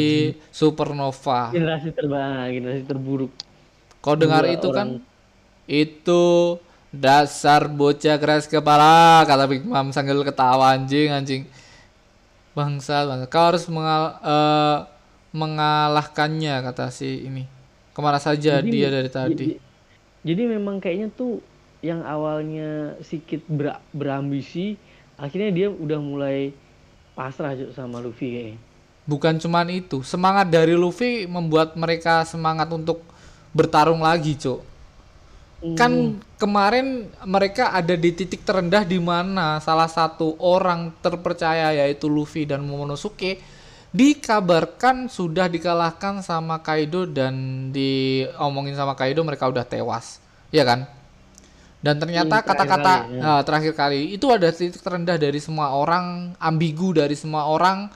Supernova. 0.49 1.51
generasi 1.51 1.91
terbaik, 1.91 2.51
generasi 2.55 2.83
terburuk. 2.85 3.33
Kau 3.99 4.15
dengar 4.15 4.43
Dua 4.43 4.53
itu 4.53 4.69
kan? 4.71 4.89
orang. 4.97 5.13
Itu 5.65 6.23
dasar 6.89 7.67
bocah 7.67 8.15
keras 8.15 8.45
kepala 8.45 9.25
kata 9.25 9.45
Big 9.45 9.63
Mom 9.63 9.91
sambil 9.91 10.23
ketawa 10.23 10.73
anjing 10.73 11.11
anjing. 11.11 11.43
Bangsa, 12.53 13.03
bangsa. 13.03 13.27
Kau 13.27 13.45
harus 13.45 13.67
mengal 13.67 14.03
eh, 14.21 14.79
mengalahkannya 15.35 16.55
kata 16.63 16.89
si 16.89 17.25
ini. 17.25 17.45
Ke 17.91 17.99
mana 17.99 18.19
saja 18.19 18.59
Jadi- 18.59 18.71
dia 18.71 18.89
dari 18.89 19.09
tadi. 19.09 19.35
Jadi, 19.35 19.49
jadi 20.23 20.43
memang 20.49 20.79
kayaknya 20.79 21.11
tuh 21.11 21.43
yang 21.85 22.01
awalnya 22.01 22.97
sedikit 23.05 23.45
ber- 23.45 23.85
berambisi, 23.93 24.81
akhirnya 25.21 25.51
dia 25.53 25.69
udah 25.69 26.01
mulai 26.01 26.57
pasrah 27.13 27.53
sama 27.77 28.01
Luffy 28.01 28.33
kayaknya. 28.33 28.59
Bukan 29.05 29.37
cuman 29.37 29.69
itu, 29.69 30.01
semangat 30.01 30.49
dari 30.49 30.73
Luffy 30.73 31.29
membuat 31.29 31.77
mereka 31.77 32.25
semangat 32.25 32.73
untuk 32.73 33.05
bertarung 33.53 34.01
lagi, 34.01 34.33
Cuk. 34.33 34.65
Kan 35.77 36.21
kemarin 36.37 37.09
mereka 37.25 37.73
ada 37.73 37.97
di 37.97 38.13
titik 38.13 38.45
terendah 38.45 38.85
di 38.85 39.01
mana 39.01 39.61
salah 39.65 39.89
satu 39.89 40.37
orang 40.37 40.93
terpercaya 41.01 41.73
yaitu 41.73 42.05
Luffy 42.05 42.45
dan 42.45 42.61
Momonosuke 42.61 43.41
dikabarkan 43.95 45.09
sudah 45.09 45.49
dikalahkan 45.49 46.21
sama 46.21 46.61
Kaido 46.61 47.09
dan 47.09 47.69
diomongin 47.73 48.77
sama 48.77 48.93
Kaido 48.93 49.25
mereka 49.25 49.49
udah 49.49 49.65
tewas. 49.65 50.21
Iya 50.53 50.69
kan? 50.69 50.81
Dan 51.85 52.01
ternyata 52.01 52.41
terakhir 52.41 52.49
kata-kata 52.49 52.95
kali, 52.97 53.13
ya. 53.13 53.21
nah, 53.21 53.41
terakhir 53.45 53.73
kali 53.77 54.01
itu 54.17 54.27
ada 54.33 54.49
titik 54.49 54.81
terendah 54.81 55.21
dari 55.21 55.37
semua 55.37 55.69
orang, 55.77 56.33
ambigu 56.41 56.97
dari 56.97 57.13
semua 57.13 57.45
orang. 57.45 57.93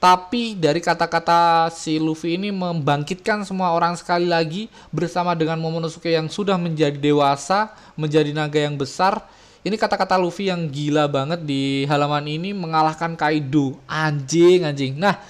Tapi 0.00 0.56
dari 0.56 0.80
kata-kata 0.80 1.68
si 1.68 2.00
Luffy 2.00 2.40
ini 2.40 2.48
membangkitkan 2.48 3.44
semua 3.44 3.76
orang 3.76 3.92
sekali 3.92 4.24
lagi 4.24 4.72
bersama 4.88 5.36
dengan 5.36 5.60
Momonosuke 5.60 6.08
yang 6.08 6.32
sudah 6.32 6.56
menjadi 6.56 6.96
dewasa, 6.96 7.76
menjadi 7.92 8.32
naga 8.32 8.56
yang 8.56 8.80
besar. 8.80 9.20
Ini 9.60 9.76
kata-kata 9.76 10.16
Luffy 10.16 10.48
yang 10.48 10.72
gila 10.72 11.04
banget 11.04 11.44
di 11.44 11.84
halaman 11.92 12.24
ini 12.24 12.56
mengalahkan 12.56 13.20
Kaido. 13.20 13.76
Anjing, 13.84 14.64
anjing. 14.64 14.96
Nah, 14.96 15.20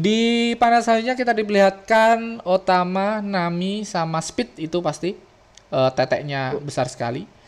di 0.00 0.52
panel 0.56 0.80
selanjutnya 0.80 1.12
kita 1.12 1.36
diperlihatkan 1.36 2.40
Otama, 2.40 3.20
Nami, 3.20 3.84
sama 3.84 4.24
Speed 4.24 4.56
itu 4.56 4.80
pasti 4.80 5.12
eh, 5.68 5.90
teteknya 5.92 6.56
besar 6.56 6.88
sekali. 6.88 7.39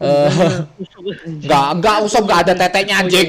Enggak, 0.00 1.66
enggak, 1.76 1.96
Usop 2.08 2.24
enggak 2.24 2.40
ada 2.48 2.54
teteknya 2.56 2.94
anjing. 3.04 3.28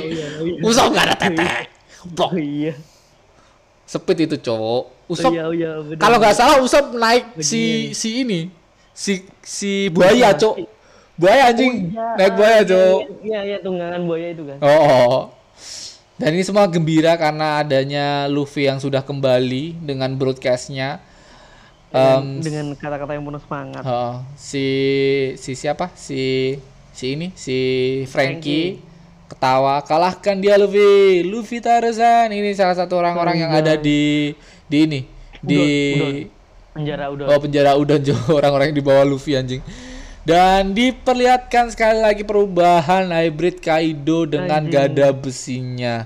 Usop 0.64 0.96
enggak 0.96 1.06
ada 1.12 1.16
tetek. 1.20 1.68
Blok. 2.16 2.32
Oh 2.32 2.40
iya. 2.40 2.74
Speed 3.84 4.32
itu 4.32 4.38
cowok. 4.40 4.84
Oh 4.88 5.12
Usop 5.12 5.32
iya, 5.36 5.44
oh 5.44 5.52
iya, 5.52 5.72
bener. 5.84 6.00
kalau 6.00 6.16
nggak 6.16 6.32
salah 6.32 6.64
Usop 6.64 6.96
naik 6.96 7.36
si 7.44 7.92
si 7.92 8.24
ini 8.24 8.48
si 8.96 9.28
si 9.44 9.92
buaya 9.92 10.32
cok 10.32 10.56
buaya 11.20 11.52
anjing 11.52 11.92
Iya, 11.92 12.16
naik 12.16 12.34
buaya 12.40 12.60
cok 12.64 13.00
Iya, 13.20 13.40
iya, 13.44 13.58
tunggangan 13.60 14.02
buaya 14.08 14.32
itu 14.32 14.48
kan. 14.48 14.58
oh, 14.64 14.72
oh. 14.88 15.20
dan 16.16 16.32
ini 16.32 16.48
semua 16.48 16.64
gembira 16.72 17.20
karena 17.20 17.60
adanya 17.60 18.32
Luffy 18.32 18.72
yang 18.72 18.80
sudah 18.80 19.04
kembali 19.04 19.84
dengan 19.84 20.16
broadcastnya 20.16 21.04
Em, 21.92 22.40
Dengan, 22.40 22.72
kata-kata 22.80 23.12
yang 23.20 23.28
penuh 23.28 23.42
semangat. 23.44 23.84
oh, 23.84 24.24
si 24.40 24.66
si 25.36 25.60
siapa? 25.60 25.92
Si 25.92 26.56
si 26.96 27.06
ini? 27.20 27.36
Si 27.36 27.58
Frankie, 28.08 28.80
ketawa 29.28 29.84
kalahkan 29.84 30.40
dia 30.40 30.56
Luffy. 30.56 31.20
Luffy 31.28 31.60
Tarzan. 31.60 32.32
Ini 32.32 32.56
salah 32.56 32.80
satu 32.80 32.96
orang-orang 32.96 33.44
yang 33.44 33.52
ada 33.52 33.76
di 33.76 34.32
di 34.72 34.78
ini 34.88 35.00
di 35.44 35.64
Penjara 36.72 37.12
udah. 37.12 37.28
Oh 37.28 37.40
penjara 37.44 37.76
udah 37.76 38.00
Jo. 38.08 38.16
Orang-orang 38.32 38.72
yang 38.72 38.78
di 38.80 38.86
bawah 38.88 39.04
Luffy 39.04 39.36
anjing. 39.36 39.60
Dan 40.24 40.72
diperlihatkan 40.72 41.74
sekali 41.76 42.00
lagi 42.00 42.24
perubahan 42.24 43.10
hybrid 43.12 43.60
Kaido 43.60 44.24
dengan 44.30 44.64
Anjing. 44.64 44.72
gada 44.72 45.10
besinya 45.12 46.06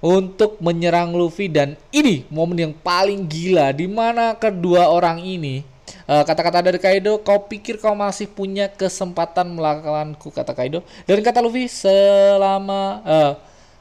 untuk 0.00 0.56
menyerang 0.58 1.12
Luffy. 1.14 1.46
Dan 1.46 1.76
ini 1.92 2.24
momen 2.32 2.58
yang 2.58 2.74
paling 2.74 3.24
gila 3.28 3.72
di 3.72 3.86
mana 3.86 4.34
kedua 4.34 4.88
orang 4.88 5.20
ini 5.20 5.62
eh, 6.08 6.22
kata-kata 6.24 6.64
dari 6.64 6.80
Kaido 6.80 7.20
kau 7.20 7.46
pikir 7.46 7.78
kau 7.78 7.94
masih 7.94 8.26
punya 8.28 8.66
kesempatan 8.68 9.52
melakukanku 9.54 10.32
kata 10.32 10.52
Kaido. 10.56 10.80
Dan 11.04 11.20
kata 11.20 11.44
Luffy 11.44 11.68
selama 11.68 13.04
eh, 13.04 13.32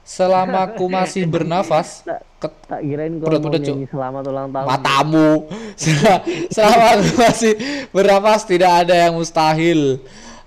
selama 0.03 0.69
aku 0.73 0.89
masih 0.89 1.23
bernafas 1.33 2.01
tak, 2.01 2.81
kirain 2.81 3.19
kau 3.19 3.29
mau 3.29 3.51
nyanyi 3.51 3.85
selamat 3.85 4.23
ulang 4.31 4.47
tahun. 4.49 4.65
matamu. 4.67 5.31
Sel- 5.81 6.23
selama 6.49 6.85
aku 6.97 7.11
masih 7.19 7.53
bernapas 7.93 8.41
tidak 8.47 8.71
ada 8.85 8.95
yang 8.95 9.13
mustahil 9.15 9.99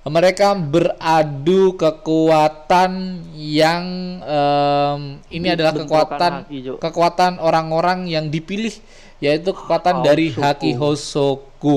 mereka 0.04 0.50
beradu 0.52 1.78
kekuatan 1.78 2.92
yang 3.32 3.84
em, 4.18 5.00
ini 5.30 5.46
adalah 5.48 5.70
Bentrokan 5.70 6.02
kekuatan 6.10 6.32
kekuatan 6.76 7.32
orang-orang 7.38 8.06
yang 8.06 8.26
dipilih 8.26 8.74
yaitu 9.18 9.54
kekuatan 9.54 10.02
dari 10.02 10.28
Hosoku. 10.28 10.42
haki 10.42 10.70
Hosoku 10.74 11.76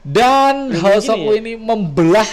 dan 0.00 0.72
Ini 0.72 0.80
Hosoku 0.80 1.20
gini 1.20 1.36
ya? 1.36 1.38
ini 1.38 1.52
membelah 1.54 2.30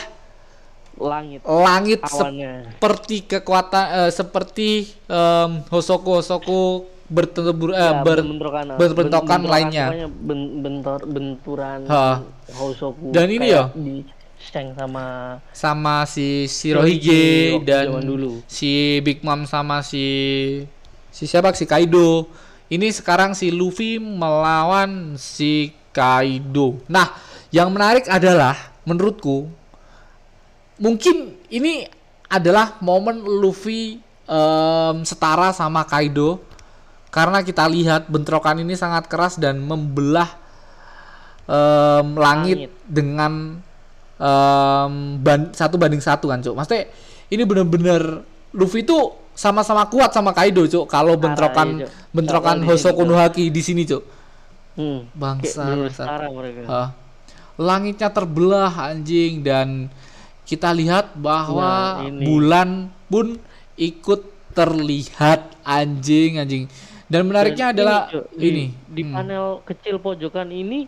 Langit 0.98 1.44
langit 1.46 2.00
awannya. 2.02 2.74
seperti 2.74 3.16
kekuatan 3.28 3.86
eh, 4.00 4.12
seperti 4.12 4.70
em, 5.06 5.62
Hosoku 5.68 6.10
Hosoku 6.16 6.62
bertempur 7.06 7.72
eh, 7.72 7.78
Ya, 7.78 8.00
ber- 8.00 8.24
bentrokan, 8.24 8.66
bentrokan 8.80 9.40
Ben- 9.42 9.52
lainnya. 9.52 9.86
bentor, 10.58 11.00
benturan 11.04 11.84
Ha. 11.86 12.24
Hosoku. 12.54 13.12
Dan 13.12 13.28
ini 13.30 13.48
ya? 13.48 13.72
Di 13.72 14.04
Sheng 14.48 14.72
sama 14.80 15.38
sama 15.52 16.08
si 16.08 16.48
Shirohige 16.48 17.60
dan 17.68 18.00
dulu. 18.00 18.40
si 18.48 19.04
Big 19.04 19.20
Mom 19.20 19.44
sama 19.44 19.84
si 19.84 20.06
si 21.12 21.28
siapa 21.28 21.52
si 21.52 21.68
Kaido. 21.68 22.32
Ini 22.68 22.92
sekarang 22.92 23.32
si 23.36 23.52
Luffy 23.52 23.96
melawan 24.00 25.16
si 25.20 25.72
Kaido. 25.92 26.80
Nah, 26.88 27.12
yang 27.52 27.72
menarik 27.72 28.08
adalah 28.08 28.56
menurutku 28.88 29.48
mungkin 30.80 31.36
ini 31.52 31.88
adalah 32.28 32.80
momen 32.80 33.20
Luffy 33.24 34.00
em, 34.28 34.96
setara 35.04 35.52
sama 35.52 35.84
Kaido 35.84 36.40
karena 37.12 37.42
kita 37.42 37.66
lihat 37.68 38.08
bentrokan 38.08 38.62
ini 38.62 38.76
sangat 38.76 39.08
keras 39.12 39.36
dan 39.40 39.58
membelah 39.64 40.28
em, 41.48 42.08
langit, 42.16 42.58
Langit. 42.68 42.72
dengan 42.88 43.34
em, 44.18 44.92
ban- 45.18 45.52
satu 45.52 45.76
banding 45.76 46.00
satu 46.00 46.28
kan 46.28 46.40
cuk 46.40 46.54
maksudnya 46.54 46.90
ini 47.28 47.44
bener-bener 47.44 48.26
Luffy 48.52 48.82
itu 48.82 48.98
sama-sama 49.32 49.86
kuat 49.86 50.10
sama 50.10 50.34
Kaido 50.34 50.66
cuk 50.66 50.86
kalau 50.86 51.14
bentrokan 51.14 51.82
iya, 51.82 51.88
bentrokan 52.10 52.58
di 52.58 52.66
Hosoku 52.66 53.04
no 53.04 53.14
Cuk. 53.14 53.22
Haki 53.22 53.46
di 53.48 53.62
sini 53.62 53.84
cuk 53.84 54.04
Hmm. 54.74 55.10
Bangsa, 55.12 55.66
bangsa. 55.66 56.06
Hah. 56.70 56.90
langitnya 57.58 58.14
terbelah 58.14 58.70
anjing 58.70 59.42
dan 59.42 59.90
kita 60.46 60.70
lihat 60.70 61.18
bahwa 61.18 61.98
Nah, 61.98 62.06
ini. 62.06 62.22
bulan 62.22 62.70
pun 63.10 63.42
ikut 63.74 64.22
terlihat 64.54 65.58
anjing 65.62 66.38
anjing 66.38 66.70
dan 67.06 67.26
menariknya 67.26 67.70
Dan 67.70 67.74
adalah 67.74 68.00
di- 68.32 68.46
ini 68.46 68.66
di 68.86 69.02
Hmm. 69.02 69.14
panel 69.14 69.46
kecil 69.64 69.98
pojokan 69.98 70.50
ini 70.50 70.86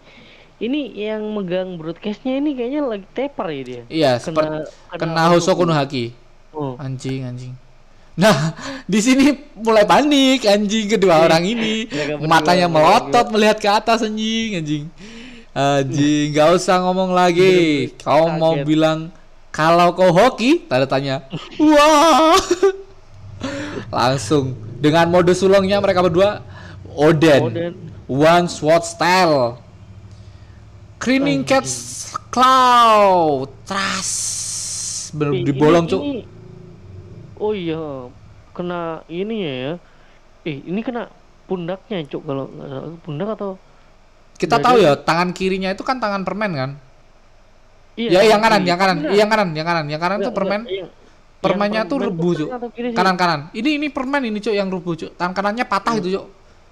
ini 0.59 0.91
yang 0.93 1.23
megang 1.31 1.79
broadcastnya 1.79 2.37
ini 2.37 2.51
kayaknya 2.51 2.81
lagi 2.83 3.07
tepar 3.11 3.47
ya 3.49 3.61
dia. 3.63 3.83
iya 3.87 4.11
Kena- 4.15 4.21
seperti 4.21 4.47
kena 4.91 4.99
kena 5.15 5.23
Hosoku 5.31 5.63
no 5.63 5.71
Haki. 5.71 6.11
Oh. 6.51 6.75
anjing 6.75 7.23
anjing. 7.23 7.53
Nah 8.19 8.51
di 8.91 8.99
sini 8.99 9.31
mulai 9.55 9.87
panik 9.87 10.43
anjing 10.43 10.91
kedua 10.91 11.23
orang 11.23 11.47
ini. 11.47 11.87
Matanya 12.31 12.67
melotot 12.67 13.31
melihat 13.31 13.57
ke 13.57 13.69
atas 13.69 14.03
anjing 14.03 14.59
anjing. 14.59 14.83
Anjing 15.55 16.35
nggak 16.35 16.49
usah 16.59 16.83
ngomong 16.83 17.15
lagi. 17.15 17.89
Kau 17.99 18.27
mau 18.35 18.59
Kaget. 18.59 18.67
bilang 18.67 18.99
kalau 19.49 19.95
kau 19.95 20.11
hoki? 20.11 20.67
Tanda 20.67 20.85
tanya. 20.85 21.23
Wah. 21.57 22.35
Langsung. 23.89 24.53
Dengan 24.79 25.11
mode 25.11 25.35
sulongnya 25.35 25.79
mereka 25.79 25.99
berdua 25.99 26.39
Oden, 26.95 27.41
Oden. 27.51 27.73
One 28.07 28.47
Sword 28.47 28.83
Style 28.83 29.59
Cleaning 30.99 31.47
Cats 31.47 32.11
Cloud 32.29 33.47
Trust 33.63 34.19
bener 35.15 35.41
dibolong 35.41 35.89
cuk. 35.89 36.01
Oh 37.39 37.55
iya, 37.55 38.11
kena 38.51 39.01
ini 39.07 39.35
ya. 39.41 39.79
Eh, 40.43 40.59
ini 40.59 40.83
kena 40.83 41.07
pundaknya, 41.47 42.03
Cuk, 42.05 42.27
kalau. 42.27 42.45
Pundak 43.01 43.33
atau? 43.33 43.55
Kita 44.35 44.59
tahu 44.59 44.79
ya 44.79 44.95
tangan 44.95 45.31
kirinya 45.33 45.71
itu 45.71 45.81
kan 45.87 45.97
tangan 46.03 46.27
permen 46.27 46.51
kan? 46.53 46.71
Iya, 47.99 48.23
ya 48.23 48.35
yang 48.35 48.39
kanan 48.39 48.63
yang 48.63 48.79
kanan 48.79 48.97
Enggak, 49.03 49.15
yang 49.19 49.27
kanan 49.27 49.49
yang 49.51 49.67
kanan 49.67 49.85
yang 49.91 49.99
kanan 49.99 50.17
tuh 50.19 50.31
enggak, 50.31 50.37
permen. 50.39 50.61
enggak, 50.63 50.77
yang- 50.79 50.91
permennya 51.39 51.81
tuh 51.87 51.97
permen 51.99 52.07
rebu 52.11 52.29
cuk 52.31 52.47
kanan 52.47 52.59
atau 52.59 52.69
kiri 52.71 52.87
sih? 52.91 52.95
kanan 52.95 53.15
kanan 53.15 53.39
ini 53.55 53.69
ini 53.75 53.87
permen 53.91 54.21
ini 54.23 54.39
cuk 54.39 54.55
yang 54.55 54.67
rebu 54.71 54.91
cuk. 54.95 55.11
Tangan 55.19 55.33
kanannya 55.35 55.65
patah 55.67 55.93
itu 55.99 56.07
cuk. 56.15 56.25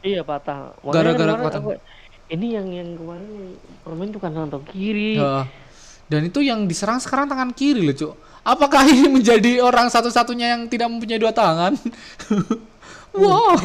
Iya, 0.07 0.21
patah. 0.23 0.71
Gara-gara 0.87 1.31
aku- 1.35 1.75
Ini 2.27 2.59
yang 2.59 2.67
yang 2.69 2.89
kemarin 2.95 3.55
permen 3.81 4.11
tuh 4.11 4.19
kanan 4.19 4.51
atau 4.51 4.59
kiri? 4.61 5.15
Heeh. 5.15 5.45
dan 6.07 6.23
itu 6.23 6.39
yang 6.39 6.63
diserang 6.65 7.03
sekarang 7.03 7.27
tangan 7.27 7.51
kiri 7.51 7.83
loh 7.83 7.91
cuk 7.91 8.15
apakah 8.41 8.87
ini 8.87 9.11
menjadi 9.19 9.59
orang 9.59 9.91
satu-satunya 9.91 10.55
yang 10.55 10.63
tidak 10.71 10.87
mempunyai 10.87 11.19
dua 11.19 11.35
tangan 11.35 11.75
wow 13.19 13.59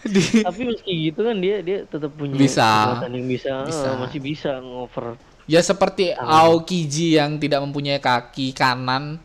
di 0.00 0.40
Tapi 0.40 0.60
meski 0.64 0.92
gitu 1.10 1.20
kan 1.24 1.36
dia 1.36 1.60
dia 1.60 1.84
tetap 1.84 2.08
punya 2.16 2.36
Bisa. 2.36 3.04
yang 3.04 3.28
bisa, 3.28 3.52
Bisa. 3.68 3.88
eh, 3.92 3.96
masih 4.00 4.20
bisa 4.24 4.50
ngover. 4.64 5.20
ya 5.44 5.60
seperti 5.60 6.16
Aokiji 6.16 7.20
yang 7.20 7.36
tidak 7.36 7.60
mempunyai 7.60 8.00
kaki 8.00 8.56
kanan 8.56 9.20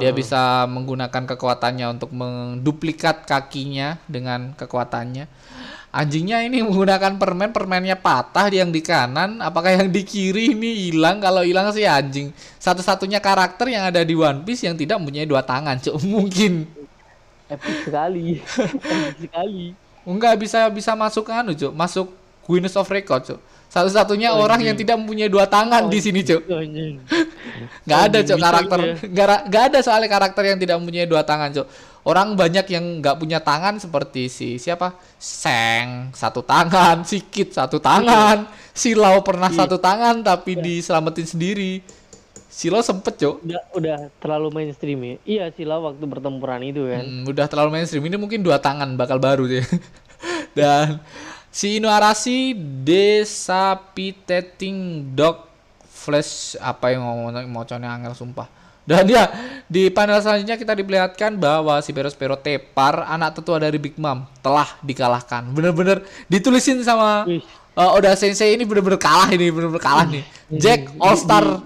dia 0.00 0.08
bisa 0.16 0.64
menggunakan 0.72 1.28
kekuatannya 1.28 2.00
untuk 2.00 2.08
menduplikat 2.16 3.28
kakinya 3.28 4.00
dengan 4.08 4.56
kekuatannya 4.56 5.28
anjingnya 5.90 6.42
ini 6.42 6.62
menggunakan 6.62 7.18
permen 7.18 7.50
permennya 7.50 7.98
patah 7.98 8.46
yang 8.48 8.70
di 8.70 8.78
kanan 8.78 9.38
apakah 9.38 9.74
yang 9.74 9.90
di 9.90 10.02
kiri 10.02 10.54
ini 10.54 10.88
hilang? 10.88 11.18
Kalau 11.18 11.42
hilang 11.42 11.70
sih 11.70 11.84
anjing. 11.84 12.30
Satu-satunya 12.56 13.18
karakter 13.18 13.66
yang 13.68 13.90
ada 13.90 14.00
di 14.00 14.14
One 14.14 14.42
Piece 14.42 14.62
yang 14.64 14.78
tidak 14.78 15.02
mempunyai 15.02 15.26
dua 15.26 15.42
tangan 15.42 15.76
cuk. 15.76 15.98
Mungkin. 16.14 16.66
Epic 17.50 17.76
sekali. 17.82 18.38
epic 18.86 19.16
sekali. 19.26 19.74
enggak 20.00 20.34
bisa 20.38 20.70
bisa 20.70 20.94
masuk 20.94 21.26
anu 21.28 21.52
cuk. 21.52 21.74
Masuk 21.74 22.06
Guinness 22.46 22.74
of 22.74 22.86
Record 22.86 23.22
cuk. 23.26 23.40
Satu-satunya 23.70 24.34
Oh, 24.34 24.42
orang 24.42 24.66
yang 24.66 24.74
tidak 24.74 24.98
mempunyai 24.98 25.30
dua 25.30 25.46
tangan 25.46 25.86
di 25.86 25.98
sini 26.02 26.22
cuk. 26.22 26.42
nggak 27.86 28.00
ada 28.10 28.18
cok 28.22 28.38
bisa 28.38 28.46
karakter. 28.50 28.78
gitu 28.80 28.94
nggak 29.10 29.26
ra- 29.26 29.44
nggak 29.46 29.62
ada 29.70 29.78
soalnya 29.80 30.08
karakter 30.08 30.42
yang 30.46 30.58
tidak 30.58 30.76
mempunyai 30.80 31.06
dua 31.06 31.22
tangan 31.22 31.50
cok 31.52 31.66
orang 32.04 32.36
banyak 32.36 32.66
yang 32.72 33.00
nggak 33.02 33.16
punya 33.20 33.40
tangan 33.40 33.76
seperti 33.80 34.28
si 34.32 34.56
siapa? 34.56 34.92
Seng 35.20 36.12
satu 36.16 36.40
tangan 36.44 37.04
Sikit 37.10 37.52
satu 37.52 37.80
tangan. 37.80 38.48
Silau 38.72 39.20
pernah 39.20 39.52
satu 39.52 39.76
tangan 39.76 40.24
tapi 40.24 40.56
diselamatin 40.56 41.26
sendiri. 41.28 41.82
Silau 42.50 42.82
sempet 42.82 43.14
cok 43.14 43.46
udah 43.46 43.62
udah 43.78 44.10
terlalu 44.18 44.50
mainstream 44.50 44.98
ya? 45.00 45.16
Iya 45.22 45.54
sila 45.54 45.78
waktu 45.78 46.02
bertempuran 46.02 46.62
itu 46.66 46.82
kan. 46.88 47.04
Hmm, 47.06 47.22
udah 47.28 47.46
terlalu 47.46 47.78
mainstream. 47.78 48.04
Ini 48.04 48.16
mungkin 48.18 48.42
dua 48.42 48.58
tangan 48.58 48.96
bakal 48.98 49.22
baru 49.22 49.46
sih. 49.46 49.62
Dan 50.58 50.98
si 51.48 51.78
Inuarashi 51.78 52.58
Desapitating 52.82 54.76
Dog 55.14 55.46
Flash 55.86 56.56
apa 56.58 56.90
yang 56.96 57.04
ngomong 57.04 57.44
moconnya 57.52 57.92
angel 57.92 58.16
sumpah 58.16 58.59
dan 58.90 59.06
ya 59.06 59.30
di 59.70 59.86
panel 59.86 60.18
selanjutnya 60.18 60.58
kita 60.58 60.74
diperlihatkan 60.74 61.38
bahwa 61.38 61.78
si 61.78 61.94
Perospero 61.94 62.34
Tepar 62.34 63.06
anak 63.06 63.38
tetua 63.38 63.62
dari 63.62 63.78
Big 63.78 63.94
Mom. 63.94 64.26
Telah 64.42 64.66
dikalahkan. 64.82 65.46
Bener-bener 65.54 66.02
ditulisin 66.26 66.82
sama 66.82 67.22
uh, 67.78 67.90
Oda 67.94 68.18
Sensei 68.18 68.58
ini 68.58 68.66
bener-bener 68.66 68.98
kalah 68.98 69.30
ini 69.30 69.46
bener-bener 69.54 69.78
kalah 69.78 70.10
nih. 70.10 70.26
Jack 70.50 70.90
All 70.98 71.14
Star 71.14 71.62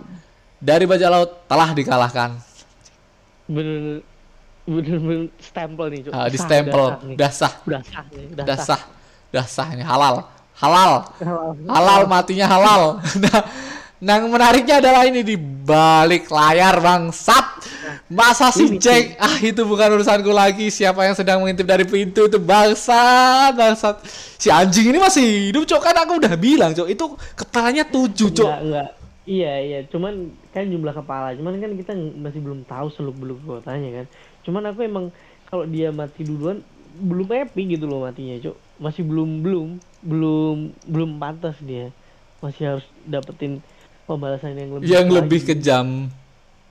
dari 0.60 0.84
bajak 0.84 1.08
laut 1.08 1.30
telah 1.48 1.72
dikalahkan. 1.72 2.36
Bener 3.48 4.04
bener 4.68 4.96
bener 5.00 5.24
stempel 5.40 5.86
nih 5.88 6.00
Cuk. 6.04 6.12
Ah, 6.12 6.28
di 6.28 6.36
stempel. 6.36 6.84
udah 6.92 6.92
sah 6.92 7.04
nih. 7.08 7.16
udah 7.16 7.32
sah 7.32 7.52
udah 7.64 7.82
sah 7.88 8.04
nih 8.12 8.24
udah, 8.36 8.44
udah 8.44 8.58
sah 8.60 8.82
udah 9.32 9.46
sah 9.48 9.68
ini 9.72 9.80
halal. 9.80 10.28
Halal. 10.60 10.92
Halal 11.72 12.00
matinya 12.04 12.52
halal. 12.52 12.82
Nah 13.24 13.40
nah, 14.05 14.20
yang 14.20 14.28
menariknya 14.28 14.84
adalah 14.84 15.09
ini 15.09 15.24
di 15.24 15.36
balik 15.40 16.28
layar 16.28 16.76
bangsat 16.84 17.64
masa 18.12 18.52
si 18.52 18.68
Ini, 18.68 18.76
Jack 18.76 19.05
ah 19.16 19.40
itu 19.40 19.64
bukan 19.64 19.96
urusanku 19.96 20.28
lagi 20.28 20.68
siapa 20.68 21.09
yang 21.09 21.16
sedang 21.16 21.40
mengintip 21.40 21.64
dari 21.64 21.88
pintu 21.88 22.28
itu 22.28 22.36
bangsat 22.36 23.57
bangsat 23.57 24.05
si 24.36 24.52
anjing 24.52 24.92
ini 24.92 25.00
masih 25.00 25.48
hidup 25.48 25.64
cok 25.64 25.80
kan 25.80 25.96
aku 26.05 26.20
udah 26.20 26.36
bilang 26.36 26.76
cok 26.76 26.88
itu 26.92 27.05
kepalanya 27.32 27.88
tujuh 27.88 28.28
cok 28.28 28.44
Enggak, 28.44 28.61
enggak. 28.61 28.90
Iya, 29.24 29.52
iya. 29.64 29.78
Cuman 29.88 30.36
kan 30.52 30.68
jumlah 30.68 30.92
kepala. 30.92 31.32
Cuman 31.32 31.57
kan 31.57 31.72
kita 31.72 31.92
masih 31.96 32.44
belum 32.44 32.68
tahu 32.68 32.92
seluk 32.92 33.16
beluk 33.16 33.40
kotanya 33.40 34.05
kan. 34.05 34.07
Cuman 34.44 34.62
aku 34.68 34.84
emang 34.84 35.09
kalau 35.48 35.64
dia 35.64 35.88
mati 35.88 36.28
duluan 36.28 36.61
belum 36.94 37.26
epic 37.32 37.80
gitu 37.80 37.88
loh 37.88 38.05
matinya, 38.05 38.36
Cuk. 38.38 38.57
Masih 38.76 39.02
belum 39.02 39.40
belum 39.40 39.68
belum 40.05 40.57
belum 40.84 41.11
pantas 41.16 41.57
dia. 41.64 41.88
Masih 42.44 42.76
harus 42.76 42.86
dapetin 43.09 43.64
pembalasan 44.05 44.52
yang 44.52 44.70
lebih 44.72 44.86
yang 44.86 45.07
lagi. 45.07 45.16
lebih 45.16 45.40
kejam 45.44 45.86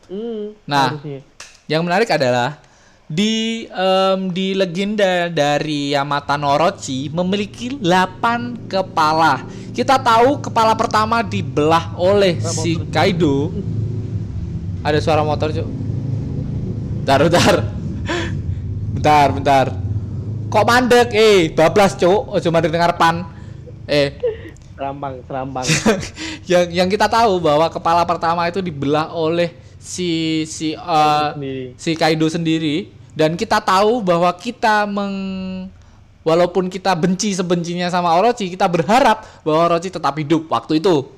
Hmm, 0.03 0.51
Nah. 0.63 0.93
harusnya. 0.93 1.23
Yang 1.65 1.81
menarik 1.81 2.09
adalah 2.11 2.59
di 3.05 3.63
em, 3.65 4.19
di 4.29 4.51
legenda 4.51 5.25
dari 5.27 5.91
Yamata 5.91 6.35
no 6.35 6.49
Orochi 6.49 7.07
memiliki 7.07 7.71
8 7.71 8.67
kepala. 8.67 9.41
Kita 9.71 9.95
tahu 9.97 10.41
kepala 10.41 10.75
pertama 10.75 11.23
dibelah 11.23 11.95
oleh 11.95 12.35
si 12.37 12.75
Kaido. 12.89 13.49
Ada 14.83 14.99
suara 14.99 15.23
motor, 15.23 15.49
Cuk. 15.49 15.67
Bentar, 16.99 17.19
bentar. 17.23 17.53
bentar, 18.93 19.27
bentar. 19.31 19.65
Kok 20.47 20.65
mandek? 20.67 21.09
Eh, 21.11 21.49
bablas, 21.49 21.95
Cuk. 21.95 22.27
Ojo 22.29 22.47
mandek 22.49 22.69
dengar 22.69 22.99
pan. 22.99 23.23
Eh, 23.87 24.19
Serambang, 24.73 25.13
serambang. 25.29 25.67
yang 26.51 26.65
yang 26.73 26.87
kita 26.89 27.05
tahu 27.05 27.37
bahwa 27.37 27.69
kepala 27.69 28.01
pertama 28.03 28.49
itu 28.49 28.57
dibelah 28.57 29.13
oleh 29.13 29.53
si 29.83 30.43
si 30.47 30.73
Sendiri. 30.73 31.75
si 31.75 31.91
Kaido 31.93 32.25
sendiri 32.31 32.87
dan 33.13 33.35
kita 33.35 33.59
tahu 33.59 33.99
bahwa 33.99 34.31
kita 34.33 34.87
meng 34.87 35.15
walaupun 36.23 36.71
kita 36.71 36.95
benci 36.95 37.35
sebencinya 37.35 37.91
sama 37.91 38.15
Orochi 38.15 38.47
kita 38.47 38.65
berharap 38.65 39.27
bahwa 39.43 39.67
Orochi 39.67 39.91
tetap 39.91 40.15
hidup 40.15 40.47
waktu 40.47 40.79
itu 40.79 41.11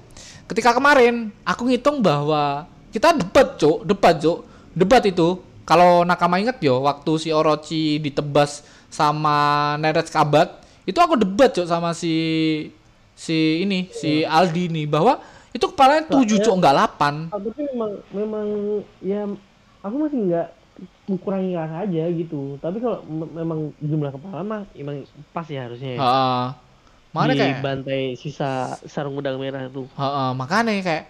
ketika 0.50 0.74
kemarin 0.74 1.30
aku 1.46 1.70
ngitung 1.70 2.02
bahwa 2.02 2.66
kita 2.90 3.14
debat 3.14 3.54
cuk 3.56 3.86
debat 3.86 4.18
cuk 4.18 4.42
debat 4.74 5.06
itu 5.06 5.40
kalau 5.62 6.02
nakama 6.02 6.42
inget 6.42 6.58
yo 6.62 6.82
waktu 6.82 7.12
si 7.22 7.30
Orochi 7.30 8.02
ditebas 8.02 8.66
sama 8.90 9.78
Neret 9.78 10.10
Kabat 10.10 10.66
itu 10.90 10.98
aku 10.98 11.22
debat 11.22 11.54
cuk 11.54 11.70
sama 11.70 11.94
si 11.94 12.14
si 13.16 13.64
ini 13.64 13.88
si 13.90 14.28
Aldi 14.28 14.68
nih 14.70 14.86
bahwa 14.86 15.18
itu 15.56 15.66
kepalanya 15.72 16.12
tujuh 16.12 16.44
cuk 16.44 16.56
nggak 16.60 16.76
delapan 16.76 17.14
tapi 17.32 17.48
memang 17.56 17.92
memang 18.12 18.48
ya 19.00 19.24
aku 19.80 19.96
masih 20.04 20.20
nggak 20.28 20.48
mengurangi 21.08 21.56
rasa 21.56 21.88
aja 21.88 22.04
gitu 22.12 22.60
tapi 22.60 22.84
kalau 22.84 23.00
me- 23.08 23.32
memang 23.32 23.60
jumlah 23.80 24.12
kepala 24.12 24.44
mah 24.44 24.62
emang 24.76 25.08
pas 25.32 25.48
ya 25.48 25.64
harusnya 25.72 25.96
ya. 25.96 26.00
Heeh. 26.04 26.46
Makanya 27.16 27.32
di 27.32 27.40
kayak 27.40 27.60
bantai 27.64 28.02
sisa 28.20 28.76
sarung 28.84 29.16
udang 29.16 29.40
merah 29.40 29.72
tuh. 29.72 29.88
Heeh, 29.96 30.30
makanya 30.36 30.76
kayak 30.84 31.06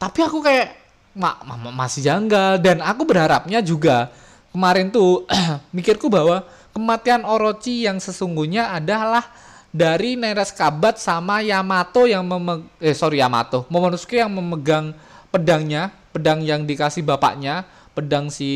tapi 0.00 0.24
aku 0.24 0.40
kayak 0.40 0.72
ma 1.12 1.36
ma- 1.44 1.60
ma- 1.60 1.76
masih 1.84 2.00
janggal 2.00 2.56
dan 2.56 2.80
aku 2.80 3.04
berharapnya 3.04 3.60
juga 3.60 4.08
kemarin 4.48 4.88
tuh 4.88 5.28
mikirku 5.76 6.08
bahwa 6.08 6.40
kematian 6.72 7.28
Orochi 7.28 7.84
yang 7.84 8.00
sesungguhnya 8.00 8.72
adalah 8.72 9.28
dari 9.70 10.18
Neres 10.18 10.50
Kabat 10.50 10.98
sama 10.98 11.40
Yamato 11.40 12.04
yang 12.06 12.26
memeg 12.26 12.66
eh 12.82 12.94
sorry 12.94 13.22
Yamato. 13.22 13.66
Momonosuke 13.70 14.18
yang 14.18 14.30
memegang 14.34 14.94
pedangnya 15.30 15.94
pedang 16.10 16.42
yang 16.42 16.66
dikasih 16.66 17.06
bapaknya 17.06 17.62
pedang 17.94 18.34
si 18.34 18.50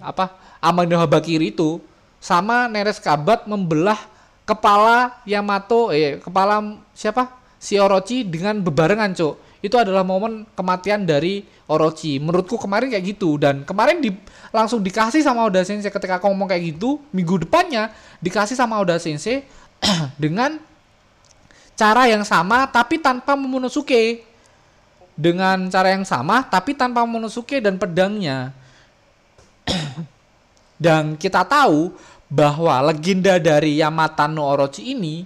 apa 0.00 0.32
Amano 0.64 0.96
Habakiri 0.96 1.52
itu 1.52 1.78
sama 2.16 2.66
Neres 2.72 2.98
Kabat 2.98 3.44
membelah 3.44 4.00
kepala 4.48 5.20
Yamato 5.28 5.92
eh 5.92 6.18
kepala 6.18 6.80
siapa? 6.96 7.36
Si 7.56 7.76
Orochi 7.80 8.24
dengan 8.24 8.60
bebarengan 8.60 9.16
cok 9.16 9.34
itu 9.64 9.74
adalah 9.80 10.04
momen 10.04 10.44
kematian 10.52 11.08
dari 11.08 11.42
Orochi. 11.66 12.22
Menurutku 12.22 12.54
kemarin 12.60 12.92
kayak 12.92 13.16
gitu. 13.16 13.34
Dan 13.40 13.66
kemarin 13.66 13.98
di 13.98 14.14
langsung 14.54 14.84
dikasih 14.84 15.24
sama 15.24 15.42
Oda 15.42 15.66
Sensei. 15.66 15.90
Ketika 15.90 16.22
aku 16.22 16.30
ngomong 16.30 16.46
kayak 16.46 16.76
gitu 16.76 17.02
minggu 17.10 17.42
depannya 17.42 17.90
dikasih 18.22 18.54
sama 18.54 18.78
Oda 18.78 19.00
Sensei 19.02 19.42
dengan 20.22 20.56
cara 21.76 22.08
yang 22.08 22.24
sama 22.24 22.64
tapi 22.68 23.00
tanpa 23.00 23.36
Momonosuke 23.36 24.24
dengan 25.16 25.68
cara 25.68 25.92
yang 25.92 26.04
sama 26.04 26.44
tapi 26.44 26.72
tanpa 26.72 27.04
Momonosuke 27.04 27.60
dan 27.60 27.76
pedangnya 27.76 28.52
dan 30.84 31.16
kita 31.16 31.44
tahu 31.44 31.92
bahwa 32.26 32.90
legenda 32.90 33.38
dari 33.38 33.78
Yamata 33.78 34.26
no 34.26 34.42
Orochi 34.42 34.92
ini 34.96 35.22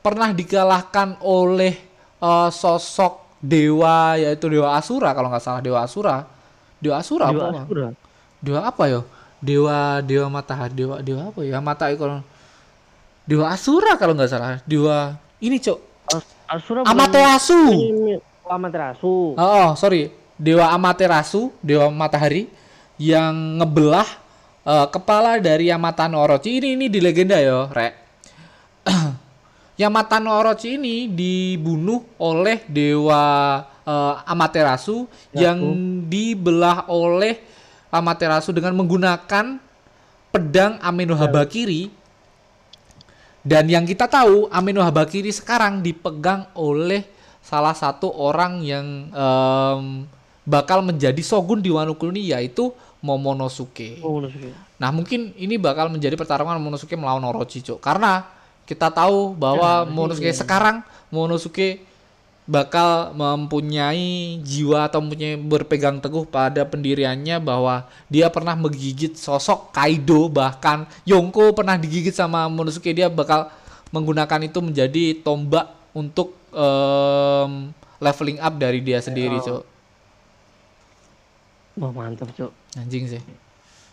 pernah 0.00 0.32
dikalahkan 0.32 1.20
oleh 1.20 1.76
eh, 2.20 2.50
sosok 2.50 3.30
dewa 3.40 4.20
yaitu 4.20 4.52
dewa 4.52 4.76
Asura 4.76 5.16
kalau 5.16 5.32
nggak 5.32 5.44
salah 5.44 5.60
dewa 5.64 5.80
Asura. 5.80 6.28
Dewa 6.80 6.96
Asura 7.00 7.28
Dewa 7.28 7.44
apa? 7.48 7.60
Asura. 7.64 7.88
Dewa 8.40 8.60
apa 8.64 8.82
yo? 8.88 9.00
Dewa 9.40 10.00
dewa 10.04 10.26
matahari 10.28 10.72
dewa 10.76 11.00
dewa 11.00 11.32
apa 11.32 11.40
ya? 11.44 11.60
Mata 11.60 11.88
kalau 11.96 12.24
Dewa 13.30 13.54
Asura 13.54 13.94
kalau 13.94 14.18
nggak 14.18 14.26
salah. 14.26 14.58
Dewa 14.66 15.14
ini 15.38 15.62
cok 15.62 15.78
As- 16.10 16.34
Asura 16.50 16.82
Amaterasu. 16.82 17.62
Amaterasu. 18.50 19.38
Oh, 19.38 19.46
oh, 19.46 19.68
sorry. 19.78 20.10
Dewa 20.34 20.66
Amaterasu, 20.74 21.54
dewa 21.62 21.86
matahari 21.94 22.50
yang 22.98 23.62
ngebelah 23.62 24.08
eh, 24.66 24.86
kepala 24.90 25.38
dari 25.38 25.70
Yamata 25.70 26.10
no 26.10 26.18
Orochi. 26.18 26.58
Ini 26.58 26.74
ini 26.74 26.86
di 26.90 26.98
legenda 26.98 27.38
ya, 27.38 27.70
Rek. 27.70 27.94
Yamata 29.78 30.18
no 30.18 30.34
Orochi 30.34 30.74
ini 30.74 31.06
dibunuh 31.06 32.02
oleh 32.18 32.66
dewa 32.66 33.22
eh, 33.86 34.14
Amaterasu 34.26 35.06
yang 35.30 35.62
dibelah 36.10 36.90
oleh 36.90 37.38
Amaterasu 37.94 38.50
dengan 38.50 38.74
menggunakan 38.74 39.62
pedang 40.34 40.82
Ameno 40.82 41.14
Habakiri. 41.14 41.99
Dan 43.40 43.72
yang 43.72 43.88
kita 43.88 44.04
tahu 44.04 44.52
Ameno 44.52 44.84
Habakiri 44.84 45.32
sekarang 45.32 45.80
dipegang 45.80 46.44
oleh 46.52 47.08
salah 47.40 47.72
satu 47.72 48.12
orang 48.12 48.60
yang 48.60 49.08
em, 49.08 50.04
bakal 50.44 50.84
menjadi 50.84 51.18
shogun 51.24 51.64
di 51.64 51.72
Wano 51.72 51.96
Kuni 51.96 52.32
yaitu 52.32 52.68
Momonosuke. 53.00 54.00
Momonosuke. 54.04 54.52
Nah 54.76 54.92
mungkin 54.92 55.32
ini 55.40 55.56
bakal 55.56 55.88
menjadi 55.88 56.20
pertarungan 56.20 56.60
Momonosuke 56.60 56.92
melawan 57.00 57.24
Orochi 57.24 57.64
Cok. 57.64 57.80
Karena 57.80 58.28
kita 58.68 58.92
tahu 58.92 59.32
bahwa 59.32 59.88
Momonosuke 59.88 60.30
sekarang 60.36 60.84
Momonosuke 61.08 61.89
bakal 62.50 63.14
mempunyai 63.14 64.42
jiwa 64.42 64.90
atau 64.90 64.98
mempunyai 64.98 65.38
berpegang 65.38 66.02
teguh 66.02 66.26
pada 66.26 66.66
pendiriannya 66.66 67.38
bahwa 67.38 67.86
dia 68.10 68.26
pernah 68.26 68.58
menggigit 68.58 69.14
sosok 69.14 69.70
Kaido 69.70 70.26
bahkan 70.26 70.90
Yonko 71.06 71.54
pernah 71.54 71.78
digigit 71.78 72.10
sama 72.10 72.50
Momonosuke 72.50 72.90
dia 72.90 73.06
bakal 73.06 73.46
menggunakan 73.94 74.50
itu 74.50 74.58
menjadi 74.58 75.22
tombak 75.22 75.70
untuk 75.94 76.34
em, 76.50 77.70
leveling 78.02 78.42
up 78.42 78.54
dari 78.58 78.82
dia 78.82 78.98
sendiri 78.98 79.38
Cok. 79.38 79.62
Wah, 81.78 81.92
mantap, 81.94 82.34
Cok. 82.34 82.50
Anjing 82.82 83.06
sih. 83.06 83.22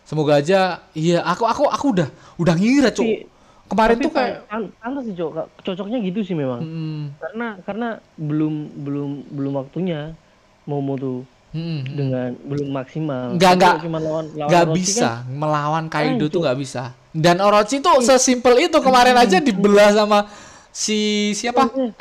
Semoga 0.01 0.39
aja 0.39 0.81
iya 0.95 1.19
aku 1.21 1.43
aku 1.45 1.63
aku 1.69 1.85
udah 1.93 2.09
udah 2.41 2.55
ngira 2.57 2.89
Cok. 2.89 3.36
Kemarin 3.67 3.95
Tapi 3.95 4.05
tuh 4.07 4.13
kayak 4.15 4.35
pan- 4.47 4.71
pantas 4.73 5.03
sih, 5.03 5.13
Cok. 5.13 5.31
Kak. 5.33 5.47
Cocoknya 5.61 5.97
gitu 5.99 6.19
sih 6.23 6.31
memang. 6.31 6.59
Hmm, 6.59 7.03
Karena 7.17 7.47
karena 7.61 7.87
belum 8.15 8.53
belum 8.79 9.09
belum 9.29 9.53
waktunya 9.55 10.15
Momo 10.63 10.95
tuh 10.95 11.19
hmm, 11.51 11.59
hmm. 11.59 11.81
dengan 11.91 12.29
belum 12.41 12.67
maksimal. 12.69 13.25
Nggak- 13.35 13.53
Tapi 13.53 13.61
nggak- 13.61 13.83
cuma 13.83 13.99
lawan 13.99 14.25
Orochi 14.31 14.75
bisa 14.77 15.09
kan, 15.19 15.27
melawan 15.29 15.85
Kaido 15.87 16.11
Hancur. 16.15 16.27
tuh 16.29 16.39
nggak 16.41 16.57
bisa. 16.57 16.83
Dan 17.11 17.37
Orochi 17.37 17.77
tuh 17.77 17.99
sesimpel 17.99 18.55
itu 18.63 18.77
kemarin 18.77 19.15
aja 19.15 19.37
dibelah 19.37 19.91
sama 19.91 20.31
si 20.69 20.97
siapa? 21.33 21.67
eh, 21.67 21.91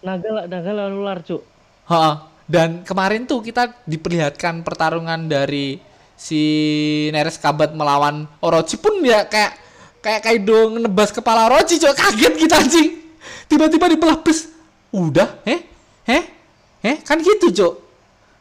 naga 0.00 0.46
naga 0.46 0.70
lawan 0.70 0.94
ular, 0.96 1.18
Cuk. 1.20 1.42
Ha, 1.86 2.22
dan 2.44 2.82
kemarin 2.82 3.24
tuh 3.24 3.40
kita 3.40 3.74
diperlihatkan 3.82 4.62
pertarungan 4.62 5.26
dari 5.26 5.82
si 6.14 6.42
Neres 7.10 7.36
Kabat 7.36 7.72
melawan 7.72 8.30
Orochi 8.38 8.76
pun 8.76 9.00
ya 9.00 9.22
kayak 9.22 9.65
kayak 10.06 10.22
Kaido 10.22 10.70
ngebas 10.78 11.10
kepala 11.10 11.50
Orochi 11.50 11.82
coy 11.82 11.90
kaget 11.90 12.34
kita 12.38 12.54
anjing. 12.62 12.88
Tiba-tiba 13.50 13.90
dibelah 13.90 14.22
bes. 14.22 14.54
Udah, 14.94 15.42
eh? 15.42 15.66
Eh? 16.06 16.22
Eh? 16.86 16.96
Kan 17.02 17.18
gitu, 17.18 17.50
Cok. 17.50 17.74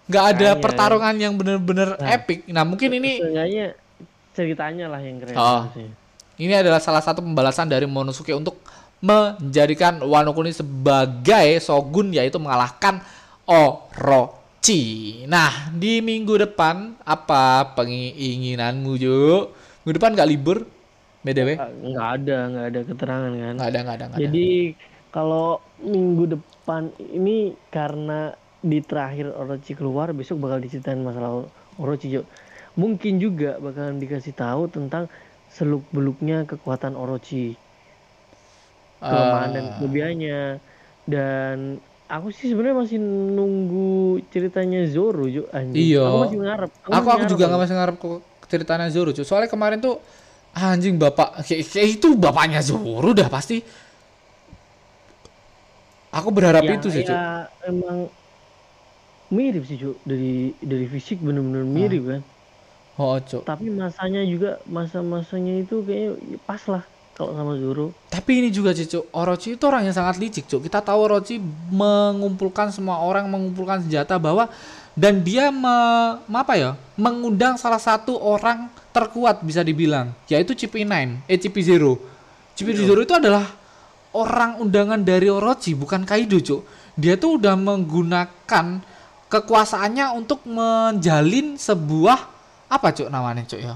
nggak 0.06 0.26
ada 0.38 0.54
Makanya. 0.54 0.62
pertarungan 0.62 1.16
yang 1.18 1.34
bener-bener 1.34 1.98
Nah. 1.98 2.14
epic. 2.14 2.46
Nah, 2.54 2.62
mungkin 2.62 2.94
ini 2.94 3.18
ceritanya 4.38 4.86
lah 4.86 5.02
yang 5.02 5.18
keren. 5.18 5.34
Oh. 5.34 5.66
sih. 5.74 5.90
Ini 6.38 6.62
adalah 6.62 6.78
salah 6.78 7.02
satu 7.02 7.26
pembalasan 7.26 7.66
dari 7.66 7.90
Momonosuke 7.90 8.30
untuk 8.38 8.62
menjadikan 9.02 9.98
Wano 10.06 10.38
Kuni 10.38 10.54
sebagai 10.54 11.58
shogun 11.58 12.14
yaitu 12.14 12.38
mengalahkan 12.38 13.02
Orochi. 13.50 15.26
Nah, 15.26 15.74
di 15.74 16.06
minggu 16.06 16.38
depan 16.38 17.02
apa 17.02 17.74
penginginanmu, 17.74 18.92
Jo? 19.02 19.50
Minggu 19.82 19.94
depan 19.98 20.14
nggak 20.14 20.30
libur? 20.30 20.58
BDW? 21.26 21.50
Nggak- 21.58 22.10
ada, 22.16 22.38
nggak 22.48 22.66
ada 22.70 22.82
keterangan 22.86 23.32
kan. 23.34 23.54
Nggak 23.58 23.70
ada, 23.70 23.80
nggak 23.82 23.96
ada, 23.96 24.06
nggak 24.06 24.18
ada. 24.18 24.24
Jadi 24.24 24.50
kalau 25.10 25.48
minggu 25.82 26.24
depan 26.30 26.82
ini 27.00 27.38
karena 27.68 28.32
di 28.62 28.80
terakhir 28.82 29.30
Orochi 29.32 29.74
keluar 29.74 30.10
besok 30.12 30.38
bakal 30.38 30.62
diceritain 30.62 31.02
masalah 31.02 31.50
Orochi. 31.76 32.22
Mungkin 32.76 33.18
juga 33.18 33.58
bakalan 33.58 33.98
dikasih 33.98 34.36
tahu 34.36 34.68
tentang 34.68 35.10
seluk 35.50 35.88
beluknya 35.90 36.44
kekuatan 36.44 36.94
Orochi, 36.94 37.56
kelemahan 39.00 39.50
dan 39.50 39.64
Eh, 39.64 39.72
kelebihannya. 39.80 40.42
Dan 41.06 41.80
aku 42.06 42.34
sih 42.34 42.52
sebenarnya 42.52 42.76
masih 42.76 42.98
nunggu 43.00 43.96
ceritanya 44.30 44.84
Zoro 44.90 45.26
Jo 45.26 45.48
anjing. 45.50 45.96
Iya. 45.96 46.04
Aku 46.04 46.18
masih 46.28 46.40
ngarep. 46.42 46.72
aku 46.76 46.92
aku 46.92 47.08
masih 47.08 47.30
juga 47.32 47.38
ngarep, 47.38 47.48
nggak 47.48 47.62
masih 47.64 47.76
ngarep 47.78 47.96
kok 47.96 48.20
ceritanya 48.46 48.88
Zoro. 48.92 49.10
Soalnya 49.16 49.50
kemarin 49.50 49.80
tuh 49.80 49.96
anjing 50.56 50.96
bapak. 50.96 51.44
Kayak, 51.44 51.68
kayak 51.68 51.90
itu 52.00 52.08
bapaknya 52.16 52.64
Zoro 52.64 53.12
dah 53.12 53.28
pasti. 53.28 53.60
Aku 56.16 56.32
berharap 56.32 56.64
ya, 56.64 56.80
itu 56.80 56.88
sih, 56.88 57.04
ya 57.04 57.52
emang 57.68 58.08
mirip 59.36 59.68
sih 59.68 59.76
Cuk. 59.76 60.00
Dari 60.08 60.56
dari 60.64 60.88
fisik 60.88 61.20
bener-bener 61.20 61.68
mirip 61.68 62.04
kan. 62.08 62.22
Oh, 62.96 63.20
cuy. 63.20 63.44
tapi 63.44 63.68
masanya 63.68 64.24
juga 64.24 64.64
masa-masanya 64.72 65.60
itu 65.60 65.84
kayaknya 65.84 66.40
pas 66.48 66.64
lah 66.72 66.88
kalau 67.12 67.36
sama 67.36 67.60
Zoro 67.60 67.92
Tapi 68.08 68.32
ini 68.40 68.50
juga 68.52 68.72
Cicu, 68.72 69.04
Orochi 69.12 69.60
itu 69.60 69.64
orang 69.68 69.84
yang 69.84 69.96
sangat 69.96 70.16
licik, 70.16 70.48
Cuk. 70.48 70.64
Kita 70.64 70.80
tahu 70.80 71.00
Orochi 71.04 71.40
mengumpulkan 71.72 72.72
semua 72.72 73.04
orang, 73.04 73.28
mengumpulkan 73.28 73.84
senjata 73.84 74.16
bahwa 74.16 74.48
dan 74.96 75.22
dia 75.22 75.52
me, 75.52 75.76
me- 76.26 76.40
apa 76.40 76.56
ya? 76.56 76.72
mengundang 76.96 77.60
salah 77.60 77.80
satu 77.80 78.16
orang 78.16 78.72
terkuat 78.96 79.44
bisa 79.44 79.60
dibilang, 79.60 80.16
yaitu 80.32 80.56
CP9, 80.56 81.28
eh 81.28 81.36
CP0. 81.36 82.00
CP0 82.56 83.04
itu 83.04 83.12
adalah 83.12 83.44
orang 84.16 84.64
undangan 84.64 85.04
dari 85.04 85.28
Orochi, 85.28 85.76
bukan 85.76 86.08
Kaido, 86.08 86.40
Cuk. 86.40 86.64
Dia 86.96 87.20
tuh 87.20 87.36
udah 87.36 87.60
menggunakan 87.60 88.80
kekuasaannya 89.28 90.16
untuk 90.16 90.48
menjalin 90.48 91.60
sebuah 91.60 92.20
apa, 92.72 92.88
Cuk 92.96 93.12
namanya, 93.12 93.44
Cuk 93.44 93.60
ya? 93.60 93.76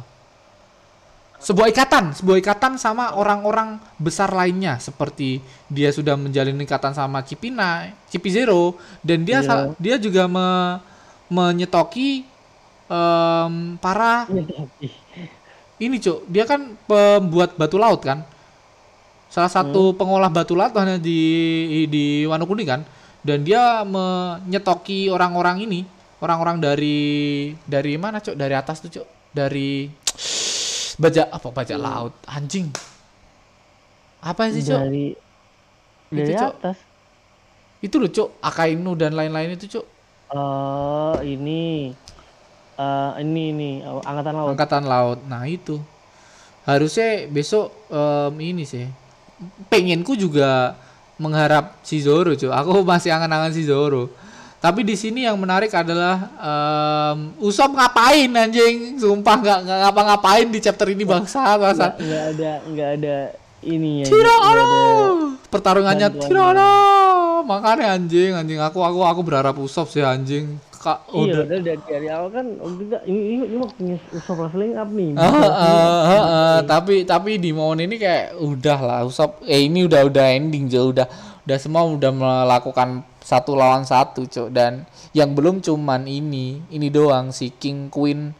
sebuah 1.39 1.71
ikatan, 1.71 2.11
sebuah 2.19 2.35
ikatan 2.43 2.75
sama 2.75 3.15
orang-orang 3.15 3.79
besar 3.95 4.27
lainnya 4.27 4.75
seperti 4.75 5.39
dia 5.71 5.87
sudah 5.87 6.19
menjalin 6.19 6.59
ikatan 6.59 6.91
sama 6.91 7.23
Cipina, 7.23 7.95
Cipi 8.11 8.27
Zero 8.27 8.75
dan 8.99 9.23
dia 9.23 9.39
sa- 9.39 9.71
dia 9.79 9.95
juga 9.95 10.27
me- 10.27 10.83
menyetoki 11.29 12.25
em, 12.89 13.53
para 13.77 14.25
ini 15.79 15.95
cuk. 16.01 16.27
Dia 16.27 16.43
kan 16.43 16.75
pembuat 16.89 17.55
batu 17.55 17.79
laut 17.79 18.03
kan? 18.03 18.25
Salah 19.29 19.47
satu 19.47 19.93
pengolah 19.93 20.27
batu 20.27 20.57
latahnya 20.57 20.97
di 20.97 21.85
di 21.87 22.25
Wanukuni 22.25 22.65
kan? 22.65 22.81
Dan 23.21 23.45
dia 23.45 23.85
menyetoki 23.85 25.07
orang-orang 25.07 25.63
ini. 25.63 25.81
Orang-orang 26.19 26.59
dari 26.59 27.53
dari 27.63 27.95
mana 27.95 28.19
cok 28.19 28.35
dari 28.35 28.51
atas 28.51 28.83
tuh 28.83 28.91
cok 28.91 29.07
dari 29.31 29.87
bajak 30.99 31.31
apa 31.31 31.47
bajak 31.47 31.79
laut. 31.79 32.11
Anjing. 32.27 32.67
Apa 34.19 34.51
sih 34.51 34.65
cok 34.67 34.81
dari 34.83 35.15
dari 36.11 36.33
Cok. 36.35 36.53
atas. 36.59 36.77
Itu 37.79 38.03
loh 38.03 38.11
cok 38.11 38.43
Akainu 38.43 38.91
dan 38.99 39.15
lain-lain 39.15 39.55
itu 39.55 39.79
cok 39.79 39.98
oh 40.33 41.15
ini 41.25 41.93
eh 42.79 43.11
ini 43.19 43.43
ini 43.51 43.69
angkatan 43.83 44.33
laut. 44.35 44.49
Angkatan 44.55 44.83
laut. 44.87 45.19
Nah 45.27 45.43
itu. 45.49 45.77
Harusnya 46.63 47.25
besok 47.27 47.73
em, 47.89 48.33
ini 48.39 48.63
sih. 48.63 48.87
Pengenku 49.67 50.15
juga 50.15 50.75
mengharap 51.19 51.79
si 51.83 51.99
Zoro 51.99 52.31
cuy 52.35 52.47
aku 52.47 52.83
masih 52.91 53.11
angan-angan 53.11 53.51
si 53.51 53.67
Zoro. 53.67 54.11
Tapi 54.59 54.83
di 54.83 54.99
sini 54.99 55.23
yang 55.23 55.39
menarik 55.39 55.71
adalah 55.71 56.29
em, 56.39 57.35
Usop 57.43 57.75
ngapain 57.75 58.29
anjing? 58.31 58.95
Sumpah 58.95 59.37
nggak 59.39 59.59
nggak 59.65 59.79
ngapa-ngapain 59.87 60.47
di 60.47 60.59
chapter 60.63 60.87
ini 60.93 61.03
bangsa 61.03 61.57
bangsa. 61.59 61.95
nggak 61.99 62.23
ada 62.37 62.51
nggak 62.63 62.89
ada 63.01 63.17
ini 63.59 64.03
ya 64.03 64.05
Tirano 64.07 65.35
pertarungannya 65.51 66.07
bantuan. 66.15 66.29
Makanya 67.49 67.97
anjing 67.97 68.37
anjing. 68.37 68.61
Aku 68.61 68.85
aku 68.85 69.01
aku 69.01 69.21
berharap 69.25 69.57
Usop 69.57 69.89
sih 69.89 70.05
anjing. 70.05 70.61
Kak 70.79 71.11
iya 71.11 71.43
udah. 71.43 71.59
dari, 71.59 71.75
dari 71.83 72.07
awal 72.07 72.31
kan 72.31 72.55
oh, 72.63 72.71
kita 72.71 73.03
ini 73.03 73.35
ini, 73.35 73.55
waktunya 73.59 73.99
Usop 74.15 74.47
leveling 74.47 74.79
up 74.79 74.87
nih? 74.87 75.11
Ah, 75.19 75.27
ah, 75.27 75.43
ah, 75.43 75.99
ah. 76.07 76.57
tapi 76.63 77.03
tapi 77.03 77.35
di 77.35 77.51
momen 77.51 77.83
ini 77.83 77.99
kayak 77.99 78.39
udah 78.39 78.79
lah 78.79 78.99
Usop 79.03 79.43
eh 79.43 79.67
ini 79.67 79.83
udah 79.83 80.07
udah 80.07 80.25
ending 80.31 80.71
Jo 80.71 80.95
udah 80.95 81.03
udah 81.43 81.57
semua 81.59 81.83
udah 81.83 82.15
melakukan 82.15 83.03
satu 83.19 83.59
lawan 83.59 83.83
satu 83.83 84.23
cok 84.23 84.55
dan 84.55 84.87
yang 85.11 85.35
belum 85.35 85.59
cuman 85.59 86.07
ini 86.07 86.63
ini 86.71 86.87
doang 86.87 87.35
si 87.35 87.51
King 87.51 87.91
Queen 87.91 88.31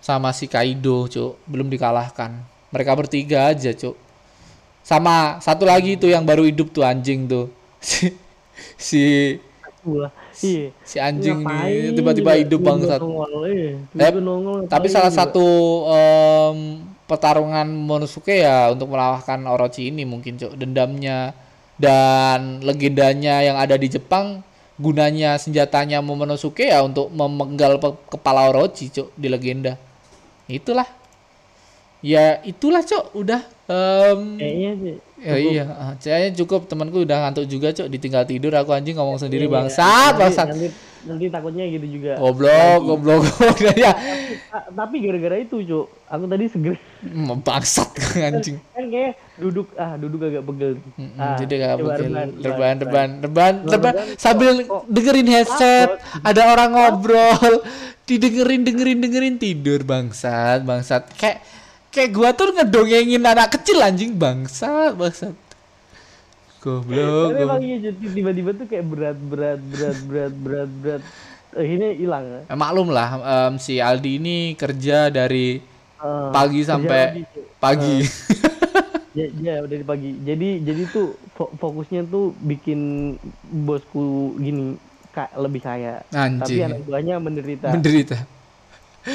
sama 0.00 0.32
si 0.32 0.48
Kaido 0.48 1.04
cok 1.12 1.44
belum 1.44 1.68
dikalahkan. 1.68 2.40
Mereka 2.72 2.96
bertiga 2.96 3.52
aja 3.52 3.76
cok 3.76 3.96
sama 4.80 5.44
satu 5.44 5.68
lagi 5.68 6.00
tuh 6.00 6.08
yang 6.08 6.24
baru 6.24 6.48
hidup 6.48 6.72
tuh 6.72 6.88
anjing 6.88 7.28
tuh 7.28 7.52
si 8.76 9.36
iya 10.44 10.68
si 10.84 10.96
anjing 10.98 11.40
Ngapain 11.42 11.70
nih 11.72 11.92
tiba-tiba 11.96 12.32
juga 12.34 12.40
hidup 12.42 12.60
bangsat 12.66 13.00
iya. 13.48 13.70
Eh, 13.96 14.66
Tapi 14.66 14.86
salah 14.90 15.10
juga. 15.12 15.18
satu 15.22 15.46
em, 15.88 16.58
pertarungan 17.06 17.66
Monosuke 17.70 18.42
ya 18.42 18.74
untuk 18.74 18.90
mengalahkan 18.92 19.38
Orochi 19.46 19.88
ini 19.94 20.02
mungkin 20.02 20.36
cok 20.40 20.58
dendamnya 20.58 21.32
dan 21.78 22.60
legendanya 22.64 23.44
yang 23.46 23.56
ada 23.60 23.76
di 23.78 23.86
Jepang 23.88 24.42
gunanya 24.76 25.38
senjatanya 25.40 26.02
Momonosuke 26.04 26.66
ya 26.68 26.82
untuk 26.84 27.08
memenggal 27.14 27.78
pe- 27.80 27.98
kepala 28.12 28.50
Orochi 28.52 28.90
cok 28.92 29.08
di 29.16 29.28
legenda. 29.30 29.78
Itulah. 30.50 30.86
Ya 32.04 32.38
itulah 32.46 32.84
cok 32.84 33.16
udah 33.18 33.40
em, 33.66 34.20
kayaknya 34.36 34.70
sih 34.76 34.94
ya 35.16 35.34
iya 35.34 35.64
ah, 35.66 35.92
kayaknya 35.96 36.30
cukup. 36.36 36.66
Temanku 36.66 37.02
udah 37.02 37.16
ngantuk 37.20 37.46
juga 37.46 37.70
cok. 37.70 37.88
Ditinggal 37.88 38.24
tidur 38.24 38.52
aku 38.52 38.70
anjing 38.70 38.94
ngomong 38.94 39.16
sendiri 39.16 39.44
Iya, 39.44 39.52
bangsat 39.52 40.12
nanti- 40.12 40.20
bangsat. 40.20 40.46
nanti, 40.48 40.68
nanti 41.02 41.24
takutnya 41.26 41.64
gitu 41.66 41.86
juga. 41.90 42.12
Goblok 42.16 42.78
goblok 42.80 43.20
goblok. 43.24 43.74
Ya 43.74 43.92
Ta- 44.46 44.68
tapi 44.68 45.00
gara-gara 45.00 45.36
itu 45.36 45.56
cuk 45.58 45.86
aku 46.06 46.24
tadi 46.26 46.44
seger 46.46 46.76
Hmm, 47.00 47.40
bangsat 47.40 47.90
anjing. 48.28 48.56
Kan 48.70 48.84
kayak 48.86 49.12
duduk 49.36 49.66
ah 49.74 49.96
duduk 49.96 50.20
agak 50.22 50.42
pegel. 50.44 50.72
Mm-mm, 50.94 51.16
ah, 51.16 51.34
jadi 51.36 51.54
rebahan 51.74 51.80
rebahan 51.80 52.28
rebahan 52.38 52.78
Rebahan, 52.78 53.14
rebahan 53.18 53.54
rebahan, 53.66 53.94
sambil 54.14 54.50
dengerin 54.86 55.26
headset 55.26 55.90
ada 56.20 56.42
orang 56.46 56.70
ngobrol. 56.70 57.64
Didengerin 58.04 58.62
dengerin 58.62 58.98
dengerin. 59.00 59.34
Tidur 59.36 59.82
bangsat 59.82 60.62
bangsat. 60.62 61.10
Kayak 61.16 61.42
kayak 61.96 62.10
gua 62.12 62.28
tuh 62.30 62.52
ngedongengin 62.52 63.24
anak 63.24 63.56
kecil 63.56 63.80
anjing 63.80 64.12
bangsat 64.12 64.92
bangsat 64.92 65.32
goblok 66.60 67.30
tapi 67.30 67.40
emang 67.40 67.62
iya 67.62 67.76
Cuk, 67.88 68.10
tiba-tiba 68.12 68.50
tuh 68.52 68.66
kayak 68.66 68.84
berat 68.84 69.18
berat 69.18 69.60
berat 69.62 69.98
berat 70.02 70.32
berat 70.34 70.70
berat. 70.76 71.02
Akhirnya 71.56 71.88
hilang 71.94 72.24
ya. 72.26 72.40
Eh, 72.44 72.58
maklum 72.58 72.88
lah 72.90 73.08
em, 73.16 73.54
si 73.56 73.80
Aldi 73.80 74.20
ini 74.20 74.36
kerja 74.54 75.08
dari 75.08 75.62
Ah, 75.96 76.28
pagi 76.28 76.60
sampai 76.60 77.24
pagi 77.56 78.04
ya, 79.16 79.26
ya 79.32 79.54
dari 79.64 79.80
pagi. 79.80 80.12
Jadi 80.12 80.60
jadi 80.60 80.82
tuh 80.86 81.16
fo- 81.32 81.56
fokusnya 81.56 82.04
tuh 82.04 82.36
bikin 82.36 83.14
bosku 83.48 84.36
gini 84.36 84.76
kak 85.08 85.32
lebih 85.32 85.64
kaya. 85.64 86.04
Tapi 86.04 86.20
Anjing. 86.44 86.68
anak 86.68 86.80
buahnya 86.84 87.14
menderita. 87.16 87.72
Menderita 87.72 88.18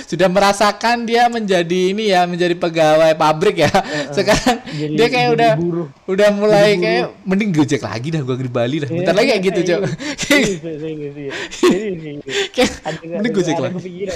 sudah 0.01 0.27
merasakan 0.27 1.03
dia 1.03 1.27
menjadi 1.27 1.91
ini 1.91 2.09
ya 2.09 2.23
menjadi 2.23 2.53
pegawai 2.53 3.11
pabrik 3.13 3.59
ya 3.59 3.71
sekarang 4.09 4.63
Jadi- 4.65 4.95
dia 4.95 5.07
kayak 5.07 5.29
udah 5.31 5.51
buruh. 5.55 5.87
udah 6.05 6.29
mulai 6.31 6.49
Jadi 6.63 6.71
buruh. 6.71 6.81
kayak 6.81 7.05
mending 7.23 7.49
gojek 7.51 7.81
lagi 7.81 8.07
dah 8.09 8.21
gua 8.21 8.35
di 8.35 8.47
Bali 8.47 8.75
dah 8.77 8.89
bentar 8.89 9.13
lagi 9.13 9.27
kayak 9.29 9.43
gitu 9.45 9.59
cok 9.65 9.81
Serius, 10.17 10.57
serius, 10.57 10.79
serius, 10.79 11.11
serius. 11.11 11.33
Serius, 11.51 11.95
serius. 11.97 12.23
kayak 12.49 12.71
Ada 12.81 12.97
mending 13.13 13.33
gojek 13.33 13.57
lagi 13.57 13.91
ya. 13.99 14.13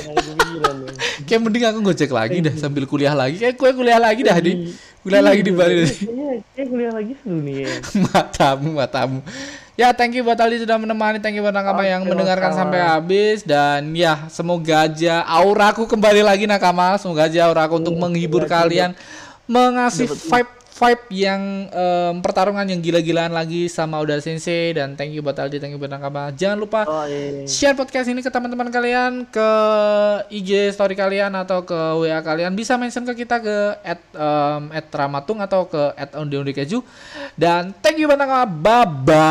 kayak 1.23 1.41
mending 1.41 1.63
aku 1.65 1.79
gojek 1.83 2.11
lagi 2.11 2.37
dah 2.41 2.53
sambil 2.55 2.83
kuliah 2.85 3.13
lagi 3.13 3.35
kayak 3.35 3.55
gue 3.55 3.69
kuliah 3.73 3.97
lagi 3.97 4.21
dah 4.21 4.37
di 4.37 4.53
kuliah 5.01 5.21
lagi 5.21 5.41
di 5.41 5.51
Bali 5.51 5.75
kayak 6.51 6.67
kuliah 6.67 6.91
lagi 6.91 7.13
seru 7.17 7.37
nih 7.37 7.55
ya. 7.61 7.73
matamu 8.05 8.69
matamu 8.73 9.19
ya 9.75 9.91
thank 9.91 10.15
you 10.15 10.23
buat 10.23 10.35
Aldi 10.35 10.63
sudah 10.63 10.75
menemani 10.75 11.19
thank 11.19 11.35
you 11.35 11.43
buat 11.43 11.51
Nakama 11.51 11.83
Oke, 11.83 11.91
yang 11.91 12.01
mendengarkan 12.03 12.51
sampai 12.51 12.79
habis. 12.79 13.43
Dan 13.43 13.91
ya 13.91 14.27
semoga 14.27 14.87
aja 14.87 15.21
auraku 15.21 15.85
kembali 15.85 16.19
lagi 16.19 16.47
Nakama. 16.47 16.95
Semoga 16.95 17.27
aja 17.27 17.45
auraku 17.45 17.77
untuk 17.77 17.95
menghibur 17.95 18.43
semoga 18.43 18.55
aja. 18.55 18.63
kalian 18.63 18.91
mengasih 19.45 20.07
dapat- 20.09 20.23
vibe 20.41 20.51
vibe 20.75 21.03
yang 21.15 21.71
em, 21.71 22.15
pertarungan 22.19 22.67
yang 22.67 22.83
gila-gilaan 22.83 23.31
lagi 23.31 23.71
sama 23.71 24.03
Uda 24.03 24.19
Sensei 24.19 24.75
dan 24.75 24.99
thank 24.99 25.15
you 25.15 25.23
buat 25.23 25.39
Aldi 25.39 25.63
thank 25.63 25.71
you 25.71 25.79
buat 25.79 25.91
Nakama 25.91 26.35
jangan 26.35 26.59
lupa 26.59 26.83
Oh 26.83 27.07
iya. 27.07 27.43
iya. 27.43 27.47
share 27.47 27.75
podcast 27.79 28.11
ini 28.11 28.19
ke 28.19 28.27
teman-teman 28.27 28.67
kalian 28.67 29.23
ke 29.31 29.49
IG 30.29 30.71
story 30.75 30.95
kalian 30.95 31.31
atau 31.35 31.63
ke 31.63 31.75
WA 31.75 32.19
kalian. 32.21 32.55
Bisa 32.55 32.77
mention 32.79 33.03
ke 33.03 33.25
kita 33.25 33.39
ke 33.41 33.55
at, 33.83 34.01
um, 34.15 34.71
at 34.71 34.87
ramatung 34.91 35.39
atau 35.41 35.67
ke 35.67 35.93
at 35.95 36.11
keju. 36.55 36.83
Dan 37.35 37.73
thank 37.83 37.99
you 37.99 38.07
banget 38.07 38.47
bye 38.63 38.85
bye 39.05 39.25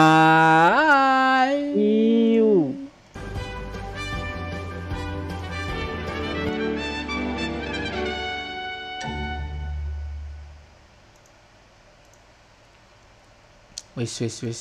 wis 13.96 14.20
wis 14.20 14.42
wis. 14.42 14.60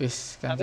Wis 0.00 0.36
kan 0.40 0.56